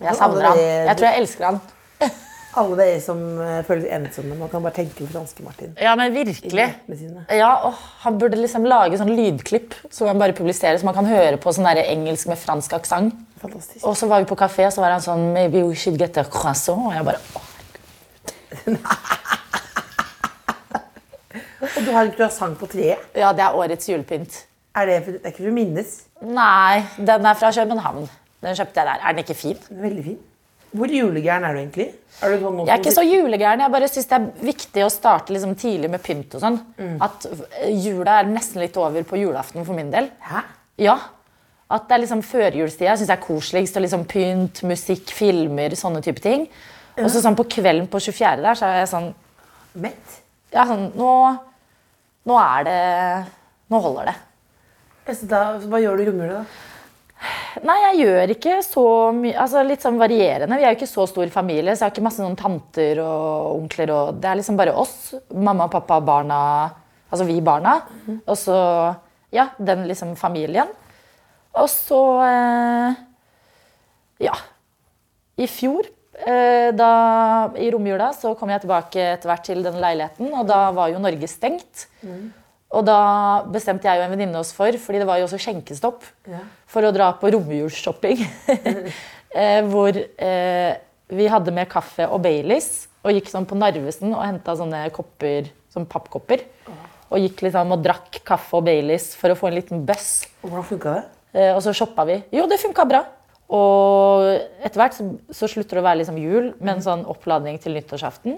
Jeg 0.00 0.14
savner 0.16 0.42
han. 0.50 0.58
Jeg 0.58 0.96
tror 0.96 1.06
jeg 1.10 1.20
elsker 1.22 1.44
han. 1.44 1.60
Alle 2.58 2.76
dere 2.80 3.00
som 3.02 3.18
føles 3.68 3.84
ensomme, 3.94 4.34
man 4.34 4.48
kan 4.50 4.62
bare 4.64 4.74
tenke 4.80 4.96
på 5.04 5.06
franske 5.12 5.44
Martin. 5.46 5.70
Ja, 5.78 5.92
men 5.98 6.10
virkelig. 6.14 6.64
Ja, 7.38 7.50
Han 8.02 8.18
burde 8.18 8.40
liksom 8.40 8.64
lage 8.66 8.98
sånn 8.98 9.12
lydklipp 9.14 9.76
som 9.90 10.08
han 10.10 10.18
bare 10.18 10.34
publiserer, 10.34 10.80
så 10.80 10.88
man 10.88 10.96
kan 10.96 11.06
høre 11.06 11.38
på 11.38 11.52
sånn 11.54 11.68
der 11.68 11.84
engelsk 11.84 12.26
med 12.32 12.40
fransk 12.42 12.74
aksent. 12.80 13.14
Og 13.86 13.94
så 13.96 14.08
var 14.10 14.20
vi 14.24 14.28
på 14.28 14.36
kafé, 14.36 14.66
så 14.74 14.82
var 14.82 14.96
han 14.96 15.04
sånn 15.04 15.30
Maybe 15.32 15.62
we 15.64 15.74
should 15.78 15.96
get 16.00 16.18
a 16.18 16.24
croissant. 16.26 16.90
Og 16.90 16.92
jeg 16.96 17.06
bare 17.06 17.22
åh, 17.38 17.46
Og 21.60 21.84
du 21.86 21.90
har 21.92 22.02
en 22.04 22.12
croissant 22.16 22.58
på 22.58 22.66
treet. 22.72 22.98
Ja, 23.14 23.30
det 23.36 23.44
er 23.44 23.56
årets 23.56 23.88
julepynt. 23.88 24.42
Er 24.76 24.86
det, 24.86 24.98
det 25.06 25.20
er 25.22 25.32
ikke 25.32 25.42
for 25.44 25.50
å 25.52 25.54
minnes? 25.54 25.94
Nei, 26.22 26.82
den 26.98 27.26
er 27.26 27.38
fra 27.38 27.50
København. 27.54 28.08
Den 28.40 28.56
kjøpte 28.58 28.80
jeg 28.80 28.88
der. 28.88 29.00
Er 29.04 29.14
den 29.14 29.24
ikke 29.24 29.36
fin? 29.38 29.58
Den 29.68 29.78
er 29.78 29.86
veldig 29.88 30.04
fin. 30.06 30.18
Hvor 30.70 30.92
julegæren 30.94 31.44
er 31.44 31.54
du 31.56 31.60
egentlig? 31.60 31.86
Er 32.22 32.34
du 32.34 32.44
sånn 32.44 32.58
Jeg 32.62 32.72
er 32.74 32.82
ikke 32.82 32.94
så 32.94 33.02
julegæren. 33.06 33.62
Jeg 33.64 33.72
bare 33.74 33.88
syns 33.90 34.10
det 34.10 34.18
er 34.18 34.26
viktig 34.50 34.84
å 34.86 34.90
starte 34.92 35.34
liksom 35.34 35.54
tidlig 35.58 35.90
med 35.90 36.02
pynt 36.04 36.36
og 36.38 36.44
sånn. 36.44 36.58
At 37.02 37.26
eh, 37.26 37.72
jula 37.74 38.20
er 38.20 38.30
nesten 38.30 38.62
litt 38.62 38.76
over 38.78 39.06
på 39.08 39.18
julaften 39.18 39.66
for 39.66 39.74
min 39.78 39.90
del. 39.90 40.10
Hæ? 40.28 40.44
Ja. 40.84 40.98
At 41.70 41.88
det 41.88 41.96
er 41.96 42.02
liksom 42.04 42.22
førjulstida. 42.26 42.92
Jeg 42.92 43.00
syns 43.02 43.10
det 43.10 43.16
er 43.16 43.24
koseligst. 43.24 43.78
Og 43.80 43.86
liksom 43.86 44.06
pynt, 44.10 44.62
musikk, 44.70 45.10
filmer, 45.16 45.74
sånne 45.78 46.02
type 46.06 46.22
ting. 46.22 46.46
Og 47.00 47.10
så 47.10 47.22
sånn 47.24 47.38
på 47.38 47.48
kvelden 47.50 47.88
på 47.90 48.00
24. 48.02 48.42
der, 48.44 48.58
så 48.58 48.68
er 48.68 48.82
jeg 48.82 48.90
sånn 48.90 49.12
Mett? 49.80 50.16
Ja, 50.50 50.64
sånn 50.66 50.88
Nå, 50.98 51.10
nå 52.26 52.38
er 52.42 52.64
det 52.66 52.80
Nå 53.70 53.78
holder 53.84 54.10
det. 54.10 54.16
Så 55.14 55.26
da, 55.30 55.44
hva 55.62 55.78
gjør 55.82 55.98
du 55.98 56.02
i 56.04 56.08
romjula, 56.10 56.40
da? 56.42 56.69
Nei, 57.66 57.76
jeg 57.88 58.00
gjør 58.04 58.32
ikke 58.36 58.56
så 58.62 58.84
mye 59.16 59.34
altså 59.42 59.62
Litt 59.66 59.82
sånn 59.82 59.98
varierende. 60.00 60.56
Vi 60.60 60.64
er 60.64 60.72
jo 60.74 60.78
ikke 60.78 60.90
så 60.90 61.06
stor 61.10 61.30
familie, 61.34 61.74
så 61.74 61.84
jeg 61.84 61.90
har 61.90 61.94
ikke 61.96 62.04
masse 62.06 62.22
noen 62.22 62.38
tanter 62.38 63.00
og 63.02 63.56
onkler. 63.58 63.90
Og 63.96 64.20
det 64.22 64.30
er 64.30 64.38
liksom 64.40 64.58
bare 64.60 64.74
oss. 64.78 65.14
Mamma, 65.34 65.66
pappa, 65.72 65.98
barna. 66.04 66.40
Altså 67.10 67.26
vi 67.26 67.40
barna. 67.44 67.80
Og 68.24 68.36
så 68.38 68.56
ja, 69.34 69.48
den 69.58 69.86
liksom 69.90 70.16
familien. 70.18 70.70
Og 71.58 71.68
så 71.70 72.00
eh, 72.26 72.94
Ja. 74.26 74.34
I 75.40 75.46
fjor, 75.48 75.86
eh, 76.26 76.68
da, 76.76 76.90
i 77.56 77.70
romjula, 77.72 78.10
så 78.12 78.34
kom 78.36 78.50
jeg 78.52 78.60
tilbake 78.66 79.06
etter 79.14 79.30
hvert 79.30 79.46
til 79.46 79.62
den 79.64 79.78
leiligheten, 79.80 80.28
og 80.36 80.44
da 80.50 80.66
var 80.76 80.90
jo 80.92 80.98
Norge 81.00 81.26
stengt. 81.30 81.86
Og 82.70 82.84
da 82.86 82.98
bestemte 83.50 83.88
jeg 83.88 83.98
og 83.98 84.04
en 84.06 84.12
venninne 84.14 84.38
oss 84.38 84.52
for, 84.54 84.70
fordi 84.78 85.00
det 85.02 85.06
var 85.08 85.18
jo 85.18 85.26
også 85.26 85.40
skjenkestopp, 85.42 86.04
Ja. 86.30 86.44
for 86.70 86.86
å 86.86 86.92
dra 86.94 87.10
på 87.18 87.32
romjulsshopping. 87.34 88.22
eh, 89.34 89.60
hvor 89.66 89.96
eh, 89.98 90.72
vi 91.10 91.26
hadde 91.26 91.54
med 91.54 91.68
kaffe 91.72 92.06
og 92.06 92.22
Baileys 92.22 92.86
og 93.02 93.16
gikk 93.16 93.30
sånn 93.32 93.48
på 93.48 93.58
Narvesen 93.58 94.14
og 94.14 94.22
henta 94.22 94.54
sånne 94.54 94.84
kopper, 94.94 95.50
sånn 95.72 95.88
pappkopper. 95.90 96.44
Og 97.10 97.18
gikk 97.24 97.42
liksom 97.48 97.72
og 97.74 97.82
drakk 97.82 98.20
kaffe 98.28 98.60
og 98.60 98.68
Baileys 98.68 99.16
for 99.18 99.32
å 99.34 99.38
få 99.38 99.50
en 99.50 99.56
liten 99.58 99.82
buzz. 99.86 100.28
Og 100.44 100.52
Hvordan 100.52 100.68
funka 100.70 100.94
det? 100.94 101.02
Eh, 101.34 101.50
og 101.56 101.62
så 101.66 101.74
shoppa 101.74 102.06
vi. 102.06 102.20
Jo, 102.38 102.46
det 102.46 102.60
funka 102.62 102.86
bra. 102.86 103.02
Og 103.50 104.28
etter 104.62 104.78
hvert 104.78 104.94
så, 104.94 105.08
så 105.34 105.48
slutter 105.50 105.80
det 105.80 105.82
å 105.82 105.86
være 105.88 105.98
liksom 106.04 106.18
jul, 106.22 106.52
med 106.62 106.76
en 106.76 106.84
sånn 106.86 107.00
oppladning 107.10 107.58
til 107.58 107.74
nyttårsaften. 107.74 108.36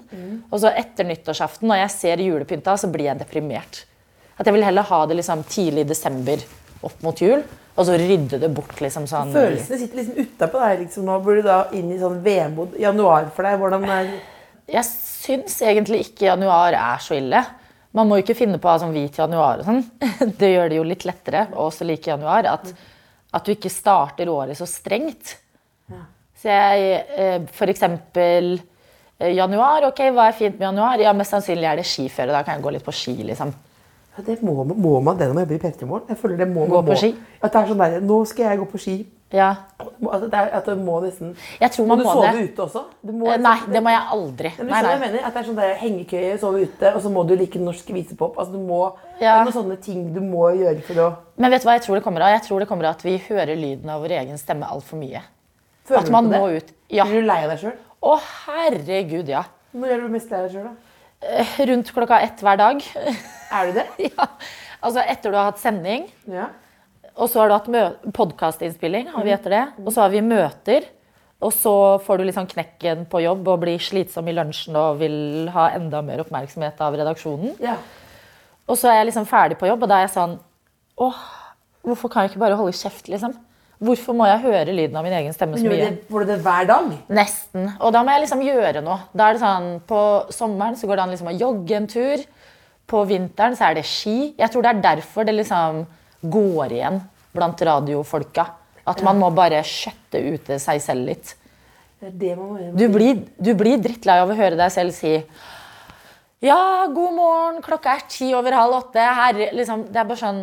Og 0.49 0.55
så 0.63 0.71
etter 0.73 1.05
nyttårsaften, 1.05 1.69
når 1.69 1.83
jeg 1.83 1.93
ser 1.99 2.23
julepynta, 2.25 2.73
så 2.81 2.89
blir 2.89 3.11
jeg 3.11 3.21
deprimert. 3.21 3.83
At 4.37 4.47
jeg 4.47 4.55
vil 4.55 4.65
heller 4.65 4.87
ha 4.89 4.99
det 5.09 5.17
liksom 5.19 5.43
tidlig 5.49 5.85
i 5.85 5.89
desember 5.91 6.43
opp 6.83 7.03
mot 7.05 7.19
jul, 7.21 7.43
og 7.73 7.87
så 7.87 7.95
rydde 7.97 8.39
det 8.41 8.49
bort 8.53 8.81
liksom 8.83 9.05
sånn 9.09 9.31
Følelsene 9.33 9.79
sitter 9.81 9.99
liksom 10.01 10.27
utapå 10.27 10.61
deg. 10.61 10.83
Liksom. 10.83 11.07
Nå 11.07 11.17
burde 11.25 11.41
du 11.41 11.49
da 11.49 11.59
inn 11.73 11.89
i 11.93 11.99
sånn 12.01 12.19
vemod. 12.25 12.75
Januar 12.81 13.31
for 13.33 13.47
deg. 13.47 13.57
Hvordan 13.61 13.87
er 13.89 14.11
Jeg 14.69 14.85
syns 14.89 15.57
egentlig 15.65 16.03
ikke 16.07 16.27
januar 16.29 16.77
er 16.77 17.01
så 17.01 17.17
ille. 17.17 17.41
Man 17.93 18.09
må 18.09 18.17
jo 18.17 18.25
ikke 18.25 18.37
finne 18.37 18.59
på 18.61 18.69
å 18.69 18.73
ha 18.75 18.81
sånn 18.81 18.93
hvit 18.93 19.17
januar 19.21 19.61
og 19.61 19.69
sånn. 19.69 19.81
Det 20.39 20.51
gjør 20.53 20.69
det 20.69 20.79
jo 20.79 20.85
litt 20.89 21.07
lettere 21.09 21.47
og 21.53 21.69
også 21.69 21.87
like 21.89 22.09
januar. 22.09 22.49
At, 22.53 22.69
at 23.33 23.45
du 23.45 23.53
ikke 23.55 23.73
starter 23.73 24.29
året 24.33 24.57
så 24.57 24.69
strengt. 24.69 25.37
Så 26.43 26.51
jeg 26.51 27.03
eh, 27.15 27.43
for 27.55 27.71
eksempel 27.71 28.57
eh, 28.57 29.31
januar, 29.37 29.85
ok, 29.87 30.01
hva 30.11 30.27
er 30.27 30.35
fint 30.35 30.57
med 30.57 30.67
januar? 30.67 30.99
Ja, 30.99 31.13
mest 31.15 31.31
sannsynlig 31.31 31.69
er 31.69 31.79
det 31.79 31.85
skiføre. 31.87 32.33
Da 32.35 32.41
kan 32.43 32.57
jeg 32.57 32.65
gå 32.65 32.73
litt 32.75 32.85
på 32.85 32.93
ski, 32.93 33.15
liksom. 33.23 33.53
Ja, 34.17 34.23
det 34.27 34.43
må, 34.45 34.53
må 34.63 34.99
man 35.01 35.17
det 35.17 35.27
når 35.27 35.33
man 35.33 35.43
jobber 35.47 35.55
i 35.55 35.63
P3 35.71 35.85
Morgen? 35.89 36.05
Jeg 36.09 36.17
føler 36.21 36.37
det 36.37 36.47
må 36.53 36.67
Gå 36.67 36.75
man 36.81 36.85
på 36.85 36.93
må. 36.93 36.97
ski? 37.01 37.15
At 37.41 37.51
det 37.53 37.61
er 37.63 37.67
sånn 37.71 37.79
der, 37.81 37.99
Nå 38.05 38.17
skal 38.29 38.45
jeg 38.51 38.59
gå 38.59 38.65
på 38.69 38.79
ski. 38.79 38.95
Ja. 39.33 39.47
At 39.81 40.21
det 40.29 40.37
er, 40.37 40.49
at 40.59 40.67
det 40.69 40.75
må 40.77 40.99
nesten 41.01 41.31
Jeg 41.59 41.71
tror 41.73 41.87
Må 41.87 41.95
man 41.95 41.97
du 41.97 42.03
må 42.05 42.11
sove 42.13 42.33
det. 42.35 42.43
ute 42.53 42.61
også? 42.67 42.83
Du 43.01 43.11
må, 43.17 43.31
Eh, 43.33 43.39
Nei, 43.41 43.55
det 43.73 43.81
må 43.81 43.89
jeg 43.89 44.03
aldri. 44.13 44.51
Men 44.59 44.67
du 44.67 44.69
Nei, 44.69 44.81
skjønner 44.83 44.91
hva 44.91 44.91
jeg 44.93 45.01
mener? 45.07 45.25
At 45.25 45.33
det 45.33 45.41
er 45.41 45.47
sånn 45.47 45.57
der 45.57 45.73
hengekøye, 45.81 46.35
sove 46.43 46.61
ute, 46.67 46.91
og 46.93 47.01
så 47.01 47.09
må 47.15 47.23
du 47.27 47.33
like 47.35 47.57
norsk 47.59 47.89
visepop. 47.95 48.37
Altså, 48.37 48.51
du 48.53 48.59
må, 48.59 48.93
Det 49.17 49.25
Ja. 49.25 49.39
er 49.41 49.45
noen 49.45 49.53
sånne 49.57 49.79
ting 49.81 50.13
du 50.13 50.21
må 50.21 50.51
gjøre 50.53 50.83
for 50.83 50.93
å 50.93 51.15
Men 51.37 51.49
vet 51.49 51.61
du 51.63 51.67
hva 51.67 51.73
jeg 51.79 51.81
tror 51.87 51.95
det 51.95 52.03
kommer 52.03 52.21
av? 52.21 52.29
Jeg 52.37 52.43
tror 52.43 52.59
det 52.59 52.67
kommer 52.67 52.85
av 52.85 52.91
at 52.93 53.01
vi 53.03 53.17
hører 53.17 53.55
lyden 53.57 53.89
av 53.89 54.01
vår 54.05 54.11
egen 54.21 54.37
stemme 54.37 54.69
altfor 54.69 54.97
mye. 55.01 55.21
Føler 55.87 55.99
At 55.99 56.05
du 56.05 56.11
man 56.11 56.25
på 56.25 56.29
det? 56.31 56.39
må 56.39 56.57
ut. 56.57 56.69
Ja. 56.89 57.03
Blir 57.05 57.21
du 57.21 57.27
lei 57.27 57.43
av 57.43 57.49
deg 57.49 57.59
sjøl? 57.59 57.73
Å, 58.03 58.19
herregud, 58.45 59.27
ja. 59.27 59.43
Når 59.73 59.87
er 59.89 60.01
du 60.01 60.09
mest 60.09 60.29
lei 60.29 60.39
av 60.39 60.47
deg 60.49 60.55
sjøl, 60.59 60.63
da? 60.69 60.75
Eh, 61.23 61.53
Rundt 61.69 61.91
klokka 61.95 62.19
ett 62.25 62.41
hver 62.43 62.57
dag. 62.59 62.81
Er 63.53 63.69
du 63.69 63.77
det? 63.79 63.85
ja. 64.17 64.27
Altså 64.83 65.03
etter 65.07 65.31
du 65.31 65.37
har 65.39 65.51
hatt 65.51 65.61
sending, 65.61 66.09
Ja. 66.27 66.49
og 67.15 67.29
så 67.31 67.39
har 67.43 67.49
du 67.49 67.55
hatt 67.55 68.11
podkastinnspilling, 68.13 69.07
har 69.13 69.23
vi 69.23 69.31
etter 69.31 69.53
det. 69.55 69.63
Og 69.85 69.93
så 69.95 70.01
har 70.03 70.11
vi 70.11 70.21
møter. 70.25 70.89
Og 71.43 71.51
så 71.51 71.73
får 72.03 72.19
du 72.23 72.31
sånn 72.31 72.47
knekken 72.47 73.05
på 73.11 73.19
jobb 73.23 73.47
og 73.51 73.59
blir 73.65 73.79
slitsom 73.83 74.27
i 74.31 74.35
lunsjen 74.35 74.75
og 74.79 74.99
vil 75.01 75.49
ha 75.51 75.69
enda 75.75 75.99
mer 76.01 76.21
oppmerksomhet 76.23 76.79
av 76.83 76.95
redaksjonen. 76.99 77.55
ja. 77.63 77.75
Og 78.63 78.77
så 78.79 78.87
er 78.87 79.01
jeg 79.01 79.09
liksom 79.09 79.25
ferdig 79.27 79.57
på 79.59 79.67
jobb, 79.67 79.81
og 79.83 79.89
da 79.91 79.97
er 79.99 80.05
jeg 80.05 80.13
sånn 80.13 80.37
Åh, 81.03 81.17
hvorfor 81.83 82.07
kan 82.13 82.23
jeg 82.23 82.31
ikke 82.31 82.39
bare 82.45 82.55
holde 82.55 82.71
kjeft, 82.77 83.09
liksom? 83.11 83.33
Hvorfor 83.83 84.15
må 84.15 84.27
jeg 84.29 84.41
høre 84.45 84.75
lyden 84.75 84.95
av 84.95 85.03
min 85.03 85.15
egen 85.17 85.35
stemme 85.35 85.59
så 85.59 85.67
mye? 85.67 85.89
det, 85.89 86.05
får 86.11 86.23
du 86.23 86.31
det 86.31 86.39
hver 86.45 86.67
dag? 86.69 86.91
Nesten. 87.11 87.67
Og 87.83 87.91
da 87.95 88.03
må 88.05 88.13
jeg 88.13 88.23
liksom 88.23 88.43
gjøre 88.45 88.83
noe. 88.85 88.99
Da 89.11 89.27
er 89.27 89.35
det 89.35 89.43
sånn, 89.43 89.69
På 89.89 89.99
sommeren 90.31 90.77
så 90.79 90.87
går 90.87 90.99
det 90.99 91.05
an 91.05 91.13
liksom 91.15 91.31
å 91.33 91.35
jogge 91.35 91.77
en 91.79 91.89
tur. 91.91 92.23
På 92.87 93.03
vinteren 93.09 93.57
så 93.59 93.69
er 93.69 93.79
det 93.79 93.85
ski. 93.87 94.33
Jeg 94.39 94.51
tror 94.53 94.63
det 94.63 94.71
er 94.71 94.83
derfor 94.87 95.27
det 95.27 95.35
liksom 95.35 95.83
går 96.33 96.77
igjen 96.79 97.01
blant 97.35 97.63
radiofolka. 97.67 98.47
At 98.87 99.03
man 99.03 99.19
må 99.19 99.31
bare 99.35 99.63
skjøtte 99.67 100.21
ute 100.33 100.59
seg 100.61 100.81
selv 100.83 101.07
litt. 101.07 101.35
Du 102.03 102.87
blir, 102.91 103.21
du 103.39 103.53
blir 103.55 103.79
drittlei 103.79 104.17
av 104.19 104.31
å 104.31 104.35
høre 104.35 104.59
deg 104.59 104.71
selv 104.75 104.91
si 104.95 105.13
Ja, 106.43 106.83
god 106.91 107.13
morgen, 107.15 107.61
klokka 107.63 107.93
er 107.95 108.03
ti 108.11 108.33
over 108.35 108.55
halv 108.57 108.75
åtte. 108.81 108.99
Her, 108.99 109.39
liksom, 109.55 109.85
det 109.87 110.01
er 110.01 110.09
bare 110.09 110.19
sånn 110.19 110.41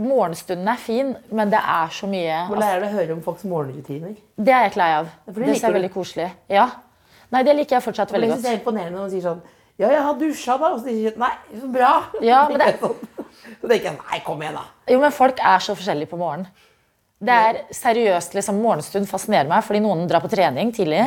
Morgenstunden 0.00 0.68
er 0.72 0.78
fin, 0.80 1.10
men 1.30 1.50
det 1.52 1.58
er 1.60 1.90
så 1.92 2.06
mye 2.08 2.36
Hvor 2.48 2.56
lei 2.62 2.68
er 2.72 2.80
det 2.80 2.88
å 2.88 2.92
høre 2.94 3.12
om 3.16 3.22
folks 3.24 3.44
morgenrutiner? 3.44 4.14
Det 4.40 4.52
er 4.54 4.62
jeg 4.64 4.72
ikke 4.72 4.80
lei 4.80 4.90
av. 4.96 5.10
det 5.26 5.34
Det 5.34 5.48
jeg 5.52 5.64
er 5.68 5.74
veldig 5.76 5.90
koselig. 5.92 6.28
Ja. 6.48 6.68
Nei, 7.32 7.42
det 7.44 7.56
liker 7.56 7.76
jeg 7.76 7.84
fortsatt 7.84 8.12
veldig 8.12 8.28
godt. 8.30 8.38
det 8.40 8.44
synes 8.46 8.54
er 8.54 8.60
imponerende 8.60 8.96
når 8.96 9.04
man 9.06 9.10
sier 9.12 9.26
sånn 9.26 9.42
Ja, 9.80 9.88
jeg 9.90 10.02
har 10.04 10.14
dusja, 10.20 10.56
da. 10.60 10.70
Og 10.72 10.80
så 10.80 10.84
sier 10.88 11.10
de 11.14 11.20
nei, 11.20 11.32
så 11.60 11.68
bra. 11.72 11.92
Ja, 12.24 12.42
men 12.52 12.58
det- 12.60 12.78
sånn. 12.80 12.96
Så 13.60 13.68
tenker 13.68 13.88
jeg 13.90 13.98
nei, 13.98 14.20
kom 14.24 14.40
igjen, 14.42 14.54
da. 14.54 14.64
Jo, 14.92 15.00
men 15.00 15.10
folk 15.12 15.40
er 15.40 15.58
så 15.64 15.74
forskjellige 15.76 16.10
på 16.12 16.18
morgenen. 16.20 16.48
Det 17.22 17.30
er 17.30 17.58
seriøst, 17.70 18.34
liksom, 18.34 18.56
Morgenstund 18.64 19.06
fascinerer 19.06 19.46
meg, 19.48 19.62
fordi 19.64 19.80
noen 19.84 20.08
drar 20.10 20.20
på 20.24 20.30
trening 20.32 20.72
tidlig. 20.74 21.04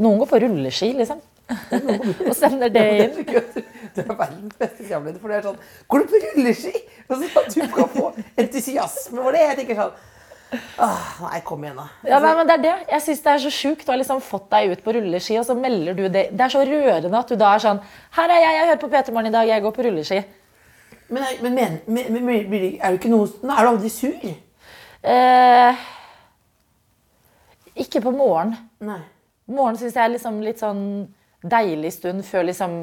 Noen 0.00 0.18
går 0.22 0.28
på 0.30 0.38
rulleski, 0.46 0.92
liksom. 0.96 1.20
og 2.28 2.34
sender 2.36 2.70
det 2.72 2.84
inn. 3.00 3.16
Du 3.24 4.02
er 4.04 4.14
verdens 4.14 4.54
beste 4.60 4.84
programleder, 4.84 5.18
for 5.18 5.32
det 5.32 5.40
er 5.40 5.46
sånn 5.48 5.58
Går 5.90 6.02
du 6.04 6.12
på 6.12 6.20
rulleski? 6.24 6.82
Og 7.08 7.24
så 7.24 7.44
du 7.50 7.74
kan 7.74 7.90
få 7.90 8.06
entusiasme 8.38 9.18
for 9.18 9.34
det. 9.34 9.44
Jeg 9.48 9.60
tenker 9.62 9.80
sånn 9.80 9.98
Åh, 10.82 11.10
nei, 11.22 11.38
kom 11.46 11.62
igjen, 11.62 11.76
da. 11.78 11.84
Ja, 12.10 12.18
nei, 12.18 12.32
men 12.34 12.48
det 12.48 12.54
er 12.56 12.62
det. 12.64 12.72
Jeg 12.90 13.02
synes 13.04 13.20
det 13.22 13.30
er 13.32 13.42
så 13.44 13.52
sjukt. 13.54 13.84
Du 13.86 13.92
har 13.92 14.00
liksom 14.00 14.22
fått 14.24 14.48
deg 14.50 14.72
ut 14.72 14.82
på 14.82 14.94
rulleski, 14.96 15.36
og 15.38 15.46
så 15.46 15.54
melder 15.54 15.94
du 15.94 16.02
det. 16.08 16.24
Det 16.34 16.42
er 16.42 16.50
så 16.50 16.64
rørende 16.66 17.20
at 17.20 17.30
du 17.30 17.36
da 17.38 17.52
er 17.54 17.62
sånn 17.62 17.78
Her 18.16 18.34
er 18.34 18.42
jeg, 18.42 18.56
jeg 18.56 18.70
hører 18.70 18.80
på 18.82 18.90
P3 18.90 19.14
Morgen 19.14 19.30
i 19.30 19.34
dag, 19.36 19.50
jeg 19.50 19.64
går 19.66 19.76
på 19.76 19.86
rulleski. 19.86 20.18
Men, 21.10 21.28
men, 21.42 21.78
men, 21.86 22.18
men, 22.18 22.66
er 22.78 22.92
du 22.92 22.98
ikke 22.98 23.10
noe 23.10 23.30
Nå 23.42 23.54
er 23.54 23.66
du 23.66 23.70
aldri 23.72 23.92
sur. 23.94 24.26
Eh, 25.00 25.86
ikke 27.86 28.02
på 28.02 28.12
morgen. 28.14 28.56
Nei. 28.82 29.00
Morgen 29.50 29.78
syns 29.78 29.96
jeg 29.96 30.04
er 30.04 30.14
liksom 30.16 30.42
litt 30.44 30.60
sånn 30.62 30.82
deilig 31.42 31.92
stund 31.96 32.24
før 32.26 32.44
liksom 32.50 32.80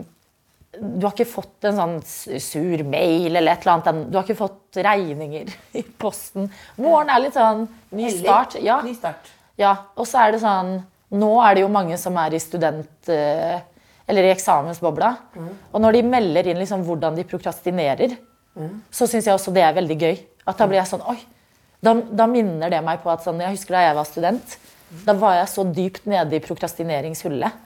Du 0.77 1.05
har 1.07 1.13
ikke 1.15 1.25
fått 1.29 1.63
en 1.65 1.77
sånn 1.77 1.95
sur 2.43 2.83
mail 2.85 3.35
eller 3.35 3.53
et 3.53 3.63
eller 3.65 3.77
annet. 3.77 4.11
Du 4.11 4.17
har 4.17 4.25
ikke 4.27 4.35
fått 4.37 4.77
regninger 4.83 5.47
i 5.79 5.81
posten. 5.97 6.49
Morgen 6.77 7.09
er 7.09 7.21
litt 7.23 7.33
sånn 7.37 7.63
ny 7.97 8.09
start. 8.13 8.57
Ja. 8.61 8.81
Ny 8.85 8.93
start. 8.93 9.31
Ja, 9.57 9.71
og 9.95 10.05
så 10.05 10.19
er 10.25 10.35
det 10.35 10.41
sånn 10.43 10.75
Nå 11.17 11.29
er 11.41 11.55
det 11.55 11.61
jo 11.63 11.69
mange 11.71 11.95
som 11.97 12.17
er 12.19 12.33
i 12.35 12.39
student... 12.43 12.89
eh, 13.09 13.61
Eller 14.07 14.23
i 14.27 14.31
eksamensbobla. 14.35 15.09
Og 15.73 15.81
når 15.81 15.93
de 15.97 16.01
melder 16.03 16.47
inn 16.51 16.59
liksom 16.59 16.83
hvordan 16.87 17.15
de 17.15 17.23
prokrastinerer, 17.27 18.17
så 18.91 19.07
syns 19.07 19.25
jeg 19.27 19.33
også 19.35 19.51
det 19.55 19.63
er 19.63 19.73
veldig 19.75 19.97
gøy. 19.99 20.17
At 20.47 20.57
da 20.59 20.67
blir 20.67 20.79
jeg 20.81 20.87
sånn 20.91 21.03
Oi! 21.07 21.17
Da, 21.83 21.93
da 21.93 22.25
minner 22.27 22.69
det 22.73 22.79
meg 22.83 22.99
på 23.03 23.09
at 23.13 23.23
sånn, 23.23 23.39
Jeg 23.39 23.55
husker 23.55 23.75
da 23.77 23.81
jeg 23.87 23.95
var 23.97 24.05
student. 24.09 24.57
Da 25.05 25.13
var 25.13 25.35
jeg 25.39 25.47
så 25.51 25.63
dypt 25.63 26.05
nede 26.09 26.35
i 26.37 26.43
prokrastineringshullet. 26.43 27.63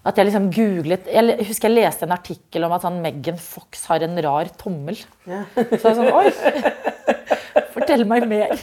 At 0.00 0.16
jeg 0.16 0.30
liksom 0.30 0.46
googlet 0.54 1.08
Jeg 1.12 1.44
husker 1.44 1.68
jeg 1.68 1.76
leste 1.76 2.06
en 2.06 2.14
artikkel 2.14 2.64
om 2.64 2.72
at 2.72 2.84
sånn 2.86 3.02
Megan 3.04 3.40
Fox 3.40 3.84
har 3.90 4.04
en 4.06 4.16
rar 4.24 4.48
tommel. 4.60 4.96
Så 5.26 5.90
jeg 5.90 5.98
sånn 5.98 6.12
Oi! 6.12 6.30
Fortell 7.74 8.06
meg 8.08 8.24
mer. 8.30 8.54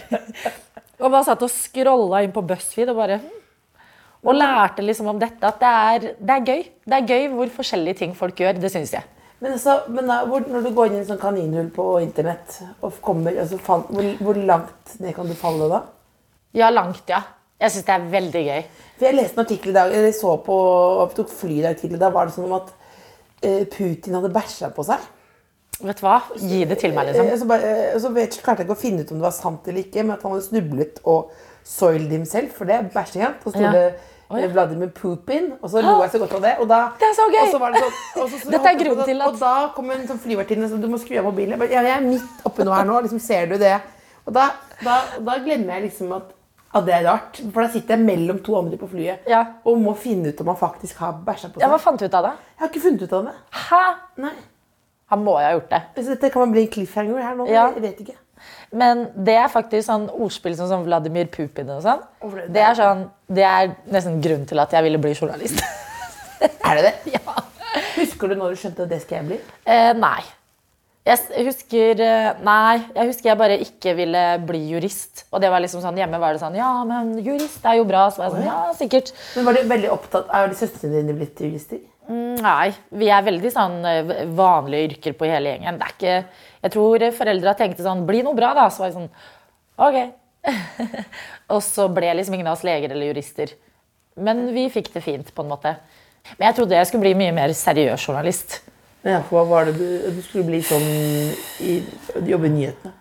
Og 0.97 1.11
bare 1.11 1.25
satt 1.27 1.43
og 1.45 1.53
scrolla 1.53 2.23
inn 2.25 2.33
på 2.33 2.41
BuzzFeed 2.47 2.89
og 2.93 3.03
bare 3.03 3.19
hm. 3.21 3.35
Og 4.27 4.33
lærte 4.35 4.83
liksom 4.83 5.07
om 5.11 5.19
dette. 5.21 5.45
At 5.45 5.61
det 5.61 5.69
er, 5.69 6.07
det 6.17 6.33
er 6.33 6.47
gøy. 6.49 6.63
Det 6.89 6.97
er 6.97 7.11
gøy 7.13 7.27
hvor 7.35 7.51
forskjellige 7.59 7.99
ting 8.01 8.15
folk 8.17 8.41
gjør. 8.41 8.57
Det 8.59 8.71
syns 8.73 8.95
jeg. 8.95 9.05
Men, 9.37 9.53
altså, 9.53 9.75
men 9.93 10.09
da, 10.09 10.23
hvor, 10.25 10.41
når 10.49 10.65
du 10.65 10.71
går 10.73 10.89
inn 10.89 10.97
i 10.97 11.01
en 11.03 11.09
sånn 11.11 11.21
kaninhull 11.21 11.69
på 11.73 11.85
internett, 12.01 12.57
og 12.81 12.97
kommer, 13.05 13.37
altså, 13.37 13.59
fall, 13.61 13.85
hvor, 13.93 14.07
hvor 14.25 14.39
langt 14.49 14.95
ned 14.97 15.13
kan 15.15 15.29
du 15.29 15.35
falle 15.37 15.69
da? 15.69 15.83
Ja, 16.57 16.71
langt, 16.73 17.03
ja. 17.11 17.21
Jeg 17.59 17.73
syns 17.73 17.85
det 17.87 17.93
er 17.95 18.07
veldig 18.13 18.41
gøy. 18.47 18.63
For 18.97 19.05
Jeg 19.07 19.15
leste 19.17 19.37
en 19.39 19.45
artikkel 19.45 19.71
i 19.71 19.77
dag, 19.77 19.93
eller 19.97 20.11
så 20.13 20.33
på, 20.45 20.57
tok 21.17 21.29
fly 21.33 21.55
i 21.59 21.63
dag 21.65 21.77
tidlig, 21.79 21.99
da 22.01 22.09
var 22.13 22.27
det 22.29 22.35
sånn 22.35 22.45
om 22.49 22.57
at 22.59 22.73
eh, 23.41 23.63
Putin 23.73 24.17
hadde 24.19 24.29
bæsja 24.35 24.69
på 24.75 24.85
seg. 24.85 25.05
Vet 25.81 25.99
du 25.99 26.05
hva? 26.07 26.19
Gi 26.41 26.63
det 26.69 26.77
til 26.81 26.93
meg, 26.93 27.09
Eh, 27.09 27.13
liksom. 27.13 27.31
Så, 27.41 27.47
bare, 27.49 27.71
eh, 27.93 27.97
så 28.01 28.11
vet, 28.13 28.37
klarte 28.45 28.61
jeg 28.63 28.69
ikke 28.69 28.77
å 28.77 28.81
finne 28.81 29.01
ut 29.05 29.11
om 29.13 29.19
det 29.21 29.25
var 29.27 29.33
sant 29.37 29.67
eller 29.69 29.83
ikke, 29.85 30.03
men 30.05 30.15
at 30.17 30.23
han 30.25 30.33
hadde 30.35 30.45
snublet 30.49 31.01
og 31.05 31.31
soiled 31.67 32.13
himself, 32.13 32.53
for 32.57 32.65
det 32.69 32.77
er 32.77 32.87
bæsjing. 32.93 33.25
Og 33.43 33.49
så 33.51 33.55
sto 33.57 33.65
Ja. 33.65 33.71
det 33.73 33.87
Å, 34.27 34.35
ja. 34.37 34.43
eh, 34.43 34.51
Vladimir 34.51 34.89
Pupin, 34.91 35.53
og 35.61 35.69
så 35.71 35.81
lo 35.81 35.97
jeg 36.03 36.11
så 36.11 36.19
godt 36.19 36.33
av 36.35 36.41
det. 36.43 36.55
Og 36.59 36.67
da, 36.67 36.79
Det 36.99 37.05
er 37.09 37.13
så 37.15 37.27
gøy! 37.31 37.41
Og 37.45 37.51
så 37.53 37.59
var 37.61 37.71
det 37.71 37.79
så, 37.83 37.91
og 38.21 38.29
så, 38.29 38.39
så 38.43 38.49
Dette 38.53 38.67
er 38.73 38.79
grunnen 38.81 39.05
til 39.07 39.21
at- 39.21 39.27
Og 39.33 39.37
da 39.39 39.53
kom 39.75 39.91
en 39.91 40.07
sånn 40.09 40.19
flyvertinne 40.19 40.65
og 40.65 40.69
sa 40.73 40.77
du 40.77 40.87
må 40.91 40.97
skru 40.99 41.17
av 41.21 41.23
mobilen. 41.29 41.53
Jeg, 41.55 41.59
bare, 41.59 41.71
ja, 41.71 41.81
jeg 41.81 41.97
er 41.97 42.07
midt 42.09 42.43
oppe 42.49 42.65
nå 42.67 42.73
her 42.75 42.85
nå, 42.89 42.97
liksom 43.05 43.21
ser 43.23 43.45
du 43.47 43.57
det? 43.57 43.77
Og 44.27 44.33
da, 44.35 44.49
da, 44.83 44.97
da 45.23 45.37
glemmer 45.45 45.77
jeg 45.79 45.87
liksom 45.89 46.11
at, 46.17 46.33
at 46.79 46.85
det 46.87 46.93
er 46.97 47.05
rart, 47.07 47.39
for 47.53 47.61
da 47.63 47.69
sitter 47.73 47.95
jeg 47.97 48.05
mellom 48.05 48.39
to 48.45 48.55
andre 48.59 48.77
på 48.81 48.87
flyet 48.91 49.27
Ja. 49.29 49.41
og 49.65 49.79
må 49.81 49.95
finne 49.97 50.29
ut 50.33 50.41
om 50.43 50.47
han 50.53 50.59
faktisk 50.59 50.97
har 51.03 51.17
bæsja 51.25 51.49
på 51.53 51.59
Ja, 51.61 51.67
seg. 51.67 51.73
Hva 51.73 51.79
fant 51.83 51.99
du 51.99 52.05
ut 52.05 52.13
av 52.19 52.23
det? 52.29 52.35
Jeg 52.57 52.63
har 52.63 52.71
ikke 52.71 52.83
funnet 52.85 53.01
ut 53.07 53.13
av 53.13 53.25
det. 53.25 53.33
Hæ? 53.67 53.81
Nei. 54.23 54.33
Han 55.11 55.23
må 55.23 55.37
jo 55.39 55.45
ha 55.45 55.51
gjort 55.55 55.69
det. 55.71 55.81
Så 56.03 56.09
dette 56.15 56.29
kan 56.33 56.41
man 56.41 56.51
bli 56.55 56.61
en 56.65 56.71
cliffhanger 56.73 57.21
her 57.23 57.35
nå. 57.39 57.45
Ja. 57.47 57.67
Jeg 57.75 57.81
vet 57.85 57.99
ikke. 58.03 58.15
Men 58.71 59.05
det 59.25 59.35
er 59.39 59.47
faktisk 59.49 59.87
sånn 59.87 60.09
ordspill 60.13 60.55
som 60.59 60.67
sånn 60.69 60.83
Vladimir 60.85 61.29
Putin 61.31 61.69
og 61.73 61.81
sånn. 61.85 62.01
Det? 62.21 62.47
Det 62.53 62.61
er 62.61 62.75
sånn, 62.77 63.05
det 63.31 63.45
er 63.47 63.71
nesten 63.93 64.19
grunnen 64.21 64.45
til 64.49 64.59
at 64.59 64.71
jeg 64.75 64.83
ville 64.83 64.99
bli 65.01 65.13
journalist. 65.15 65.63
Er 66.67 66.75
det 66.77 66.83
det? 66.83 66.95
ja. 67.15 67.37
Husker 67.95 68.29
du 68.29 68.35
når 68.37 68.53
du 68.53 68.59
skjønte 68.61 68.83
at 68.85 68.89
det 68.91 68.99
skal 69.01 69.21
jeg 69.23 69.25
bli? 69.31 69.37
Eh, 69.65 69.93
nei. 69.97 70.19
Jeg 71.07 71.45
husker 71.47 72.01
eh, 72.03 72.39
Nei, 72.43 72.79
jeg 72.95 73.09
husker 73.11 73.29
jeg 73.29 73.39
bare 73.39 73.57
ikke 73.63 73.93
ville 73.97 74.23
bli 74.47 74.61
jurist. 74.73 75.25
Og 75.31 75.41
det 75.43 75.51
var 75.53 75.63
liksom 75.63 75.83
sånn, 75.83 75.99
hjemme 75.99 76.19
var 76.21 76.35
det 76.35 76.41
sånn 76.43 76.57
Ja, 76.57 76.71
men 76.87 77.15
jurist 77.23 77.63
er 77.67 77.79
jo 77.79 77.85
bra. 77.87 78.07
Så 78.11 78.21
var 78.21 78.29
jeg 78.29 78.35
sånn, 78.37 78.47
ja, 78.49 78.73
sikkert. 78.77 79.13
Men 79.37 79.47
Var 79.47 79.57
du 79.57 79.71
veldig 79.71 79.93
opptatt 79.93 80.33
Er 80.35 80.51
de 80.51 80.59
søstrene 80.59 80.99
dine 80.99 81.15
blitt 81.17 81.39
jurister? 81.43 81.83
Nei, 82.07 82.71
vi 82.95 83.09
er 83.11 83.23
veldig 83.25 83.49
sånn 83.51 83.81
eh, 83.87 84.13
vanlige 84.35 84.93
yrker 84.93 85.15
på 85.19 85.27
hele 85.27 85.51
gjengen. 85.55 85.79
Det 85.79 85.87
er 85.87 85.95
ikke, 85.95 86.43
jeg 86.63 86.75
tror 86.75 87.07
foreldra 87.17 87.55
tenkte 87.59 87.83
sånn 87.87 88.05
Bli 88.07 88.23
noe 88.27 88.37
bra, 88.37 88.53
da. 88.57 88.69
Så 88.71 88.83
var 88.83 88.91
jeg 88.91 88.99
sånn 88.99 89.11
Ok. 89.87 89.97
og 91.53 91.59
så 91.63 91.87
ble 91.91 92.13
liksom 92.17 92.37
ingen 92.37 92.47
av 92.47 92.55
oss 92.55 92.65
leger 92.67 92.93
eller 92.95 93.11
jurister. 93.11 93.51
Men 94.17 94.47
vi 94.55 94.65
fikk 94.73 94.89
det 94.93 95.03
fint, 95.05 95.35
på 95.35 95.43
en 95.43 95.51
måte. 95.51 95.75
Men 96.37 96.49
jeg 96.49 96.57
trodde 96.57 96.79
jeg 96.79 96.89
skulle 96.89 97.05
bli 97.05 97.17
mye 97.19 97.35
mer 97.35 97.53
seriøs 97.55 98.07
journalist. 98.07 98.61
Ja, 99.07 99.21
for 99.23 99.39
hva 99.39 99.43
var 99.47 99.69
det 99.69 99.77
du, 99.79 99.87
du 100.17 100.23
skulle 100.25 100.47
bli 100.49 100.61
sånn 100.65 100.87
i, 101.63 101.77
Jobbe 102.27 102.49
i 102.49 102.55
nyhetene? 102.57 102.93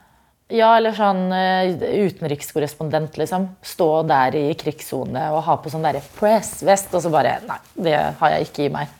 Ja, 0.54 0.68
eller 0.78 0.94
sånn 0.94 1.24
eh, 1.34 1.72
utenrikskorrespondent, 2.06 3.16
liksom. 3.18 3.48
Stå 3.66 3.88
der 4.06 4.36
i 4.38 4.44
krigssone 4.58 5.24
og 5.34 5.40
ha 5.48 5.56
på 5.58 5.72
sånn 5.72 5.82
derre 5.82 6.04
pressvest, 6.20 6.94
og 6.94 7.02
så 7.02 7.10
bare 7.10 7.40
Nei, 7.48 7.58
det 7.88 7.96
har 8.20 8.36
jeg 8.36 8.46
ikke 8.46 8.68
i 8.68 8.70
meg. 8.76 8.92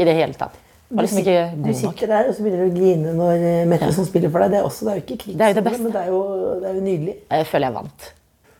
I 0.00 0.08
det 0.08 0.16
hele 0.18 0.34
tatt. 0.34 0.56
Liksom 0.90 1.22
Du 1.62 1.70
sitter 1.76 2.10
der 2.10 2.28
og 2.32 2.34
så 2.34 2.42
begynner 2.42 2.64
du 2.66 2.72
å 2.72 2.74
grine 2.74 3.12
når 3.14 3.44
eh, 3.46 3.66
Metteson 3.70 4.08
spiller 4.08 4.32
for 4.32 4.42
deg. 4.42 4.56
Det 4.56 4.58
er, 4.58 4.66
også, 4.66 4.88
det 4.88 4.90
er 4.92 4.98
jo 4.98 5.04
ikke 5.04 5.18
krigssone, 5.20 5.38
Det 5.38 5.46
er 5.46 5.52
jo 5.52 5.60
det 5.60 5.84
men 5.84 5.92
det 5.94 6.00
er 6.00 6.10
jo, 6.10 6.22
det 6.64 6.70
er 6.72 6.80
jo 6.80 6.86
nydelig. 6.88 7.14
Jeg 7.30 7.46
føler 7.52 7.70
jeg 7.70 7.76
vant. 7.76 8.08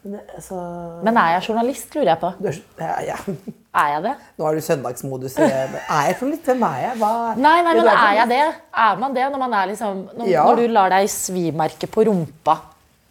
Men, 0.04 0.20
altså, 0.36 0.60
Men 1.08 1.18
er 1.24 1.32
jeg 1.34 1.48
journalist, 1.48 1.96
lurer 1.96 2.12
jeg 2.12 2.22
på. 2.22 2.30
du 2.38 2.46
er, 2.52 2.60
ja, 2.78 2.94
ja. 3.10 3.18
Er 3.70 3.92
jeg 3.92 4.02
det? 4.02 4.12
Nå 4.40 4.46
er 4.48 4.56
du 4.58 4.64
søndagsmodus. 4.66 5.36
Er 5.38 5.76
jeg 6.08 6.16
for 6.18 6.26
litt? 6.32 6.42
Hvem 6.42 6.62
er 6.66 6.78
jeg? 6.82 6.94
Hva? 6.98 7.10
Nei, 7.38 7.52
nei, 7.62 7.74
men 7.76 7.86
er 7.92 8.16
jeg 8.18 8.28
det? 8.32 8.40
Er 8.82 8.96
man 8.98 9.14
det 9.14 9.28
når 9.30 9.38
man 9.44 9.52
er 9.54 9.70
liksom 9.70 10.00
Når, 10.18 10.26
Ja. 10.32 10.42
når 10.48 10.56
du 10.58 10.66
lar 10.74 10.90
deg 10.90 11.06
svimerke 11.12 11.86
på 11.86 12.02
rumpa? 12.08 12.56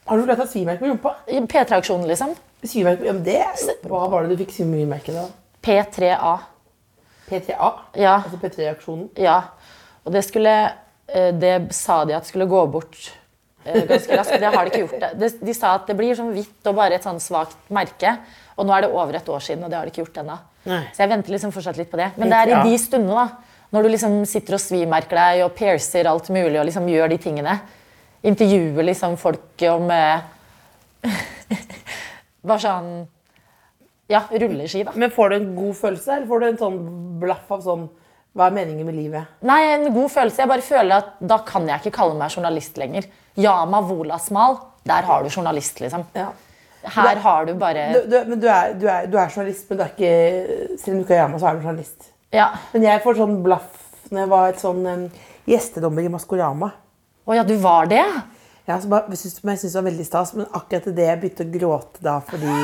Har 0.10 0.18
du 0.20 0.26
latt 0.28 0.42
deg 0.42 0.50
svimerke 0.52 0.84
på 0.84 0.90
rumpa? 0.92 1.14
I 1.32 1.40
P3-aksjonen, 1.40 2.08
liksom. 2.12 2.36
Svimerke, 2.66 3.06
ja, 3.08 3.14
men 3.16 3.24
det, 3.24 3.38
hva 3.88 4.02
var 4.12 4.28
det 4.28 4.36
du 4.36 4.44
fikk 4.44 4.52
svimerke 4.58 5.16
da? 5.16 5.28
P3A. 5.64 6.34
P3A? 7.30 7.72
Ja. 7.96 8.18
Altså 8.26 8.42
P3-aksjonen? 8.42 9.08
Ja. 9.22 9.38
Og 10.04 10.12
det 10.12 10.26
skulle 10.28 10.58
eh, 11.08 11.32
Det 11.40 11.54
sa 11.78 12.02
de 12.10 12.18
at 12.18 12.28
skulle 12.28 12.50
gå 12.52 12.66
bort 12.68 13.00
eh, 13.64 13.86
ganske 13.88 14.18
raskt. 14.20 14.36
Det 14.44 14.52
har 14.52 14.66
de 14.66 14.74
ikke 14.74 14.84
gjort. 14.84 15.08
Det. 15.24 15.32
De 15.40 15.56
sa 15.56 15.76
at 15.80 15.88
det 15.88 15.96
blir 15.96 16.20
sånn 16.20 16.34
hvitt 16.36 16.68
og 16.68 16.76
bare 16.76 17.00
et 17.00 17.08
sånn 17.08 17.22
svakt 17.24 17.56
merke. 17.72 18.18
Og 18.60 18.68
nå 18.68 18.76
er 18.76 18.84
det 18.84 18.92
over 18.92 19.16
et 19.16 19.30
år 19.32 19.40
siden, 19.40 19.64
og 19.64 19.72
det 19.72 19.78
har 19.80 19.88
de 19.88 19.94
ikke 19.94 20.04
gjort 20.04 20.18
ennå. 20.26 20.36
Nei. 20.68 20.82
Så 20.94 21.04
jeg 21.04 21.12
venter 21.12 21.34
liksom 21.34 21.54
fortsatt 21.56 21.78
litt 21.80 21.92
på 21.92 22.00
det. 22.00 22.10
Men 22.20 22.32
det 22.32 22.40
er 22.40 22.52
i 22.54 22.64
de 22.68 22.80
stundene, 22.82 23.16
da. 23.16 23.46
Når 23.70 23.86
du 23.86 23.90
liksom 23.94 24.16
sitter 24.26 24.58
og 24.58 24.62
svimerker 24.64 25.20
deg 25.20 25.44
og 25.46 25.54
piercer 25.58 26.08
alt 26.10 26.32
mulig 26.34 26.58
og 26.58 26.66
liksom 26.68 26.88
gjør 26.90 27.12
de 27.12 27.20
tingene. 27.22 27.54
Intervjuer 28.26 28.88
liksom 28.90 29.16
folk 29.22 29.64
om 29.70 29.92
eh, 29.94 30.26
Bare 32.50 32.60
sånn 32.64 32.90
Ja, 34.10 34.24
rulleski, 34.32 34.84
da. 34.88 34.96
Men 35.00 35.14
får 35.14 35.32
du 35.32 35.38
en 35.38 35.48
god 35.56 35.78
følelse, 35.78 36.18
eller 36.18 36.28
får 36.28 36.42
du 36.42 36.48
en 36.50 36.60
sånn 36.64 36.80
blaff 37.22 37.54
av 37.54 37.64
sånn 37.64 37.86
Hva 38.36 38.50
er 38.50 38.58
meningen 38.58 38.90
med 38.90 38.98
livet? 38.98 39.38
Nei, 39.46 39.62
en 39.76 39.88
god 39.94 40.12
følelse. 40.12 40.42
Jeg 40.44 40.52
bare 40.52 40.66
føler 40.66 40.98
at 40.98 41.16
da 41.32 41.40
kan 41.46 41.70
jeg 41.70 41.84
ikke 41.84 41.96
kalle 42.02 42.18
meg 42.20 42.34
journalist 42.36 42.78
lenger. 42.82 43.08
Yama 43.40 43.80
Wolasmal, 43.86 44.60
der 44.90 45.08
har 45.08 45.24
du 45.24 45.30
journalist, 45.32 45.80
liksom. 45.82 46.04
Ja. 46.18 46.32
Her 46.84 47.20
har 47.20 47.46
du 47.46 47.54
bare 47.60 47.88
Du, 47.94 48.00
du, 48.12 48.18
men 48.30 48.40
du 48.40 48.48
er, 48.48 48.74
du, 48.80 48.86
er, 48.88 49.06
du 49.12 49.18
er 49.20 49.30
journalist, 49.34 49.66
men 49.70 49.78
du 49.80 49.84
er 49.84 49.90
ikke 49.92 50.78
Selv 50.80 50.94
om 50.94 51.00
du 51.02 51.04
ikke 51.04 51.16
er 51.18 51.22
hjemme, 51.26 51.40
så 51.42 51.50
er 51.50 51.58
du 51.60 51.66
journalist. 51.68 52.10
Ja. 52.32 52.46
Men 52.74 52.86
jeg 52.88 53.02
får 53.04 53.18
sånn 53.20 53.40
blaff 53.44 53.76
når 54.10 54.20
jeg 54.24 54.30
var 54.32 54.48
et 54.50 54.62
sånn 54.64 54.80
um, 54.90 55.02
gjestedommer 55.50 56.06
i 56.08 56.10
Maskorama. 56.14 56.72
Å 57.30 57.36
ja, 57.38 57.44
du 57.46 57.56
var 57.62 57.86
det? 57.92 58.02
Ja, 58.70 58.78
så 58.82 58.88
bare, 58.90 59.10
jeg 59.14 59.20
synes, 59.22 59.44
men 59.44 59.54
jeg 59.54 59.60
synes 59.64 59.74
det 59.76 59.80
var 59.82 59.88
veldig 59.90 60.06
stas, 60.08 60.32
men 60.38 60.48
akkurat 60.58 60.88
det 60.98 61.06
jeg 61.10 61.20
begynte 61.22 61.46
å 61.46 61.52
gråte 61.58 62.02
da 62.06 62.16
fordi, 62.26 62.56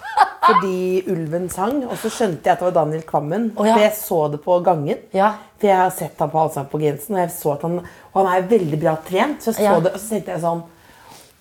fordi 0.46 0.74
ulven 1.12 1.48
sang. 1.52 1.82
Og 1.86 1.96
så 2.02 2.10
skjønte 2.12 2.48
jeg 2.48 2.52
at 2.56 2.60
det 2.62 2.68
var 2.68 2.76
Daniel 2.82 3.04
Kvammen, 3.08 3.46
Oh, 3.56 3.64
ja. 3.68 3.74
for 3.76 3.84
jeg 3.86 3.94
så 4.00 4.20
det 4.34 4.40
på 4.44 4.58
gangen. 4.66 5.00
Ja. 5.16 5.30
For 5.60 5.70
jeg 5.70 5.80
har 5.82 5.94
sett 5.94 6.20
ham 6.20 6.32
på 6.32 6.40
Allsang 6.42 6.68
på 6.72 6.80
grensen, 6.82 7.16
og 7.16 7.22
jeg 7.22 7.32
så 7.36 7.54
at 7.54 7.64
han, 7.68 7.78
og 8.12 8.18
han 8.20 8.30
er 8.34 8.48
veldig 8.50 8.80
bra 8.82 8.96
trent. 9.08 9.40
Så 9.44 9.52
jeg 9.54 9.60
så 9.60 9.68
Ja. 9.70 9.80
det, 9.84 9.94
og 9.94 10.00
så 10.00 10.14
tenkte 10.16 10.34
jeg 10.36 10.44
sånn 10.44 10.62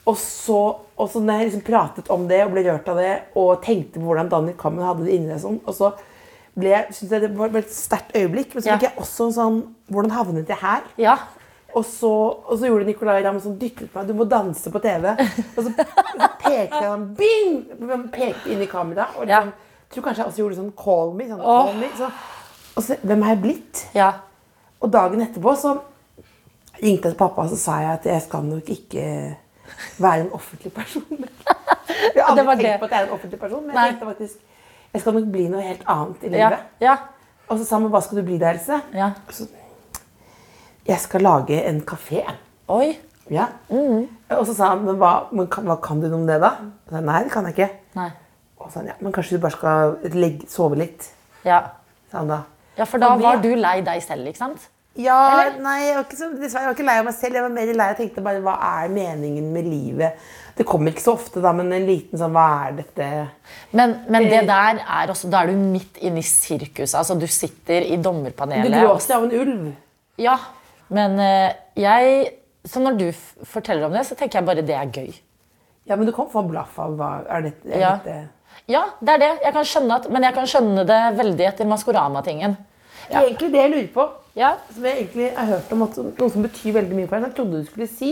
og 0.10 0.16
så, 0.18 0.60
og 0.98 1.10
så 1.14 1.20
når 1.22 1.40
jeg 1.44 1.48
liksom 1.50 1.66
pratet 1.68 2.10
om 2.14 2.24
det 2.30 2.40
og 2.46 2.54
ble 2.56 2.64
rørt 2.66 2.88
av 2.92 2.98
det, 3.02 3.12
og 3.38 3.60
tenkte 3.66 4.00
på 4.02 4.08
hvordan 4.10 4.30
Daniel 4.32 4.56
Kammen 4.60 4.86
hadde 4.88 5.06
det 5.06 5.16
inni 5.18 5.30
det 5.34 5.42
sånn, 5.44 5.60
og 5.66 5.76
så 5.78 5.92
ble 6.60 6.72
jeg, 6.74 6.94
synes 6.98 7.12
jeg 7.14 7.22
det 7.28 7.30
var 7.38 7.54
et 7.60 7.70
sterkt 7.72 8.16
øyeblikk. 8.18 8.56
Men 8.58 8.64
så 8.66 8.72
Ja. 8.74 8.78
jeg 8.82 8.96
også 9.00 9.28
en 9.30 9.36
sånn 9.38 9.60
Hvordan 9.90 10.12
havnet 10.12 10.50
jeg 10.52 10.58
her? 10.62 10.82
Ja. 11.02 11.14
Og 11.76 11.86
så, 11.86 12.10
og 12.50 12.58
så 12.58 12.66
gjorde 12.68 12.86
Nicolay 12.86 13.24
Ramm 13.26 13.38
sånn 13.42 13.56
dyttet 13.62 13.94
meg. 13.96 14.08
Du 14.10 14.14
må 14.18 14.26
danse 14.30 14.70
på 14.74 14.82
TV. 14.82 15.06
Og 15.58 15.64
så, 15.66 15.72
så 15.74 16.30
pekte 16.42 16.82
jeg 16.82 16.84
sånn 16.84 17.06
bing! 17.18 17.56
Pekte 18.14 18.50
inn 18.54 18.62
i 18.62 18.68
kamera. 18.70 19.08
Og 19.18 19.28
Ja. 19.30 19.40
liksom, 19.44 19.54
jeg 19.54 19.94
tror 19.96 20.04
kanskje 20.08 20.24
jeg 20.24 20.32
også 20.32 20.42
gjorde 20.44 20.58
sånn 20.60 20.74
call 20.78 21.14
me. 21.18 21.28
Sånn, 21.30 21.42
call 21.46 21.74
me 21.80 21.90
så, 21.98 22.10
Og 22.78 22.84
så, 22.86 22.98
hvem 23.02 23.22
har 23.26 23.36
jeg 23.36 23.42
blitt? 23.46 23.86
Ja. 23.98 24.12
Og 24.82 24.92
dagen 24.94 25.22
etterpå 25.26 25.56
så 25.58 25.76
ringte 26.82 27.10
jeg 27.10 27.14
til 27.14 27.20
pappa 27.20 27.44
og 27.46 27.50
så 27.54 27.58
sa 27.60 27.80
jeg 27.84 27.94
at 27.98 28.06
jeg 28.08 28.22
skal 28.28 28.46
nok 28.48 28.70
ikke 28.72 29.06
være 30.00 30.26
en 30.26 30.32
offentlig 30.36 30.72
person. 30.74 31.06
Jeg 32.16 32.24
har 32.24 32.32
aldri 32.32 32.46
tenkt 32.46 32.64
det. 32.64 32.74
på 32.80 32.86
at 32.86 32.92
jeg 32.92 33.00
er 33.02 33.08
en 33.08 33.14
offentlig 33.16 33.40
person, 33.40 33.64
men 33.66 33.76
Nei. 33.76 33.86
jeg 33.90 33.96
tenkte 33.98 34.08
faktisk 34.14 34.46
jeg 34.94 35.02
skal 35.02 35.14
nok 35.18 35.26
bli 35.34 35.44
noe 35.52 35.62
helt 35.62 35.82
annet 35.90 36.24
i 36.24 36.30
livet. 36.34 36.62
Ja. 36.82 36.86
Ja. 36.86 36.94
Og 37.50 37.58
så 37.60 37.66
sa 37.66 37.78
han 37.78 37.88
hva 37.94 38.00
skal 38.02 38.20
du 38.22 38.24
bli 38.26 38.38
da, 38.42 38.54
Else? 38.54 38.78
ja. 38.94 39.10
Så, 39.30 39.46
jeg 40.90 41.00
skal 41.04 41.22
lage 41.22 41.60
en 41.70 41.82
kafé. 41.86 42.24
Oi. 42.74 42.96
Ja. 43.30 43.46
Og 43.70 44.46
så 44.48 44.56
sa 44.58 44.72
han 44.72 44.86
men 44.88 44.98
hva, 45.02 45.12
men 45.32 45.50
kan, 45.54 45.68
hva 45.70 45.76
kan 45.84 46.00
du 46.02 46.08
noe 46.10 46.22
om 46.24 46.26
det, 46.30 46.40
da? 46.42 46.56
Sa, 46.90 47.02
Nei, 47.06 47.20
det 47.28 47.34
kan 47.34 47.46
jeg 47.50 47.58
ikke. 47.58 47.70
Nei. 48.00 48.08
Og 48.60 48.72
sa 48.72 48.80
han 48.82 48.90
ja, 48.90 48.96
men 49.02 49.14
kanskje 49.16 49.38
du 49.38 49.44
bare 49.44 49.58
skal 49.58 49.94
legge, 50.18 50.50
sove 50.50 50.80
litt? 50.80 51.12
Ja. 51.46 51.60
sa 52.12 52.24
han 52.24 52.32
da. 52.34 52.40
ja, 52.80 52.88
for 52.90 53.02
da 53.02 53.12
var 53.22 53.38
du 53.44 53.52
lei 53.56 53.80
deg 53.86 54.02
selv, 54.06 54.26
ikke 54.32 54.42
sant? 54.42 54.66
Ja, 54.98 55.16
Eller? 55.46 55.60
nei, 55.62 55.76
jeg 55.86 55.96
var, 55.96 56.04
ikke 56.08 56.18
så, 56.18 56.28
dessverre, 56.36 56.64
jeg 56.64 56.70
var 56.72 56.76
ikke 56.76 56.86
lei 56.88 56.96
av 57.00 57.06
meg 57.06 57.14
selv. 57.16 57.36
Jeg 57.38 57.44
var 57.46 57.54
mer 57.56 57.70
lei. 57.78 57.88
Jeg 57.94 57.98
tenkte 58.00 58.24
bare, 58.26 58.42
hva 58.44 58.56
er 58.82 58.90
meningen 58.92 59.52
med 59.54 59.68
livet? 59.70 60.24
Det 60.58 60.66
kommer 60.68 60.92
ikke 60.92 61.04
så 61.06 61.14
ofte, 61.16 61.40
da, 61.44 61.54
men 61.56 61.70
en 61.72 61.86
liten 61.88 62.20
sånn, 62.20 62.34
hva 62.36 62.48
er 62.68 62.74
dette? 62.82 63.10
Men, 63.72 63.94
men 64.12 64.26
det 64.28 64.42
Eh. 64.42 64.48
der 64.50 64.82
er 64.84 65.08
også 65.14 65.30
Da 65.32 65.44
er 65.44 65.48
du 65.54 65.54
midt 65.56 65.98
inne 66.04 66.20
i 66.20 66.26
sirkuset. 66.26 66.98
Altså, 67.00 67.16
du 67.20 67.28
sitter 67.28 67.86
i 67.86 67.96
dommerpanelet. 68.02 68.74
Du 68.74 68.80
gråter 68.82 69.16
av 69.16 69.24
en 69.24 69.32
ulv. 69.40 69.70
Ja, 70.20 70.38
men 70.90 71.20
eh, 71.20 71.54
jeg 71.80 72.34
Så 72.68 72.82
når 72.84 72.98
du 73.00 73.06
forteller 73.48 73.86
om 73.86 73.94
det, 73.94 74.02
så 74.06 74.18
tenker 74.20 74.40
jeg 74.42 74.46
bare 74.46 74.62
det 74.68 74.76
er 74.76 74.90
gøy. 74.92 75.14
Ja, 75.88 75.96
men 75.96 76.06
du 76.06 76.12
kan 76.12 76.28
få 76.30 76.44
blaff 76.50 76.76
av 76.78 76.98
hva 77.00 77.24
er 77.30 77.42
dette? 77.48 77.70
Er 77.72 77.80
Ja. 77.80 77.92
dette? 77.96 78.28
Ja, 78.68 78.82
det 79.00 79.10
er 79.16 79.18
det. 79.18 79.30
Jeg 79.46 79.54
kan 79.54 79.64
skjønne 79.66 79.96
at, 79.96 80.10
men 80.12 80.22
jeg 80.24 80.34
kan 80.36 80.46
skjønne 80.46 80.84
det 80.86 81.00
veldig 81.18 81.46
etter 81.48 81.66
Maskorama-tingen. 81.66 82.58
Egentlig 83.10 83.52
det 83.54 83.62
jeg 83.64 83.72
lurer 83.72 83.88
på, 83.96 84.04
Ja. 84.38 84.56
som 84.74 84.86
jeg 84.86 84.98
egentlig 85.04 85.30
har 85.36 85.48
hørt 85.50 85.72
om 85.74 85.86
at 85.88 85.98
noe 85.98 86.30
som 86.32 86.46
betyr 86.46 86.76
veldig 86.78 86.98
mye 86.98 87.08
for 87.10 87.18
deg, 87.18 87.24
som 87.24 87.30
jeg 87.30 87.38
trodde 87.40 87.62
du 87.64 87.70
skulle 87.70 87.90
si, 87.92 88.12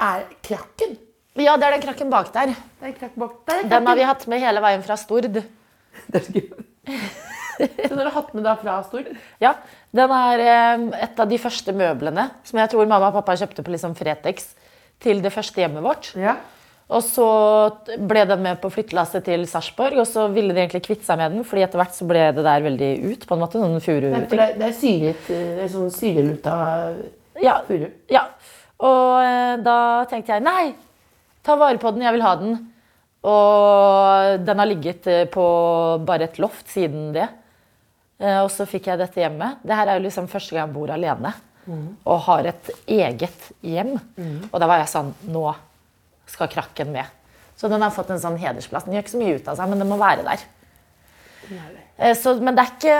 er 0.00 0.24
krakken. 0.44 0.96
ja, 1.36 1.56
det 1.56 1.68
er 1.68 1.76
den 1.76 1.84
krakken 1.86 2.10
bak 2.12 2.32
der. 2.34 2.54
Det 2.80 2.90
er 2.90 2.96
krakk 2.98 3.14
bak 3.16 3.36
der. 3.46 3.62
er 3.64 3.70
Den 3.70 3.86
har 3.86 3.96
vi 3.96 4.08
hatt 4.08 4.26
med 4.26 4.42
hele 4.42 4.60
veien 4.64 4.82
fra 4.86 4.96
Stord. 5.00 5.30
Det 6.06 6.20
er 6.20 6.24
så 6.26 6.32
gøy. 6.34 6.50
Så 7.56 7.94
har 7.96 8.04
du 8.04 8.12
hatt 8.12 8.34
med 8.36 8.44
da 8.44 8.52
fra 8.60 8.74
Stord? 8.84 9.06
Ja, 9.40 9.54
Den 9.96 10.12
er 10.12 10.42
eh, 10.44 10.82
et 11.06 11.20
av 11.22 11.28
de 11.30 11.38
første 11.40 11.72
møblene 11.72 12.28
som 12.44 12.60
jeg 12.60 12.72
tror 12.72 12.84
mamma 12.90 13.08
og 13.08 13.16
pappa 13.16 13.36
kjøpte 13.40 13.64
på 13.64 13.72
liksom 13.72 13.94
Fretex 13.96 14.50
til 15.00 15.22
det 15.24 15.32
første 15.32 15.62
hjemmet 15.62 15.84
vårt. 15.84 16.10
Ja. 16.20 16.36
Og 16.88 17.02
så 17.02 17.24
ble 18.06 18.22
den 18.30 18.42
med 18.44 18.60
på 18.62 18.68
flyttelasset 18.70 19.24
til 19.26 19.42
Sarpsborg, 19.50 19.96
og 19.98 20.06
så 20.06 20.28
ville 20.30 20.54
de 20.54 20.60
egentlig 20.62 20.84
kvitte 20.86 21.02
seg 21.08 21.18
med 21.18 21.32
den, 21.34 21.42
fordi 21.44 21.64
etter 21.66 21.80
hvert 21.80 21.96
så 21.96 22.06
ble 22.06 22.20
det 22.36 22.44
der 22.46 22.62
veldig 22.62 22.90
ut, 23.10 23.24
på 23.26 23.34
en 23.34 23.40
måte, 23.42 23.58
Noen 23.58 23.80
for 23.80 23.88
furu-ting. 23.90 24.28
det, 24.30 24.38
er- 24.38 24.62
er 24.68 24.76
syret, 24.76 25.24
eh, 25.34 25.48
det 25.56 25.64
er 25.64 25.72
sånn 25.72 25.90
syreluta 25.90 26.54
Ja, 27.42 27.56
furu. 27.66 27.88
ja. 28.08 28.22
Og 28.78 29.18
eh, 29.24 29.56
da 29.66 30.04
tenkte 30.06 30.36
jeg, 30.36 30.42
nei, 30.46 30.74
ta 31.42 31.56
vare 31.58 31.78
på 31.82 31.90
den, 31.96 32.02
jeg 32.06 32.12
vil 32.14 32.22
ha 32.22 32.36
den. 32.36 32.54
Og 33.26 34.44
den 34.46 34.58
har 34.62 34.68
ligget 34.70 35.06
eh, 35.10 35.24
på 35.32 35.44
bare 36.06 36.28
et 36.30 36.38
loft 36.38 36.68
siden 36.70 37.10
det. 37.16 37.26
Eh, 38.22 38.38
Og 38.44 38.50
så 38.54 38.66
fikk 38.68 38.86
jeg 38.92 39.00
dette 39.02 39.20
hjemmet. 39.20 39.58
Det 39.66 39.74
her 39.74 39.88
er 39.90 39.98
jo 39.98 40.06
liksom 40.06 40.28
første 40.30 40.54
gang 40.54 40.68
jeg 40.68 40.76
bor 40.76 40.92
alene. 40.94 41.34
Og 42.06 42.20
har 42.28 42.46
et 42.46 42.68
eget 42.86 43.48
hjem. 43.66 43.96
Og 44.52 44.60
da 44.62 44.68
var 44.70 44.78
jeg 44.84 44.92
sånn, 44.92 45.08
nå 45.34 45.48
skal 46.26 46.48
krakken 46.52 46.90
med. 46.92 47.06
Så 47.56 47.68
den 47.72 47.80
har 47.82 47.90
fått 47.94 48.10
en 48.12 48.20
sånn 48.20 48.36
hedersplass. 48.40 48.84
Den 48.84 48.94
gjør 48.96 49.04
ikke 49.06 49.14
så 49.14 49.20
mye 49.22 49.36
ut 49.38 49.46
av 49.48 49.56
seg, 49.56 49.68
men 49.72 49.80
den 49.80 49.88
må 49.88 49.96
være 50.00 50.24
der. 50.26 50.42
Eh, 51.98 52.14
Så, 52.18 52.34
men 52.42 52.56
det 52.56 52.64
er 52.64 52.72
ikke 52.74 52.96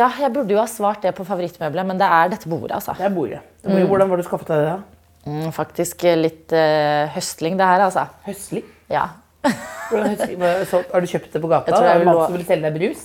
Ja, 0.00 0.08
jeg 0.24 0.32
burde 0.32 0.54
jo 0.54 0.58
ha 0.58 0.66
svart 0.70 1.02
det 1.04 1.12
på 1.14 1.24
favorittmøbelet, 1.28 1.86
men 1.86 1.98
det 2.00 2.06
er 2.08 2.32
dette 2.32 2.48
bordet, 2.48 2.72
altså. 2.78 2.94
Det 2.98 3.04
er 3.06 3.14
bordet. 3.14 3.40
Det 3.62 3.68
bordet. 3.70 3.88
Hvordan 3.90 4.10
var 4.10 4.16
det 4.16 4.24
du 4.24 4.28
skaffet 4.28 4.48
deg 4.48 4.62
det? 4.64 4.70
da? 4.72 4.78
Mm, 5.24 5.52
faktisk 5.56 6.02
litt 6.20 6.52
uh, 6.52 7.06
høstling, 7.14 7.54
det 7.60 7.64
her, 7.68 7.84
altså. 7.86 8.06
Høstling? 8.26 8.64
Ja. 8.92 9.06
Så- 10.70 10.82
Har 10.92 11.00
du 11.00 11.06
kjøpt 11.06 11.32
det 11.36 11.40
på 11.44 11.48
gata? 11.52 11.70
Jeg 11.70 11.76
tror 11.76 11.84
jeg 11.86 11.94
Er 11.94 11.98
det 12.02 12.08
noen 12.08 12.26
som 12.26 12.36
vil 12.38 12.46
selge 12.48 12.70
deg 12.70 12.80
brus? 12.80 13.04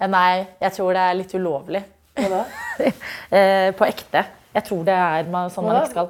Eh, 0.00 0.08
Nei, 0.08 0.46
jeg 0.64 0.72
tror 0.76 0.92
det 0.96 1.04
er 1.04 1.16
litt 1.20 1.34
ulovlig. 1.38 1.84
Hva 2.18 2.28
da? 2.32 2.42
Eh, 3.38 3.70
på 3.76 3.84
ekte. 3.86 4.24
Jeg 4.58 4.66
tror 4.66 4.84
det 4.88 4.94
er 4.98 5.26
sånn 5.54 5.66
man 5.68 5.80
ikke 5.80 5.92
skal. 5.94 6.08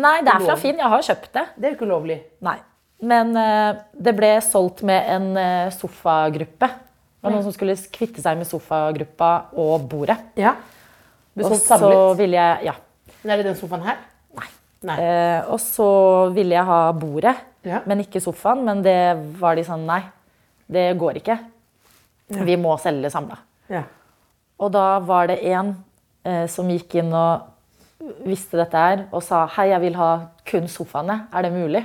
Nei, 0.00 0.16
det 0.24 0.32
er 0.32 0.44
fra 0.46 0.56
Finn. 0.60 0.80
Jeg 0.80 0.92
har 0.94 1.06
kjøpt 1.10 1.32
det. 1.36 1.46
Det 1.56 1.66
er 1.66 1.72
jo 1.74 1.78
ikke 1.78 1.88
ulovlig. 1.90 2.18
Nei. 2.46 2.56
Men 3.10 3.32
eh, 3.36 3.80
det 3.96 4.14
ble 4.16 4.30
solgt 4.44 4.82
med 4.88 5.08
en 5.14 5.28
eh, 5.40 5.72
sofagruppe. 5.76 6.68
Det 6.68 7.26
var 7.26 7.34
noen 7.34 7.44
som 7.44 7.52
skulle 7.52 7.76
kvitte 7.92 8.22
seg 8.24 8.38
med 8.40 8.48
sofagruppa 8.48 9.30
og 9.60 9.84
bordet. 9.88 10.16
Ja. 10.40 10.54
Og 11.40 11.52
så 11.60 11.80
ville 12.18 12.36
jeg 12.40 12.70
Ja. 12.70 12.74
Men 13.20 13.32
er 13.34 13.40
det 13.42 13.50
den 13.50 13.58
sofaen 13.60 13.84
her? 13.84 13.98
Nei. 14.36 14.46
Nei. 14.88 14.96
Eh, 15.04 15.50
og 15.52 15.60
så 15.60 15.88
ville 16.32 16.56
jeg 16.56 16.64
ha 16.64 16.80
bordet, 16.96 17.34
Ja. 17.68 17.82
men 17.84 18.00
ikke 18.00 18.22
sofaen. 18.24 18.64
Men 18.64 18.80
det 18.82 18.96
var 19.40 19.56
de 19.56 19.64
sånn 19.68 19.84
Nei, 19.88 20.00
det 20.70 20.96
går 20.96 21.20
ikke. 21.20 21.36
Vi 22.30 22.56
må 22.56 22.78
selge 22.80 23.02
det 23.08 23.12
samla. 23.12 23.36
Ja. 23.68 23.82
Og 24.60 24.72
da 24.72 24.98
var 25.04 25.26
det 25.28 25.40
en 25.52 25.74
eh, 26.24 26.46
som 26.46 26.68
gikk 26.72 26.94
inn 27.00 27.12
og 27.12 27.49
visste 28.26 28.58
dette 28.60 28.76
her, 28.78 29.04
og 29.12 29.22
sa 29.22 29.44
hei, 29.56 29.68
jeg 29.72 29.80
vil 29.80 29.94
ha 30.00 30.10
kun 30.46 30.68
sofaene. 30.68 31.26
Er 31.34 31.42
det 31.46 31.52
mulig? 31.54 31.84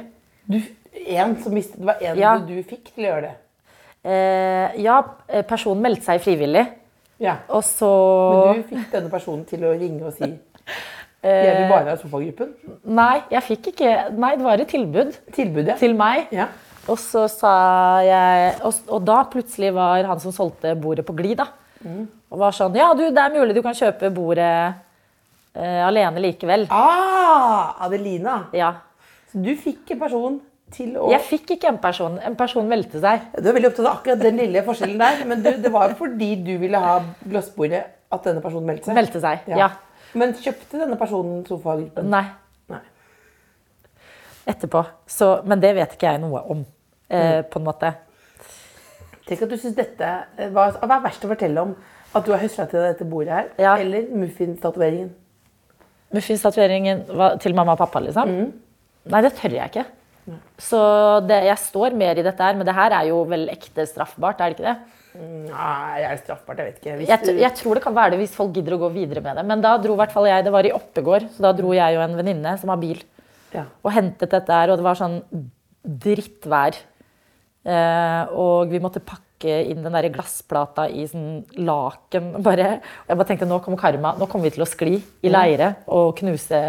Du, 0.50 0.60
en 1.08 1.36
som 1.44 1.54
visste, 1.58 1.78
det 1.80 1.86
var 1.90 2.02
en 2.02 2.18
Ja. 2.20 2.38
du 2.40 2.56
fikk 2.64 2.94
til 2.96 3.06
å 3.06 3.08
gjøre 3.14 3.22
det. 3.30 3.36
Eh, 4.06 4.82
ja, 4.84 5.00
eh, 5.28 5.42
personen 5.44 5.82
meldte 5.82 6.06
seg 6.06 6.22
frivillig. 6.22 6.68
Ja. 7.20 7.38
Og 7.50 7.64
så 7.64 7.90
Men 8.54 8.62
du 8.62 8.68
fikk 8.76 8.92
denne 8.92 9.10
personen 9.10 9.46
til 9.46 9.64
å 9.64 9.72
ringe 9.80 10.04
og 10.06 10.14
si 10.14 10.28
jeg 11.26 11.56
vil 11.58 11.70
bare 11.72 11.90
ha 11.90 11.96
sofagruppen. 11.98 12.52
Nei, 12.86 13.24
jeg 13.32 13.42
fikk 13.48 13.70
ikke 13.72 13.94
Nei, 14.14 14.36
det 14.36 14.46
var 14.46 14.62
et 14.62 14.68
tilbud 14.70 15.16
Tilbudet. 15.34 15.78
til 15.80 15.96
meg. 15.98 16.28
Ja. 16.36 16.48
Og 16.88 17.00
så 17.02 17.24
sa 17.32 17.54
jeg 18.06 18.60
Og, 18.62 18.74
og 18.94 19.06
da 19.08 19.24
plutselig 19.32 19.72
var 19.74 20.04
han 20.06 20.20
som 20.22 20.32
solgte 20.36 20.76
bordet 20.78 21.06
på 21.08 21.16
glid, 21.18 21.40
da. 21.42 21.48
Og 22.30 22.38
var 22.40 22.54
sånn 22.54 22.76
Ja, 22.78 22.92
du, 22.94 23.08
det 23.10 23.18
er 23.24 23.34
mulig 23.34 23.56
du 23.56 23.62
kan 23.66 23.74
kjøpe 23.78 24.12
bordet 24.14 24.76
eh, 25.56 25.80
alene 25.86 26.22
likevel. 26.24 26.68
Ah, 26.74 27.76
Adelina. 27.86 28.46
Ja. 28.56 28.74
Så 29.32 29.42
du 29.44 29.52
fikk 29.60 29.96
en 29.96 30.02
person 30.02 30.38
til 30.76 30.96
å 30.98 31.10
Jeg 31.14 31.22
fikk 31.28 31.56
ikke 31.58 31.70
en 31.70 31.82
person. 31.82 32.18
En 32.26 32.38
person 32.40 32.68
meldte 32.70 33.02
seg. 33.04 33.28
Du 33.38 33.50
er 33.50 33.58
veldig 33.58 33.72
opptatt 33.72 33.86
av 33.88 33.92
akkurat 34.00 34.24
den 34.24 34.40
lille 34.42 34.64
forskjellen 34.66 35.02
der, 35.02 35.26
men 35.30 35.44
du, 35.46 35.52
det 35.62 35.72
var 35.74 35.92
jo 35.92 36.00
fordi 36.00 36.32
du 36.46 36.56
ville 36.62 36.80
ha 36.82 36.98
glassbordet 37.26 37.84
at 38.16 38.30
denne 38.30 38.42
personen 38.44 38.70
meldte 38.70 38.90
seg. 38.90 38.98
Meldte 38.98 39.22
seg, 39.24 39.50
ja. 39.52 39.70
Men 40.16 40.34
kjøpte 40.40 40.80
denne 40.80 40.98
personen 41.00 41.44
sofagruppen? 41.48 42.08
Nei. 42.12 42.24
Nei. 42.72 42.82
Etterpå. 44.48 44.86
Så, 45.10 45.32
men 45.50 45.62
det 45.64 45.74
vet 45.78 45.98
ikke 45.98 46.14
jeg 46.14 46.24
noe 46.24 46.42
om, 46.54 46.64
eh, 47.10 47.42
på 47.44 47.60
en 47.60 47.68
måte. 47.68 47.92
Tenk 49.26 49.42
at 49.42 49.52
du 49.52 49.58
synes 49.58 49.76
dette 49.78 50.08
var, 50.38 50.76
hva, 50.78 50.86
hva 50.86 50.98
er 51.00 51.06
verst 51.08 51.26
å 51.26 51.32
fortelle 51.32 51.62
om? 51.66 51.76
At 52.16 52.28
du 52.28 52.32
har 52.32 52.40
høsla 52.40 52.68
til 52.70 52.80
deg 52.80 52.94
dette 52.94 53.08
bordet 53.10 53.34
her? 53.34 53.48
Ja. 53.60 53.76
Eller 53.82 54.08
muffinstatoveringen? 54.14 55.12
Muffinstatueringen 56.16 57.06
var 57.20 57.38
til 57.44 57.56
mamma 57.58 57.76
og 57.76 57.82
pappa, 57.84 58.02
liksom? 58.04 58.34
Nei, 59.12 59.22
det 59.26 59.36
tør 59.38 59.56
jeg 59.58 59.72
ikke. 59.72 59.86
Så 60.58 60.80
det, 61.28 61.44
jeg 61.46 61.62
står 61.62 61.96
mer 61.98 62.18
i 62.18 62.26
dette 62.26 62.42
her, 62.42 62.58
men 62.58 62.66
det 62.66 62.74
her 62.74 62.94
er 62.98 63.10
jo 63.12 63.22
vel 63.30 63.46
ekte 63.54 63.86
straffbart, 63.90 64.40
er 64.42 64.54
det 64.54 64.58
ikke 64.58 64.66
det? 64.66 64.76
Nei, 65.16 66.00
jeg 66.02 66.08
er 66.10 66.22
straffbart? 66.24 66.60
Jeg 66.60 66.72
vet 66.72 66.80
ikke. 66.82 66.96
Hvis 67.00 67.12
Jeg, 67.12 67.36
jeg 67.44 67.58
tror 67.60 67.78
det 67.78 67.84
kan 67.86 67.96
være 67.96 68.16
det 68.16 68.22
hvis 68.24 68.34
folk 68.36 68.56
gidder 68.56 68.76
å 68.76 68.82
gå 68.82 68.90
videre 68.96 69.22
med 69.24 69.38
det. 69.40 69.46
Men 69.48 69.62
da 69.64 69.76
dro 69.82 69.96
i 69.96 70.00
hvert 70.02 70.16
fall 70.16 70.28
jeg, 70.28 70.48
det 70.48 70.56
var 70.56 70.68
i 70.68 70.74
Oppegård, 70.76 71.30
så 71.36 71.46
da 71.46 71.54
dro 71.56 71.76
jeg 71.76 72.00
og 72.00 72.04
en 72.08 72.18
venninne 72.20 72.56
som 72.62 72.74
har 72.74 72.82
bil, 72.82 73.04
ja. 73.54 73.68
og 73.86 73.94
hentet 73.96 74.34
dette 74.34 74.60
her, 74.60 74.74
og 74.74 74.82
det 74.82 74.88
var 74.88 75.00
sånn 75.00 75.22
drittvær. 76.06 76.82
Eh, 77.66 78.34
og 78.38 78.74
vi 78.74 78.82
måtte 78.82 79.02
pakke 79.02 79.25
inn 79.44 79.84
den 79.84 79.92
der 79.92 80.08
glassplata 80.14 80.86
i 80.88 81.04
sånn 81.12 81.42
laken. 81.60 82.32
Bare. 82.46 82.78
Og 83.04 83.10
jeg 83.12 83.18
bare 83.20 83.28
tenkte 83.28 83.48
nå 83.50 83.60
kommer 83.66 83.78
karma. 83.82 84.14
Nå 84.16 84.30
kommer 84.32 84.48
vi 84.48 84.54
til 84.56 84.64
å 84.64 84.70
skli 84.70 84.96
i 85.26 85.32
leire 85.34 85.74
og 85.92 86.14
knuse 86.22 86.62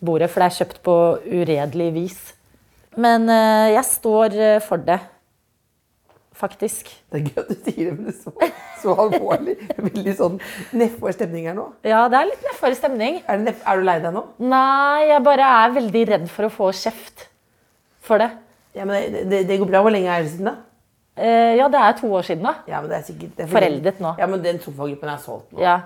bordet, 0.00 0.30
for 0.30 0.40
det 0.40 0.46
er 0.46 0.58
kjøpt 0.60 0.78
på 0.86 0.94
uredelig 1.26 1.88
vis. 1.96 2.20
Men 2.96 3.26
eh, 3.28 3.72
jeg 3.74 3.84
står 3.90 4.36
eh, 4.38 4.60
for 4.64 4.78
det. 4.86 5.00
Faktisk. 6.40 6.88
Det 7.12 7.18
er 7.18 7.24
gøy 7.26 7.40
at 7.42 7.48
du 7.50 7.56
sier 7.66 7.88
det, 7.90 7.94
men 7.98 8.06
det 8.06 8.14
er 8.14 8.20
så, 8.22 8.50
så 8.80 8.94
alvorlig. 9.02 9.56
Veldig 9.76 10.14
sånn 10.16 10.38
nedfor 10.78 11.12
stemning 11.12 11.50
her 11.50 11.56
nå. 11.58 11.66
Ja, 11.84 12.06
det 12.08 12.16
er 12.16 12.30
litt 12.30 12.46
nedfor 12.46 12.72
stemning. 12.78 13.18
Er, 13.26 13.36
det 13.42 13.50
neff- 13.50 13.66
er 13.68 13.76
du 13.76 13.84
lei 13.84 13.98
deg 14.00 14.14
nå? 14.16 14.22
Nei, 14.48 15.10
jeg 15.10 15.24
bare 15.26 15.50
er 15.58 15.74
veldig 15.76 16.04
redd 16.14 16.24
for 16.32 16.48
å 16.48 16.52
få 16.54 16.70
kjeft 16.80 17.26
for 18.08 18.22
det. 18.24 18.30
Ja, 18.78 18.86
men 18.88 19.12
det, 19.12 19.26
det, 19.28 19.42
det 19.50 19.58
går 19.60 19.68
bra. 19.68 19.82
Hvor 19.84 19.92
lenge 19.92 20.14
er 20.14 20.24
det 20.24 20.32
siden, 20.32 20.48
da? 20.48 20.56
Eh, 21.16 21.56
ja, 21.58 21.66
det 21.68 21.80
er 21.80 21.92
to 21.98 22.12
år 22.14 22.22
siden, 22.22 22.42
da. 22.46 22.54
Ja, 22.68 22.80
men 22.80 22.90
det 22.90 22.98
er 22.98 23.02
sikkert 23.02 23.36
det 23.36 23.44
er 23.44 23.48
Foreldet 23.50 24.00
nå. 24.00 24.14
Ja, 24.18 24.26
men 24.26 24.42
den 24.44 24.60
sofagruppen 24.60 25.08
er 25.08 25.16
solgt 25.18 25.52
nå. 25.52 25.60
Ja. 25.60 25.80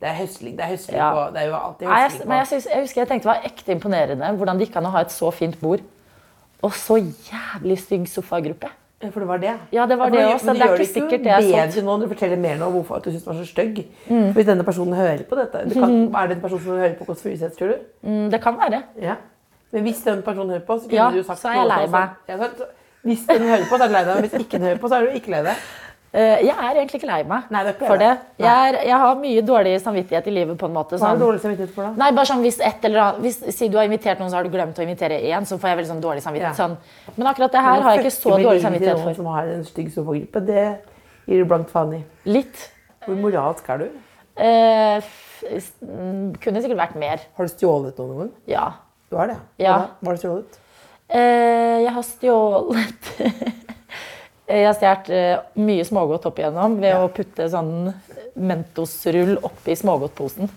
Det 0.00 0.08
er 0.08 0.14
høstling. 0.14 0.56
Det 0.56 0.64
er 0.64 0.68
høstling 0.70 0.96
Ja. 0.96 1.08
på 1.12 1.32
Det 1.34 1.42
er 1.42 1.46
jo 1.48 1.54
alltid 1.54 1.86
jeg, 1.88 2.04
høstling 2.10 2.28
men 2.28 2.38
jeg, 2.38 2.46
synes, 2.46 2.66
jeg 2.72 2.80
husker 2.82 3.00
jeg 3.00 3.08
tenkte 3.08 3.28
det 3.28 3.34
var 3.34 3.48
ekte 3.50 3.72
imponerende 3.72 4.36
hvordan 4.36 4.58
det 4.58 4.68
gikk 4.68 4.76
an 4.76 4.86
å 4.86 4.90
ha 4.94 5.00
et 5.00 5.10
så 5.12 5.30
fint 5.32 5.58
bord 5.60 5.80
og 6.62 6.72
så 6.72 6.96
jævlig 7.00 7.78
stygg 7.78 8.06
sofagruppe. 8.08 8.68
For 9.00 9.20
det 9.20 9.28
var 9.28 9.38
det? 9.40 9.54
Ja, 9.72 9.86
det 9.86 9.96
var 9.98 10.10
det 10.10 10.20
også, 10.26 10.44
men 10.46 10.56
det 10.56 10.62
er 10.62 10.68
gjør 10.68 10.80
ikke 10.84 10.92
sikkert 10.92 11.22
det 11.24 11.32
er 11.32 11.40
bedre 11.40 11.70
sant. 11.72 11.76
Mm. 11.76 11.84
nå 11.86 11.96
når 11.96 12.02
du 12.04 12.08
forteller 12.14 12.36
mer 12.36 12.56
nå 12.60 12.66
hvorfor 12.70 12.96
at 12.96 13.04
du 13.04 13.10
syns 13.10 13.22
den 13.24 13.32
var 13.36 13.42
så 13.44 13.48
stygg. 13.48 13.78
Mm. 14.10 14.32
Hvis 14.36 14.46
denne 14.46 14.64
personen 14.64 14.94
hører 14.94 15.22
på 15.24 15.36
dette 15.40 15.62
det 15.68 15.72
kan, 15.72 16.14
Er 16.14 16.26
det 16.28 16.36
en 16.36 16.42
person 16.42 16.60
som 16.60 16.72
hører 16.76 16.94
på 16.98 17.04
Kåss 17.08 17.22
Furuseth, 17.22 17.56
tror 17.56 17.68
du? 17.68 17.78
Mm, 18.08 18.30
det 18.30 18.40
kan 18.42 18.58
være. 18.60 18.82
Ja. 19.00 19.14
Men 19.72 19.82
hvis 19.82 20.02
den 20.04 20.22
personen 20.22 20.50
hører 20.50 20.66
på, 20.66 20.76
så 20.80 20.88
kunne 20.88 20.94
Ja, 21.00 21.10
du 21.10 21.22
sagt 21.22 21.38
så 21.40 21.48
er 21.48 21.54
jeg 21.54 21.66
lei 21.66 21.86
sånn- 21.86 21.90
meg. 21.90 22.50
Hvis 23.06 23.22
den 23.28 23.46
hører 23.48 23.68
på, 23.68 23.76
så 23.78 23.84
er 23.84 23.88
du 23.88 23.94
lei 23.96 24.02
deg. 24.08 24.24
Hvis 24.26 24.34
ikke 24.44 24.58
den 24.58 24.66
hører 24.68 24.80
på, 24.82 24.88
så 24.92 24.98
er 24.98 25.06
du 25.06 25.14
ikke 25.20 25.32
lei 25.32 25.42
deg. 25.46 25.68
Eh, 26.10 26.40
jeg 26.42 26.50
er 26.50 26.74
egentlig 26.74 26.98
ikke 26.98 27.06
lei 27.06 27.20
meg 27.22 27.50
Nei, 27.54 27.60
er 27.62 27.68
ikke 27.70 27.86
for 27.86 28.00
det. 28.02 28.08
Jeg, 28.42 28.50
er, 28.50 28.78
jeg 28.88 28.96
har 28.98 29.18
mye 29.20 29.42
dårlig 29.46 29.74
samvittighet 29.78 30.26
i 30.26 30.32
livet. 30.34 30.56
på 30.58 30.66
en 30.66 30.72
måte. 30.74 30.96
Hva 30.98 31.04
Sånn. 31.12 31.20
du 31.20 31.22
dårlig 31.22 31.42
samvittighet 31.44 31.74
for 31.76 31.86
da? 31.86 31.90
Nei, 32.02 32.08
bare 32.16 32.26
sånn 32.32 32.42
hvis 32.42 32.58
et 32.66 32.86
eller 32.88 33.02
annet 33.04 33.20
hvis, 33.22 33.38
Si 33.54 33.68
du 33.70 33.76
har 33.78 33.86
invitert 33.86 34.18
noen, 34.18 34.32
så 34.32 34.40
har 34.40 34.48
du 34.48 34.50
glemt 34.50 34.80
å 34.80 34.82
invitere 34.82 35.20
én, 35.30 35.46
så 35.46 35.54
får 35.62 35.70
jeg 35.70 35.78
veldig 35.78 35.90
sånn 35.92 36.02
dårlig 36.02 36.24
samvittighet. 36.24 36.58
Ja. 36.58 36.66
Sånn. 36.66 37.14
Men 37.14 37.30
akkurat 37.30 37.54
det 37.54 37.62
her 37.62 37.84
har 37.86 37.94
jeg 37.94 38.02
ikke 38.02 38.14
så 38.16 38.34
dårlig 38.34 38.64
samvittighet 38.64 38.98
for. 38.98 39.06
noen 39.06 39.18
som 39.20 39.30
har 39.36 39.52
en 39.54 39.64
stygg 39.68 39.92
sofagruppe, 39.94 40.42
det 40.50 40.66
gir 41.30 41.44
du 41.44 41.50
blankt 41.54 41.70
faen 41.70 41.94
i. 42.00 42.02
Litt. 42.26 42.66
Hvor 43.06 43.20
moralsk 43.22 43.70
er 43.70 43.84
du? 43.84 43.86
Eh, 44.40 45.12
mm, 45.84 46.34
kunne 46.42 46.64
sikkert 46.64 46.82
vært 46.82 46.98
mer. 46.98 47.22
Har 47.38 47.46
du 47.46 47.54
stjålet 47.54 48.02
noe 48.02 48.10
noen 48.10 48.24
gang? 48.24 48.34
Ja. 48.50 48.66
Du 49.10 49.16
har 49.20 49.30
det? 49.30 49.38
Ja. 49.62 49.78
Hva 50.02 50.10
har 50.10 50.18
du 50.18 50.24
stjålet? 50.26 50.59
Eh, 51.10 51.76
jeg 51.84 51.92
har 51.96 52.04
stjålet 52.06 53.08
Jeg 54.50 54.66
har 54.66 54.74
stjålet 54.78 55.10
eh, 55.14 55.44
mye 55.62 55.84
smågodt 55.86 56.26
opp 56.30 56.38
igjennom 56.38 56.76
ved 56.82 56.96
å 56.98 57.08
putte 57.14 57.46
sånn 57.50 57.90
Mentos-rull 58.40 59.36
oppi 59.46 59.74
smågodtposen. 59.78 60.50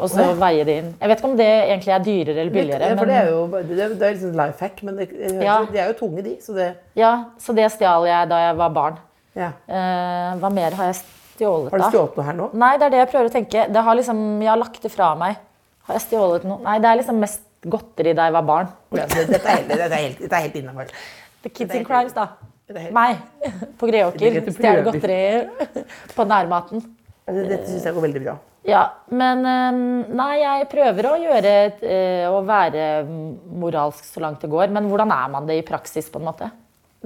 Og 0.00 0.08
så 0.08 0.30
veie 0.40 0.64
det 0.64 0.76
inn. 0.80 0.88
Jeg 0.96 1.10
vet 1.10 1.20
ikke 1.20 1.28
om 1.28 1.36
det 1.36 1.46
egentlig 1.50 1.92
er 1.92 2.04
dyrere 2.06 2.40
eller 2.40 2.54
billigere. 2.54 2.86
Ja, 2.88 2.96
for 2.96 3.04
men, 3.04 3.10
det 3.12 3.18
er 3.20 3.28
jo 3.28 3.40
det 3.50 3.84
er, 3.84 3.94
det 4.00 4.06
er 4.06 4.14
liksom 4.14 4.38
life 4.38 4.64
hack, 4.64 4.78
men 4.86 4.96
det, 4.96 5.08
Ja. 5.44 5.58
de 5.68 5.78
er 5.82 5.90
jo 5.90 5.96
tunge, 5.98 6.22
de. 6.24 6.32
Så 6.40 6.54
det 6.56 6.70
ja, 6.96 7.10
så 7.38 7.52
det 7.56 7.66
stjal 7.74 8.06
jeg 8.08 8.30
da 8.30 8.38
jeg 8.46 8.56
var 8.62 8.72
barn. 8.78 8.96
ja. 9.36 9.50
Eh, 9.68 10.30
hva 10.40 10.50
mer 10.54 10.78
har 10.78 10.88
jeg 10.90 11.02
stjålet 11.02 11.70
Har 11.74 11.82
du 11.84 11.86
stjålet 11.90 12.16
noe 12.16 12.26
her 12.30 12.38
nå? 12.40 12.48
Nei, 12.54 12.72
det 12.78 12.86
er 12.88 12.94
det 12.94 13.02
jeg 13.02 13.10
prøver 13.12 13.28
å 13.28 13.34
tenke. 13.36 13.66
Det 13.68 13.84
har 13.84 14.00
liksom, 14.00 14.24
jeg 14.40 14.50
har 14.54 14.62
lagt 14.62 14.82
det 14.82 14.92
fra 14.94 15.12
meg. 15.20 15.36
Har 15.84 15.98
jeg 15.98 16.06
stjålet 16.08 16.48
noe? 16.48 16.62
Nei, 16.64 16.78
det 16.80 16.88
er 16.88 17.00
liksom 17.02 17.20
mest 17.20 17.44
godteri 17.68 18.14
da 18.16 18.28
jeg 18.28 18.36
var 18.38 18.46
barn. 18.48 18.70
Dette 18.94 19.18
er 19.18 19.26
helt, 19.26 19.68
dette 19.68 19.84
er 19.88 19.96
helt, 19.96 20.22
dette 20.22 20.36
er 20.36 20.46
helt 20.46 20.60
innafor. 20.60 20.94
The 21.44 21.52
Kids 21.52 21.74
in 21.76 21.84
Crimes, 21.88 22.14
da. 22.16 22.28
Meg. 22.94 23.18
På 23.80 23.88
er 23.88 23.96
Greåker. 23.96 24.38
Stjele 24.54 24.84
godteri 24.86 25.84
på 26.14 26.26
nærmaten. 26.28 26.84
Dette 27.26 27.66
syns 27.66 27.86
jeg 27.86 27.96
går 27.96 28.06
veldig 28.06 28.22
bra. 28.24 28.36
Ja, 28.68 28.82
men 29.08 29.40
eh, 29.48 29.78
Nei, 30.12 30.32
jeg 30.42 30.66
prøver 30.68 31.06
å 31.08 31.14
gjøre 31.16 31.52
eh, 31.80 32.26
Å 32.28 32.42
være 32.44 32.82
moralsk 33.08 34.04
så 34.04 34.20
langt 34.20 34.42
det 34.44 34.50
går. 34.52 34.68
Men 34.74 34.90
hvordan 34.90 35.14
er 35.14 35.30
man 35.32 35.48
det 35.48 35.60
i 35.60 35.66
praksis, 35.66 36.10
på 36.12 36.20
en 36.20 36.28
måte? 36.28 36.50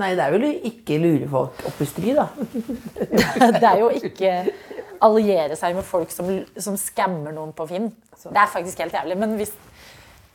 Nei, 0.01 0.11
det 0.19 0.25
er 0.25 0.35
vel 0.35 0.49
å 0.49 0.55
ikke 0.67 0.99
lure 0.99 1.29
folk 1.31 1.61
opp 1.71 1.83
i 1.85 1.87
stry, 1.87 2.17
da. 2.19 2.27
Det 3.61 3.69
er 3.69 3.79
jo 3.79 3.93
ikke 3.95 4.33
alliere 5.05 5.55
seg 5.59 5.77
med 5.77 5.87
folk 5.87 6.11
som, 6.11 6.27
som 6.59 6.75
skammer 6.81 7.35
noen 7.35 7.53
på 7.55 7.69
Finn. 7.71 7.93
Det 8.25 8.41
er 8.41 8.51
faktisk 8.51 8.83
helt 8.83 8.97
jævlig. 8.97 9.19
Men 9.21 9.37
hvis 9.39 9.53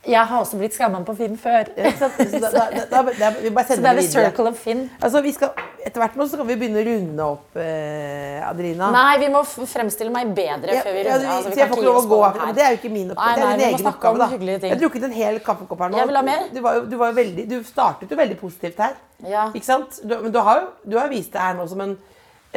Jeg 0.08 0.24
har 0.30 0.40
også 0.40 0.56
blitt 0.56 0.72
skamma 0.72 1.02
på 1.04 1.12
Finn 1.18 1.34
før. 1.36 1.68
Ja? 1.76 1.90
Så 1.92 2.08
da, 2.40 2.48
da, 2.54 2.62
da, 2.72 2.84
da, 2.88 3.00
da, 3.18 3.28
vi 3.42 3.50
bare 3.52 3.66
Så 3.68 3.76
det 3.84 3.90
er 3.90 3.98
the 3.98 4.04
circle 4.08 4.48
of 4.48 4.56
Finn. 4.56 4.86
Altså, 5.04 5.20
vi 5.20 5.32
skal, 5.36 5.50
etter 5.84 6.00
hvert 6.00 6.14
nå 6.16 6.24
så 6.30 6.38
kan 6.40 6.48
vi 6.48 6.56
begynne 6.56 6.80
å 6.80 6.84
runde 6.86 7.26
opp, 7.34 7.58
eh, 7.60 8.38
Adrina. 8.48 8.88
Nei, 8.94 9.18
vi 9.20 9.28
må 9.34 9.42
fremstille 9.44 10.12
meg 10.14 10.32
bedre 10.36 10.72
Ja, 10.78 10.86
før 10.86 10.96
vi 10.96 11.02
ja, 11.04 11.18
runder. 11.18 11.28
Altså, 11.34 11.52
vi 11.52 11.58
så 11.58 11.60
jeg 11.60 11.68
får 11.68 11.82
ikke 11.82 11.88
lov 11.90 12.00
å 12.00 12.06
gå 12.14 12.20
her. 12.24 12.54
Det 12.56 12.64
er 12.64 12.72
jo 12.72 12.78
ikke 12.80 12.92
min 12.94 13.12
oppgave. 13.12 13.26
Nei, 13.26 13.34
Det 13.36 13.44
er 13.44 13.60
din 13.60 13.66
egen 13.68 13.90
oppgave. 13.92 14.22
da. 14.22 14.30
Jeg 14.64 14.72
har 14.72 14.80
drukket 14.86 15.06
en 15.10 15.16
hel 15.18 15.38
kaffekopp 15.50 15.84
her 15.84 15.92
nå. 15.92 16.00
Jeg 16.00 16.10
vil 16.12 16.20
ha 16.22 16.24
mer. 16.30 16.48
Du, 16.54 16.60
var, 16.64 16.80
du, 16.88 16.96
var 17.04 17.12
veldig, 17.20 17.46
du 17.52 17.58
startet 17.68 18.10
jo 18.16 18.20
veldig 18.22 18.38
positivt 18.40 18.80
her. 18.80 18.96
Ja. 19.28 19.50
Ikke 19.52 19.68
sant? 19.68 20.00
Du, 20.00 20.16
men 20.16 20.32
du 20.32 20.40
har 20.40 20.62
jo 20.62 20.66
du 20.94 20.96
har 20.96 21.12
vist 21.12 21.32
deg 21.36 21.44
her 21.44 21.60
nå 21.60 21.68
som 21.68 21.84
en, 21.84 21.92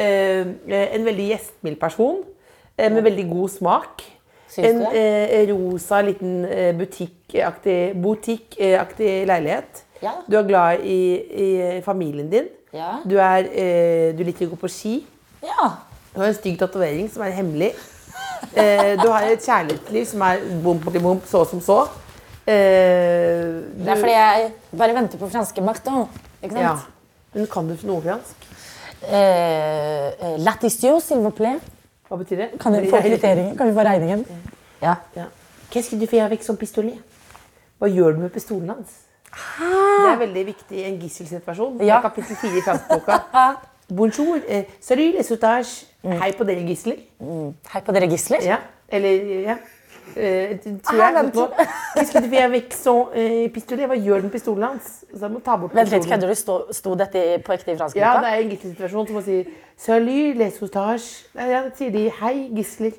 eh, 0.00 0.48
en 0.88 1.04
veldig 1.12 1.28
gjestmild 1.34 1.76
person. 1.80 2.24
eh, 2.78 2.88
med 2.90 3.04
veldig 3.04 3.28
god 3.30 3.48
smak. 3.60 4.02
En 4.58 4.82
eh, 4.92 5.48
rosa, 5.50 6.00
liten 6.04 6.44
eh, 6.44 6.70
butikkaktig 6.78 7.94
butikk 8.02 8.54
leilighet. 8.58 9.82
Ja. 10.02 10.12
Du 10.28 10.36
er 10.38 10.46
glad 10.46 10.84
i, 10.84 11.00
i 11.46 11.80
familien 11.82 12.28
din. 12.30 12.46
Ja. 12.74 13.00
Du, 13.06 13.16
er, 13.18 13.48
eh, 13.50 14.12
du 14.16 14.22
liker 14.26 14.46
å 14.46 14.54
gå 14.54 14.60
på 14.60 14.70
ski. 14.70 14.94
Ja. 15.42 15.70
Du 16.14 16.20
har 16.20 16.28
en 16.30 16.36
stygg 16.36 16.58
tatovering 16.60 17.08
som 17.10 17.24
er 17.26 17.34
hemmelig. 17.34 17.72
Eh, 18.54 18.94
du 19.00 19.08
har 19.08 19.26
et 19.26 19.42
kjærlighetsliv 19.42 20.06
som 20.12 20.22
er 20.26 20.42
bom, 20.62 20.78
bom, 20.82 20.98
bom, 21.02 21.22
så 21.26 21.44
som 21.48 21.62
så. 21.64 21.80
Eh, 22.46 23.62
Det 23.80 23.88
er 23.88 24.00
fordi 24.00 24.14
jeg 24.14 24.50
bare 24.76 24.94
venter 24.94 25.18
på 25.18 25.30
franske 25.32 25.64
Martin. 25.64 26.04
Ikke 26.44 26.60
ja. 26.60 26.76
Men 27.34 27.46
kan 27.50 27.66
du 27.66 27.74
noe 27.88 28.02
fransk? 28.04 28.50
Eh, 29.04 30.08
eh, 30.12 30.36
Latissio, 30.44 31.00
s'il 31.00 31.18
vous 31.24 31.34
plaît. 31.34 31.58
Hva 32.14 32.20
betyr 32.22 32.38
det? 32.38 32.46
Kan 32.62 32.76
vi 32.78 32.86
få 32.86 33.00
kvitteringen? 33.02 33.56
Kan 33.58 33.66
vi 33.66 33.72
få 33.74 33.82
regningen? 33.82 34.20
Ja. 34.82 34.94
Ja. 35.16 35.24
Qu'est-ce 35.70 35.90
que 35.90 35.96
tu 35.98 36.06
fais 36.06 36.20
avec 36.20 36.44
son 36.44 36.54
pistolet? 36.56 36.94
Hva 37.82 37.88
gjør 37.90 38.14
du 38.14 38.20
med 38.22 38.30
pistolen 38.30 38.70
hans? 38.70 38.92
Det 39.58 40.12
er 40.12 40.20
veldig 40.20 40.44
viktig 40.46 40.78
i 40.78 40.84
en 40.92 41.00
gisselsituasjon. 41.02 41.80
Ja. 41.82 41.98
kapittel 42.04 42.36
4 42.38 42.60
i 42.60 42.62
franskboka. 42.62 43.18
Bonjour. 43.98 44.38
Eh, 44.46 44.70
salut 44.80 45.18
les 45.18 45.30
otages. 45.34 45.72
Hei 46.06 46.30
på 46.38 46.46
dere 46.46 46.62
gisler. 46.68 47.02
Hei 47.72 47.82
på 47.82 47.96
dere 47.96 48.06
gisler. 48.12 48.46
Ja. 48.46 48.60
Eller 48.88 49.34
ja. 49.48 49.58
Eh, 50.16 50.58
tror 50.84 51.00
Ah, 51.02 51.12
jeg. 51.12 51.30
Nå- 51.34 51.48
Qu'est-ce 51.94 52.12
que 52.12 52.18
tu 52.22 52.28
fais 52.30 52.42
avec 52.42 52.74
eh, 53.14 53.48
pistolet? 53.50 53.86
Hva 53.86 53.96
gjør 53.96 54.20
den 54.20 54.30
pistolen 54.30 54.62
hans? 54.62 55.04
Så 55.12 55.20
jeg 55.20 55.30
må 55.30 55.40
ta 55.40 55.56
bort 55.56 55.74
Vent 55.74 55.90
litt, 55.90 56.06
kødder 56.06 56.28
du? 56.28 56.34
Sto, 56.34 56.58
sto 56.72 56.94
dette 56.94 57.18
i- 57.34 57.38
på 57.42 57.52
ekte 57.52 57.72
i 57.72 57.76
fransk? 57.76 57.96
Ja, 57.96 58.20
det 58.20 58.28
er 58.30 58.42
en 58.44 58.50
gisselsituasjon 58.50 59.06
som 59.08 59.22
sier 59.22 59.44
Salut 59.76 60.36
les 60.36 60.62
otages. 60.62 61.24
Ja, 61.34 61.46
ja, 61.46 61.62
sier 61.74 61.90
de 61.90 62.10
hei, 62.20 62.48
gisler. 62.54 62.92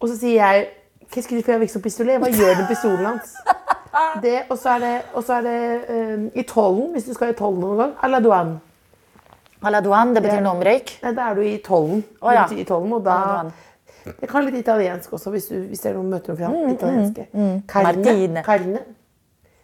Og 0.00 0.08
så 0.08 0.18
sier 0.18 0.34
jeg 0.40 0.68
Qu'est-ce 1.10 1.26
que 1.28 1.34
tu 1.36 1.42
fais 1.42 1.54
avec 1.56 1.70
son 1.70 1.80
pistolet? 1.80 2.18
Hva 2.20 2.28
gjør 2.30 2.54
den 2.56 2.66
pistolen 2.68 3.04
hans? 3.06 3.34
Det, 4.22 4.42
og 4.48 4.56
så 4.58 4.76
er 4.76 4.78
det, 4.78 5.02
og 5.14 5.24
så 5.24 5.32
er 5.32 5.40
det 5.42 5.80
eh, 5.88 6.40
i 6.40 6.42
tollen, 6.46 6.92
hvis 6.92 7.04
du 7.04 7.14
skal 7.14 7.30
i 7.30 7.32
tollen 7.32 7.58
noen 7.60 7.76
gang. 7.78 7.94
À 8.02 8.08
la 8.08 9.80
douane. 9.80 10.14
Det 10.14 10.22
betyr 10.22 10.40
noe 10.40 10.54
om 10.56 10.62
røyk. 10.62 10.92
Nei, 11.02 11.12
da 11.12 11.26
er 11.30 11.34
du 11.34 11.40
i 11.42 11.56
tollen. 11.58 12.04
Å, 12.22 12.30
ja. 12.32 12.44
Det 12.46 12.50
betyr 12.54 12.62
i 12.62 12.64
tollen 12.68 12.92
og 12.96 13.02
da, 13.04 13.10
À 13.10 13.18
la 13.18 13.32
douane. 13.34 13.52
Jeg 14.06 14.28
kan 14.28 14.44
litt 14.46 14.54
italiensk 14.60 15.12
også, 15.12 15.30
hvis, 15.34 15.48
du, 15.50 15.56
hvis 15.70 15.80
det 15.84 15.90
er 15.90 15.96
noen 15.98 16.10
møter 16.14 16.36
fra 16.38 16.50
italienske. 16.72 17.26
Carne. 17.68 17.90
Martine. 17.90 18.42
Carne. 18.46 18.84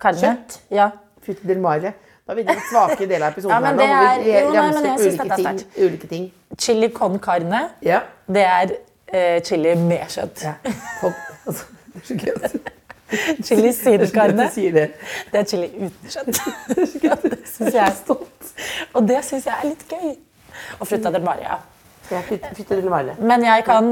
Karne. 0.02 0.20
Kjøtt. 0.20 0.58
Ja. 0.70 0.90
Fytti 1.24 1.48
del 1.48 1.60
mare. 1.64 1.92
Da 2.26 2.34
er 2.34 2.40
vi 2.40 2.42
i 2.42 2.46
den 2.48 2.58
svake 2.70 3.06
delen 3.06 3.22
av 3.22 3.32
episoden 3.36 3.54
Ja, 3.54 3.60
men 3.62 3.78
her 3.78 3.86
nå. 3.86 4.48
må 4.50 4.50
vi 4.50 4.58
ramse 4.58 4.80
synes 4.98 5.20
ulike 5.20 5.36
ting, 5.38 5.60
ulike 5.86 6.08
ting. 6.10 6.24
Chili 6.58 6.88
con 6.94 7.18
carne, 7.22 7.60
Ja. 7.86 8.00
det 8.26 8.42
er 8.42 8.72
uh, 9.14 9.42
chili 9.46 9.74
med 9.78 10.08
kjøtt. 10.10 10.42
Ja. 10.44 10.54
Folk, 11.00 11.14
altså, 11.46 11.64
det 11.94 12.02
er 12.02 12.06
så 12.08 12.14
gøy 12.24 12.60
Chili 13.46 13.70
sidekarne. 13.72 14.42
det 14.42 14.50
carne, 14.50 14.72
det. 14.74 14.90
det 15.32 15.40
er 15.40 15.44
chili 15.44 15.68
uten 15.76 16.10
kjøtt. 16.10 16.40
Det 16.74 17.38
syns 17.54 17.74
jeg 17.74 17.84
er 17.86 17.94
stolt. 17.94 18.52
Og 18.94 19.06
det 19.08 19.20
syns 19.24 19.46
jeg 19.46 19.54
er 19.62 19.68
litt 19.68 19.86
gøy. 19.88 20.16
Og 20.80 20.86
frutta 20.90 21.12
del 21.14 21.22
mare, 21.22 21.46
ja. 21.46 21.60
Jeg 22.10 22.24
flytter 22.28 22.54
flytter 22.54 22.80
til 22.80 22.90
Marle. 22.90 23.16
Men 23.20 23.44
jeg 23.44 23.64
kan 23.66 23.90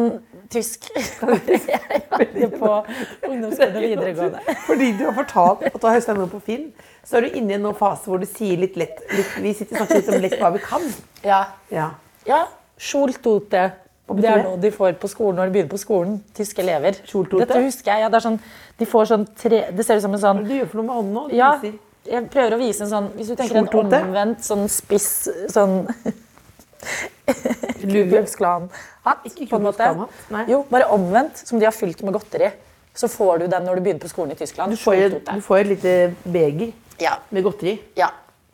tysk. 0.51 0.91
Jeg 0.95 2.03
hadde 2.11 2.49
på 2.59 2.71
ungdomsskolen 3.29 3.77
og 3.77 3.83
videregående. 3.83 4.57
Fordi 4.67 4.91
du 4.99 5.05
har 5.05 5.15
fortalt 5.17 5.63
at 5.71 5.79
du 5.81 5.87
har 5.87 5.97
høstet 5.97 6.19
noe 6.19 6.31
på 6.31 6.41
film, 6.47 6.67
så 7.05 7.19
er 7.19 7.27
du 7.27 7.39
inne 7.39 7.55
i 7.55 7.59
en 7.59 7.71
fase 7.79 8.11
hvor 8.11 8.21
du 8.23 8.27
sier 8.29 8.61
litt 8.61 8.77
lett 8.81 9.01
litt, 9.13 9.39
Vi 9.43 9.55
sitter 9.57 9.81
og 9.81 9.81
snakker 9.83 10.03
litt 10.03 10.13
om 10.13 10.27
lett 10.27 10.37
hva 10.41 10.53
vi 10.55 10.61
kan. 10.65 10.85
Ja. 11.25 11.41
Ja. 11.75 11.89
ja. 12.29 12.45
Schultote. 12.79 13.65
Det 14.05 14.29
er 14.29 14.43
noe 14.45 14.59
de 14.61 14.69
får 14.73 14.99
på 15.01 15.09
skolen 15.09 15.39
når 15.41 15.49
de 15.49 15.57
begynner 15.57 15.73
på 15.73 15.81
skolen. 15.81 16.19
Tyske 16.37 16.61
elever. 16.63 16.99
Schultote? 17.09 17.47
Dette 17.47 17.63
husker 17.65 17.95
jeg. 17.95 18.05
Ja, 18.05 18.13
det, 18.13 18.21
sånn, 18.25 18.37
de 18.79 18.89
får 18.89 19.09
sånn 19.15 19.25
tre, 19.41 19.65
det 19.73 19.87
ser 19.87 19.99
ut 19.99 20.05
som 20.05 20.17
en 20.17 20.23
sånn 20.23 20.43
Hva 20.43 20.51
du 20.51 20.59
gjør 20.59 20.71
for 20.71 20.83
noe 20.83 21.01
med 21.01 21.17
nå? 21.17 21.25
Ja, 21.35 21.55
jeg 22.05 22.29
prøver 22.29 22.59
å 22.59 22.61
vise 22.61 22.85
en 22.85 22.91
sånn 22.91 23.07
Hvis 23.17 23.31
du 23.33 23.39
tenker 23.39 23.63
en 23.63 23.71
omvendt 23.81 24.45
sånn 24.45 24.67
spiss 24.69 25.25
sånn 25.55 25.87
Ku 27.85 28.25
Klan-hatt, 28.37 29.25
Ikke 29.29 29.49
på 29.51 29.59
en 29.61 29.67
måte. 29.67 29.89
Nei. 30.33 30.45
Jo, 30.51 30.63
bare 30.71 30.89
omvendt, 30.95 31.41
som 31.49 31.61
de 31.61 31.69
har 31.69 31.75
fylt 31.77 32.03
med 32.05 32.17
godteri. 32.17 32.51
Så 32.95 33.09
får 33.11 33.43
du 33.43 33.47
den 33.51 33.65
når 33.67 33.81
du 33.81 33.85
begynner 33.87 34.03
på 34.05 34.09
skolen 34.13 34.33
i 34.33 34.39
Tyskland. 34.39 34.73
Du 34.73 34.79
får, 34.79 34.95
et, 35.09 35.17
du 35.27 35.43
får 35.43 35.65
et 35.65 35.73
lite 35.73 35.95
beger 36.25 36.73
Ja. 37.01 37.17
med 37.31 37.43
godteri. 37.43 37.81
ja. 37.97 38.13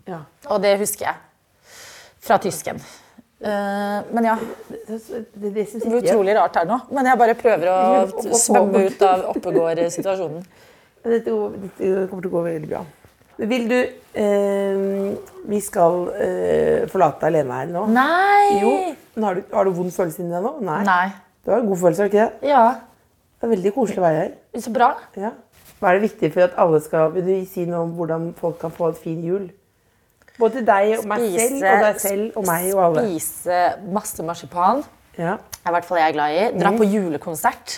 Ja. 0.08 0.22
Og 0.50 0.62
det 0.62 0.78
husker 0.80 1.06
jeg. 1.06 1.14
Fra 2.20 2.38
tysken. 2.42 2.80
Uh, 3.40 4.00
men 4.12 4.24
ja, 4.24 4.34
Det, 4.68 4.80
det, 4.88 5.26
det, 5.34 5.52
blir 5.52 6.02
utrolig 6.02 6.34
rart 6.36 6.56
her 6.56 6.66
nå. 6.68 6.80
Men 6.92 7.06
jeg 7.06 7.20
bare 7.20 7.36
prøver 7.38 7.70
å 7.72 8.32
svømme 8.36 8.82
ut 8.88 9.04
av 9.06 9.30
Oppegård-situasjonen. 9.34 10.42
Dette, 11.04 11.32
dette 11.32 12.08
kommer 12.10 12.24
til 12.24 12.28
å 12.28 12.34
gå 12.34 12.42
veldig 12.44 12.68
bra. 12.68 12.82
Vil 13.40 13.68
du 13.70 13.76
eh, 13.80 14.80
Vi 15.48 15.60
skal 15.64 15.94
eh, 16.20 16.88
forlate 16.92 17.28
alene 17.30 17.60
her 17.62 17.70
nå. 17.72 17.86
Nei! 17.94 18.60
Jo. 18.60 18.72
Har 19.24 19.38
du, 19.38 19.44
har 19.52 19.64
du 19.68 19.72
vond 19.76 19.92
følelse 19.94 20.20
inni 20.22 20.34
deg 20.34 20.44
nå? 20.44 20.54
Nei. 20.64 20.80
Nei. 20.86 21.06
Du 21.44 21.52
har 21.52 21.62
en 21.62 21.70
god 21.70 21.80
følelse, 21.80 22.02
har 22.02 22.10
du 22.10 22.16
ikke 22.16 22.26
det? 22.26 22.50
Ja, 22.50 22.64
Det 23.40 23.48
er 23.48 23.54
veldig 23.54 23.72
koselig 23.74 24.02
å 24.02 24.04
være 24.04 24.18
her. 24.20 24.34
så 24.60 24.72
bra. 24.74 24.90
Ja. 25.16 25.32
Hva 25.80 25.88
er 25.88 25.96
det 25.96 26.10
viktig 26.10 26.28
for 26.34 26.44
at 26.44 26.58
alle 26.60 26.80
skal 26.84 27.14
Vil 27.14 27.24
du 27.24 27.32
si 27.48 27.64
noe 27.64 27.86
om 27.86 27.94
hvordan 27.96 28.30
folk 28.36 28.58
kan 28.60 28.72
få 28.74 28.90
en 28.92 28.98
fin 29.00 29.22
jul? 29.24 29.48
Både 30.40 30.62
deg 30.64 30.94
og 30.98 31.04
meg 31.08 31.24
selv, 31.36 31.60
og 31.60 31.82
deg 31.84 32.00
selv 32.00 32.36
og 32.40 32.46
meg 32.48 32.70
og 32.72 32.82
alle. 32.86 33.04
Spise 33.08 33.60
masse 33.92 34.24
marsipan. 34.24 34.84
Ja. 35.18 35.34
er 35.36 35.68
i 35.68 35.74
hvert 35.74 35.84
fall 35.88 35.98
jeg 36.00 36.12
er 36.12 36.16
glad 36.16 36.36
i. 36.36 36.44
Dra 36.60 36.70
på 36.76 36.86
julekonsert. 36.88 37.74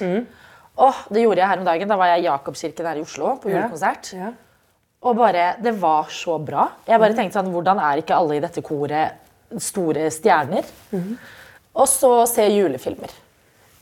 Åh, 0.82 1.00
det 1.10 1.24
gjorde 1.24 1.42
jeg 1.42 1.48
her 1.50 1.62
om 1.62 1.66
dagen. 1.66 1.90
Da 1.90 1.96
var 1.98 2.12
jeg 2.12 2.22
i 2.22 2.26
Jakobskirken 2.28 2.86
her 2.86 3.00
i 3.00 3.02
Oslo 3.02 3.34
på 3.42 3.50
julekonsert. 3.50 4.12
Ja. 4.18 4.30
Og 5.02 5.16
bare, 5.18 5.56
Det 5.62 5.72
var 5.80 6.10
så 6.10 6.38
bra. 6.38 6.68
Jeg 6.86 7.00
bare 7.02 7.14
tenkte 7.18 7.38
sånn, 7.40 7.52
Hvordan 7.52 7.80
er 7.82 8.02
ikke 8.02 8.16
alle 8.16 8.36
i 8.38 8.42
dette 8.44 8.62
koret 8.62 9.18
store 9.58 10.08
stjerner? 10.14 10.64
Og 11.74 11.88
så 11.88 12.12
se 12.30 12.46
julefilmer. 12.48 13.10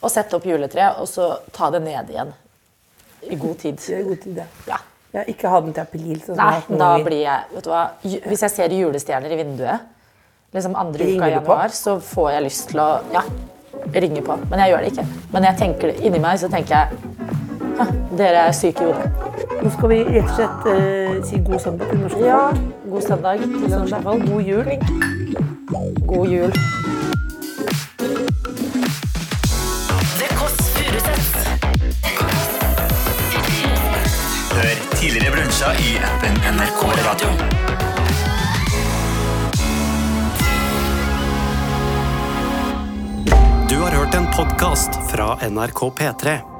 Og 0.01 0.11
sette 0.11 0.37
opp 0.39 0.47
juletreet, 0.49 0.97
og 0.99 1.09
så 1.11 1.35
ta 1.53 1.69
det 1.71 1.83
ned 1.85 2.09
igjen. 2.15 2.33
I 3.29 3.37
god 3.37 3.59
tid. 3.61 3.77
Det 3.85 3.99
er 3.99 4.07
god 4.07 4.23
tid, 4.23 4.41
ja. 4.41 4.47
Ja. 4.71 4.79
Ja, 5.13 5.25
ikke 5.27 5.51
ha 5.51 5.59
den 5.61 5.75
til 5.75 5.83
april. 5.83 6.21
Sånn 6.23 6.39
Nei, 6.39 6.61
da 6.79 6.91
blir 7.03 7.25
jeg 7.25 7.49
vet 7.51 7.65
du 7.67 7.71
hva, 7.73 7.81
Hvis 8.05 8.45
jeg 8.47 8.53
ser 8.55 8.75
julestjerner 8.77 9.33
i 9.35 9.41
vinduet 9.41 9.89
liksom 10.55 10.77
andre 10.79 11.07
uka 11.07 11.29
i 11.29 11.35
januar, 11.35 11.75
så 11.75 11.97
får 12.03 12.31
jeg 12.35 12.45
lyst 12.47 12.69
til 12.71 12.81
å 12.83 12.89
ja, 13.15 13.23
ringe 13.95 14.23
på. 14.27 14.37
Men 14.51 14.63
jeg 14.65 14.73
gjør 14.73 14.85
det 14.87 14.93
ikke. 14.95 15.05
Men 15.35 15.47
jeg 15.47 15.59
tenker 15.61 15.93
inni 16.01 16.23
meg 16.23 16.41
så 16.43 16.51
tenker 16.51 16.75
jeg 16.75 16.87
«Hæ, 16.91 17.50
dere 18.19 18.47
er 18.49 18.53
syke 18.57 18.85
i 18.85 18.91
hodet. 18.91 19.11
Nå 19.63 19.71
skal 19.77 19.93
vi 19.93 19.99
rett 20.09 20.29
og 20.31 20.37
slett 20.37 20.69
eh, 20.73 21.21
si 21.29 21.41
god 21.47 21.59
søndag 21.65 21.91
til 21.93 22.03
norske 22.05 22.25
Ja, 22.27 22.43
folk. 22.51 22.91
god 22.93 23.03
søndag 23.09 23.45
til 23.45 23.57
det 23.67 23.71
norske 23.79 24.03
folk. 24.03 24.29
God 24.31 24.43
jul. 24.43 24.69
God 26.07 26.27
jul. 26.29 26.53
Hør 34.53 34.77
tidligere 34.99 35.33
brunsjer 35.35 35.81
i 35.89 35.93
appen 36.11 36.37
NRK 36.55 36.83
Radio. 37.07 37.29
Du 43.71 43.77
har 43.85 43.91
hørt 43.91 44.15
en 44.15 44.27
podkast 44.37 44.91
fra 45.13 45.37
NRK 45.49 45.81
P3. 46.01 46.60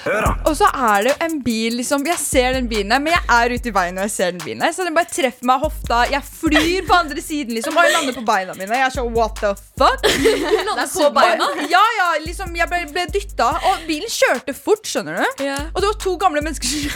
Hør 0.00 0.24
da! 0.24 0.30
Og 0.48 0.56
så 0.56 0.68
er 0.72 1.04
det 1.04 1.12
jo 1.12 1.16
en 1.26 1.36
bil, 1.44 1.76
liksom. 1.80 2.04
Jeg 2.08 2.20
ser 2.22 2.54
den 2.56 2.68
bilen 2.70 2.94
her, 2.94 3.02
men 3.04 3.12
jeg 3.12 3.24
er 3.36 3.54
ute 3.54 3.68
i 3.68 3.74
veien 3.74 3.98
når 3.98 4.08
jeg 4.08 4.14
ser 4.14 4.32
den 4.34 4.42
bilen 4.44 4.64
her. 4.64 4.72
Så 4.72 4.86
den 4.86 4.96
bare 4.96 5.10
treffer 5.12 5.48
meg 5.50 5.60
i 5.60 5.66
hofta. 5.66 6.00
Jeg 6.10 6.24
flyr 6.24 6.86
på 6.88 6.96
andre 6.96 7.24
siden, 7.24 7.54
liksom. 7.58 7.76
Og 7.76 7.86
jeg 7.86 7.94
lander 7.96 8.16
på 8.16 8.24
beina 8.26 8.56
mine. 8.56 8.80
Jeg 8.80 8.86
er 8.86 8.94
sånn 8.94 9.12
what 9.16 9.36
the 9.42 9.52
fuck? 9.76 10.06
på 10.96 11.10
beina? 11.16 11.50
Ja, 11.68 11.82
ja, 11.98 12.08
liksom. 12.24 12.56
Jeg 12.56 12.70
ble, 12.72 12.82
ble 12.94 13.06
dytta. 13.12 13.50
Og 13.70 13.84
bilen 13.88 14.12
kjørte 14.12 14.56
fort, 14.56 14.88
skjønner 14.88 15.20
du. 15.20 15.44
Yeah. 15.44 15.68
Og 15.74 15.82
det 15.82 15.92
var 15.92 16.00
to 16.06 16.16
gamle 16.24 16.44
mennesker 16.46 16.70
som 16.70 16.80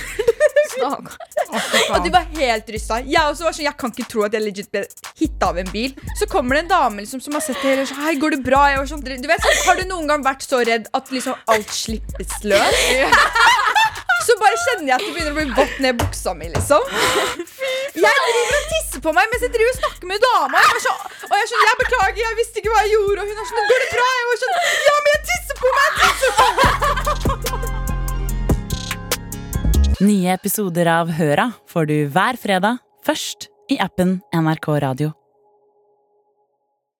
kjørte. 0.75 1.19
Og 1.95 2.07
de 2.07 2.15
var 2.15 2.27
helt 2.39 2.73
rysta. 2.73 3.03
Jeg 3.05 3.21
også 3.21 3.49
var 3.49 3.57
sånn, 3.57 3.67
jeg 3.69 3.79
kan 3.81 3.93
ikke 3.93 4.09
tro 4.11 4.25
at 4.27 4.35
jeg 4.35 4.45
legit 4.45 4.73
ble 4.73 4.85
hitta 5.21 5.53
av 5.53 5.61
en 5.61 5.71
bil. 5.75 5.93
Så 6.19 6.29
kommer 6.31 6.57
det 6.57 6.65
en 6.65 6.73
dame 6.73 7.05
liksom, 7.05 7.21
som 7.23 7.37
har 7.37 7.45
sett 7.45 7.61
det 7.61 7.75
hele 7.75 7.85
og 7.85 7.93
sånn, 7.93 8.03
Hei, 8.05 8.17
går 8.21 8.37
det 8.37 8.41
bra? 8.47 8.65
Jeg 8.73 8.81
var 8.81 8.91
sånn, 8.91 9.05
du 9.05 9.29
vet, 9.29 9.45
sånn, 9.45 9.61
Har 9.69 9.79
du 9.79 9.85
noen 9.91 10.11
gang 10.11 10.25
vært 10.25 10.45
så 10.47 10.61
redd 10.67 10.89
at 10.97 11.13
liksom 11.15 11.37
alt 11.53 11.71
slippes 11.75 12.41
løs? 12.49 12.83
Så 14.25 14.33
bare 14.41 14.57
kjenner 14.57 14.87
jeg 14.89 14.97
at 14.97 15.03
det 15.05 15.13
begynner 15.13 15.35
å 15.35 15.37
bli 15.37 15.47
vått 15.59 15.77
ned 15.85 15.93
i 15.93 15.99
buksa 16.01 16.33
mi, 16.39 16.47
liksom. 16.55 16.83
Jeg 17.95 18.15
driver 18.25 18.57
og 18.59 18.65
tisser 18.71 19.01
på 19.05 19.11
meg 19.17 19.25
mens 19.33 19.43
jeg 19.45 19.53
driver 19.55 19.73
og 19.73 19.79
snakker 19.81 20.07
med 20.11 20.19
dama. 20.25 20.63
Jeg 20.65 20.83
sånn, 20.87 21.01
og 21.29 21.35
jeg 21.35 21.43
er 21.45 21.49
sånn, 21.51 21.65
jeg 21.69 21.77
beklager, 21.83 22.21
jeg 22.25 22.39
visste 22.41 22.57
ikke 22.63 22.73
hva 22.73 22.81
jeg 22.87 22.93
gjorde. 22.95 23.21
Og 23.21 23.27
hun 23.29 23.39
er 23.43 23.47
sånn, 23.51 23.69
går 23.73 23.79
det 23.85 23.91
bra? 23.93 24.07
Jeg 24.19 24.27
var 24.31 24.39
sånn, 24.45 24.57
ja, 24.87 24.95
men 24.97 25.11
jeg 25.15 25.23
tisser 25.31 25.57
på 25.61 25.69
meg, 25.79 25.89
jeg 26.05 26.13
tisser 26.23 26.33
på 26.39 26.47
meg. 26.55 26.65
Nye 30.05 30.31
episoder 30.35 30.87
av 30.91 31.07
Høra 31.17 31.47
får 31.71 31.85
du 31.91 31.97
hver 32.13 32.35
fredag, 32.41 32.81
først 33.07 33.49
i 33.73 33.77
appen 33.81 34.19
NRK 34.35 34.67
Radio. 34.85 35.24